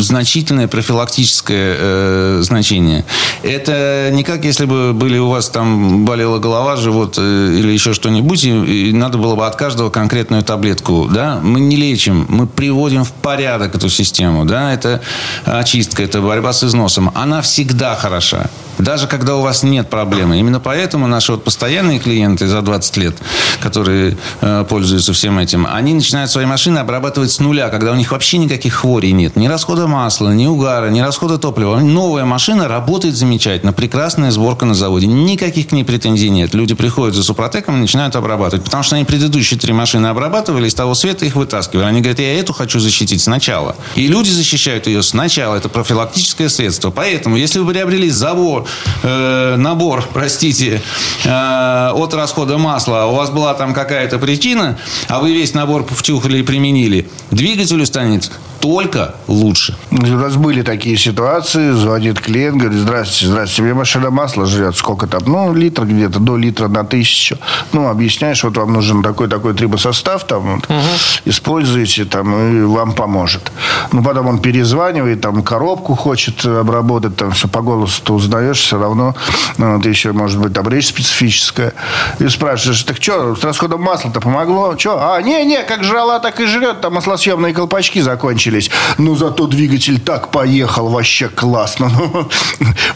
значительное 0.00 0.68
профилактическое 0.68 1.76
э, 1.78 2.38
значение. 2.42 3.04
Это 3.42 4.10
не 4.12 4.24
как 4.24 4.44
если 4.44 4.64
бы 4.64 4.92
были 4.92 5.18
у 5.18 5.28
вас 5.28 5.48
там 5.48 6.04
болела 6.04 6.38
голова, 6.38 6.76
живот 6.76 7.16
э, 7.18 7.56
или 7.58 7.70
еще 7.72 7.92
что-нибудь, 7.92 8.44
и, 8.44 8.88
и 8.88 8.92
надо 8.92 9.18
было 9.18 9.34
бы 9.34 9.46
от 9.46 9.56
каждого 9.56 9.90
конкретную 9.90 10.42
таблетку, 10.42 11.08
да. 11.10 11.38
Мы 11.42 11.60
не 11.60 11.76
лечим, 11.76 12.26
мы 12.28 12.46
приводим 12.46 13.04
в 13.04 13.12
порядок 13.12 13.74
эту 13.78 13.88
систему, 13.88 14.44
да. 14.44 14.72
Это 14.72 15.00
очистка, 15.44 16.02
это 16.02 16.20
борьба 16.20 16.52
с 16.52 16.62
износом. 16.64 17.10
Она 17.14 17.40
всегда 17.40 17.94
хороша. 17.94 18.50
Даже 18.78 19.08
когда 19.08 19.36
у 19.36 19.42
вас 19.42 19.62
нет 19.62 19.90
проблемы. 19.90 20.38
Именно 20.38 20.60
поэтому 20.60 21.06
наши 21.06 21.32
вот 21.32 21.44
постоянные 21.44 21.98
клиенты 21.98 22.46
за 22.46 22.62
20 22.62 22.96
лет, 22.96 23.16
которые 23.60 24.16
э, 24.40 24.64
пользуются 24.68 25.12
всем 25.12 25.38
этим, 25.38 25.66
они 25.68 25.94
начинают 25.94 26.30
свои 26.30 26.46
машины 26.46 26.78
обрабатывать 26.78 27.30
с 27.32 27.40
нуля, 27.40 27.70
когда 27.70 27.92
у 27.92 27.96
них 27.96 28.12
вообще 28.12 28.38
никаких 28.38 28.74
хворей 28.74 29.12
нет. 29.12 29.34
Ни 29.36 29.48
расхода 29.48 29.88
масла, 29.88 30.30
ни 30.30 30.46
угара, 30.46 30.90
ни 30.90 31.00
расхода 31.00 31.38
топлива. 31.38 31.78
Новая 31.80 32.24
машина 32.24 32.68
работает 32.68 33.16
замечательно. 33.16 33.72
Прекрасная 33.72 34.30
сборка 34.30 34.64
на 34.64 34.74
заводе. 34.74 35.06
Никаких 35.06 35.68
к 35.68 35.72
ней 35.72 35.84
претензий 35.84 36.30
нет. 36.30 36.54
Люди 36.54 36.74
приходят 36.74 37.16
за 37.16 37.24
Супротеком 37.24 37.76
и 37.76 37.80
начинают 37.80 38.14
обрабатывать. 38.14 38.64
Потому 38.64 38.84
что 38.84 38.94
они 38.96 39.04
предыдущие 39.04 39.58
три 39.58 39.72
машины 39.72 40.06
обрабатывали, 40.06 40.68
из 40.68 40.74
того 40.74 40.94
света 40.94 41.24
их 41.24 41.34
вытаскивали. 41.34 41.84
Они 41.84 42.00
говорят, 42.00 42.20
я 42.20 42.38
эту 42.38 42.52
хочу 42.52 42.78
защитить 42.78 43.20
сначала. 43.20 43.67
И 43.94 44.06
люди 44.06 44.30
защищают 44.30 44.86
ее 44.86 45.02
сначала. 45.02 45.56
Это 45.56 45.68
профилактическое 45.68 46.48
средство. 46.48 46.90
Поэтому, 46.90 47.36
если 47.36 47.58
вы 47.58 47.72
приобрели 47.72 48.10
забор, 48.10 48.66
э, 49.02 49.56
набор, 49.56 50.04
простите, 50.12 50.82
э, 51.24 51.90
от 51.94 52.14
расхода 52.14 52.58
масла, 52.58 53.06
у 53.06 53.14
вас 53.14 53.30
была 53.30 53.54
там 53.54 53.74
какая-то 53.74 54.18
причина, 54.18 54.78
а 55.08 55.20
вы 55.20 55.32
весь 55.32 55.54
набор 55.54 55.86
втюхали 55.88 56.38
и 56.38 56.42
применили, 56.42 57.08
двигателю 57.30 57.86
станет 57.86 58.30
только 58.60 59.14
лучше. 59.26 59.76
У 59.90 59.96
нас 59.96 60.36
были 60.36 60.62
такие 60.62 60.96
ситуации, 60.96 61.70
звонит 61.70 62.20
клиент, 62.20 62.58
говорит, 62.58 62.80
здравствуйте, 62.80 63.26
здравствуйте, 63.26 63.62
мне 63.62 63.74
машина 63.74 64.10
масла 64.10 64.46
жрет, 64.46 64.76
сколько 64.76 65.06
там, 65.06 65.22
ну, 65.26 65.54
литр 65.54 65.84
где-то, 65.84 66.18
до 66.18 66.36
литра 66.36 66.68
на 66.68 66.84
тысячу. 66.84 67.38
Ну, 67.72 67.88
объясняешь, 67.88 68.42
вот 68.44 68.56
вам 68.56 68.72
нужен 68.72 69.02
такой-такой 69.02 69.54
трибосостав, 69.54 70.24
там, 70.24 70.56
вот, 70.56 70.64
угу. 70.68 70.80
используете, 71.24 72.04
там, 72.04 72.34
и 72.34 72.62
вам 72.62 72.92
поможет. 72.92 73.52
Ну, 73.92 74.02
потом 74.02 74.26
он 74.26 74.40
перезванивает, 74.40 75.20
там, 75.20 75.42
коробку 75.42 75.94
хочет 75.94 76.44
обработать, 76.44 77.16
там, 77.16 77.32
все 77.32 77.48
по 77.48 77.62
голосу 77.62 78.02
ты 78.02 78.12
узнаешь, 78.12 78.58
все 78.58 78.78
равно, 78.78 79.14
ну, 79.56 79.76
вот 79.76 79.86
еще, 79.86 80.12
может 80.12 80.40
быть, 80.40 80.52
там, 80.52 80.68
речь 80.68 80.88
специфическая. 80.88 81.72
И 82.18 82.28
спрашиваешь, 82.28 82.82
так 82.82 82.96
что, 83.00 83.36
с 83.36 83.44
расходом 83.44 83.82
масла-то 83.82 84.20
помогло? 84.20 84.76
Что? 84.76 85.14
А, 85.14 85.22
не-не, 85.22 85.62
как 85.62 85.84
жрала, 85.84 86.18
так 86.18 86.40
и 86.40 86.46
жрет, 86.46 86.80
там 86.80 86.94
маслосъемные 86.94 87.54
колпачки 87.54 88.00
закончились 88.00 88.47
закончились. 88.48 88.70
Ну, 88.98 89.16
зато 89.16 89.46
двигатель 89.46 89.98
так 89.98 90.30
поехал 90.30 90.88
вообще 90.88 91.28
классно. 91.28 91.90
Ну, 92.08 92.26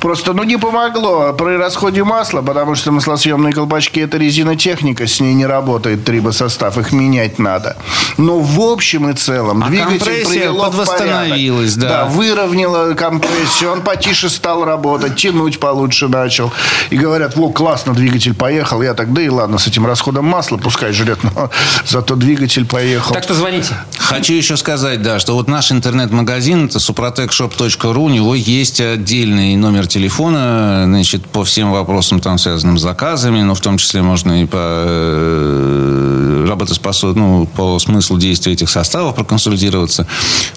просто, 0.01 0.33
ну, 0.33 0.45
не 0.45 0.59
помогло 0.59 1.33
при 1.33 1.57
расходе 1.57 2.05
масла, 2.05 2.43
потому 2.43 2.75
что 2.75 2.93
маслосъемные 2.93 3.53
колпачки– 3.53 4.01
это 4.03 4.19
резинотехника, 4.19 5.07
с 5.07 5.21
ней 5.21 5.35
не 5.35 5.47
работает 5.47 6.05
трибосостав, 6.05 6.79
их 6.79 6.93
менять 6.93 7.39
надо. 7.39 7.77
Но 8.19 8.39
в 8.39 8.61
общем 8.61 9.09
и 9.09 9.15
целом 9.15 9.63
а 9.63 9.69
двигатель 9.69 10.01
привело 10.01 10.71
в 10.71 10.87
порядок. 10.87 11.39
Да. 11.77 11.89
да, 11.89 12.05
выровняло 12.05 12.95
компрессию, 12.95 13.73
он 13.73 13.83
потише 13.83 14.29
стал 14.29 14.65
работать, 14.65 15.17
тянуть 15.17 15.59
получше 15.59 16.09
начал. 16.09 16.53
И 16.91 16.97
говорят, 16.97 17.37
во, 17.37 17.51
классно, 17.51 17.95
двигатель 17.95 18.35
поехал. 18.35 18.83
Я 18.83 18.95
так, 18.95 19.13
да 19.13 19.23
и 19.23 19.29
ладно, 19.29 19.59
с 19.59 19.67
этим 19.67 19.87
расходом 19.87 20.25
масла 20.25 20.57
пускай 20.57 20.93
жрет, 20.93 21.19
но 21.23 21.51
зато 21.87 22.15
двигатель 22.17 22.67
поехал. 22.67 23.15
Так 23.15 23.25
что 23.25 23.35
звоните. 23.35 23.75
Хочу 23.99 24.35
еще 24.35 24.57
сказать, 24.57 25.03
да, 25.03 25.19
что 25.19 25.35
вот 25.35 25.42
наш 25.49 25.73
интернет-магазин, 25.73 26.67
это 26.67 26.79
suprotecshop.ru, 26.79 27.99
у 27.99 28.09
него 28.09 28.35
есть 28.35 28.81
отдельный 28.81 29.57
номер 29.57 29.87
телефона, 29.87 30.85
значит, 30.87 31.27
по 31.27 31.45
всем 31.45 31.73
вопросам, 31.73 32.21
там, 32.21 32.39
связанным 32.39 32.79
с 32.79 32.83
заказами, 32.83 33.43
но 33.43 33.55
в 33.55 33.61
том 33.61 33.79
числе 33.79 34.03
можно 34.03 34.43
и 34.43 34.47
по 34.47 34.57
э, 34.59 36.47
работоспособ... 36.49 37.17
ну, 37.17 37.47
по 37.47 37.79
смыслу 37.79 38.19
действия 38.19 38.53
этих 38.53 38.71
составов 38.71 39.15
проконсультироваться. 39.15 40.07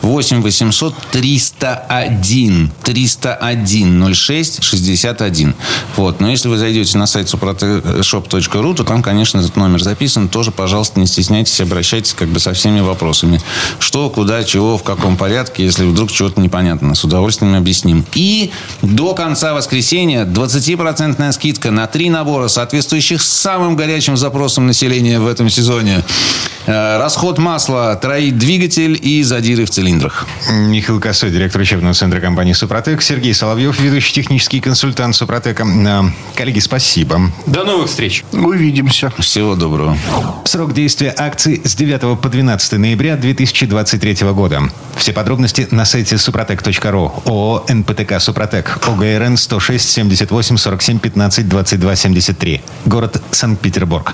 8 0.02 0.42
800 0.42 0.96
301 1.12 2.72
301 2.84 4.14
06 4.14 4.64
61. 4.64 5.56
Вот. 5.96 6.20
Но 6.20 6.30
если 6.30 6.48
вы 6.48 6.58
зайдете 6.58 6.98
на 6.98 7.08
сайт 7.08 7.28
suproteshop.ru, 7.28 8.76
то 8.76 8.84
там, 8.84 9.02
конечно, 9.02 9.40
этот 9.40 9.56
номер 9.56 9.82
записан. 9.82 10.28
Тоже, 10.28 10.52
пожалуйста, 10.52 11.00
не 11.00 11.08
стесняйтесь, 11.08 11.60
обращайтесь 11.62 12.14
как 12.14 12.30
бы 12.30 12.40
со 12.40 12.54
всеми 12.54 12.82
вопросами. 12.82 13.42
Что, 13.80 14.10
куда, 14.10 14.44
чего, 14.44 14.75
в 14.78 14.84
каком 14.84 15.18
порядке, 15.18 15.64
если 15.64 15.86
вдруг 15.86 16.12
чего-то 16.12 16.42
непонятно. 16.42 16.96
С 16.96 17.04
удовольствием 17.04 17.56
объясним. 17.56 18.06
И 18.14 18.52
до 18.82 19.14
конца 19.14 19.54
воскресенья 19.54 20.26
20% 20.26 21.32
скидка 21.32 21.72
на 21.72 21.88
три 21.88 22.10
набора, 22.10 22.48
соответствующих 22.48 23.22
самым 23.22 23.76
горячим 23.76 24.18
запросам 24.18 24.68
населения 24.68 25.20
в 25.20 25.28
этом 25.28 25.50
сезоне. 25.50 26.04
Э, 26.68 26.98
расход 26.98 27.38
масла, 27.38 27.96
троить 27.96 28.38
двигатель 28.38 28.98
и 29.00 29.22
задиры 29.24 29.66
в 29.66 29.70
цилиндрах. 29.70 30.28
Михаил 30.50 31.00
Косой, 31.00 31.30
директор 31.30 31.62
учебного 31.62 31.94
центра 31.94 32.20
компании 32.20 32.54
«Супротек». 32.54 33.02
Сергей 33.02 33.34
Соловьев, 33.34 33.80
ведущий 33.80 34.14
технический 34.14 34.60
консультант 34.60 35.16
«Супротека». 35.16 35.64
Э, 35.66 36.02
коллеги, 36.36 36.60
спасибо. 36.60 37.32
До 37.46 37.64
новых 37.64 37.90
встреч. 37.90 38.24
Увидимся. 38.32 39.12
Всего 39.20 39.56
доброго. 39.56 39.98
Срок 40.46 40.74
действия 40.74 41.14
акции 41.16 41.62
с 41.64 41.76
9 41.76 42.20
по 42.20 42.30
12 42.30 42.74
ноября 42.80 43.16
2023 43.16 44.32
года. 44.32 44.64
Все 44.96 45.14
подробности 45.14 45.68
на 45.72 45.86
сайте 45.86 46.18
супротек.ру. 46.18 47.14
ООО 47.26 47.66
«НПТК 47.70 48.20
Супротек». 48.20 48.80
ОГРН 48.88 49.38
106 49.38 49.90
78 49.90 50.58
47 50.58 51.00
15 51.00 51.48
22 51.48 51.96
73. 51.96 52.62
Город 52.86 53.22
Санкт-Петербург. 53.32 54.14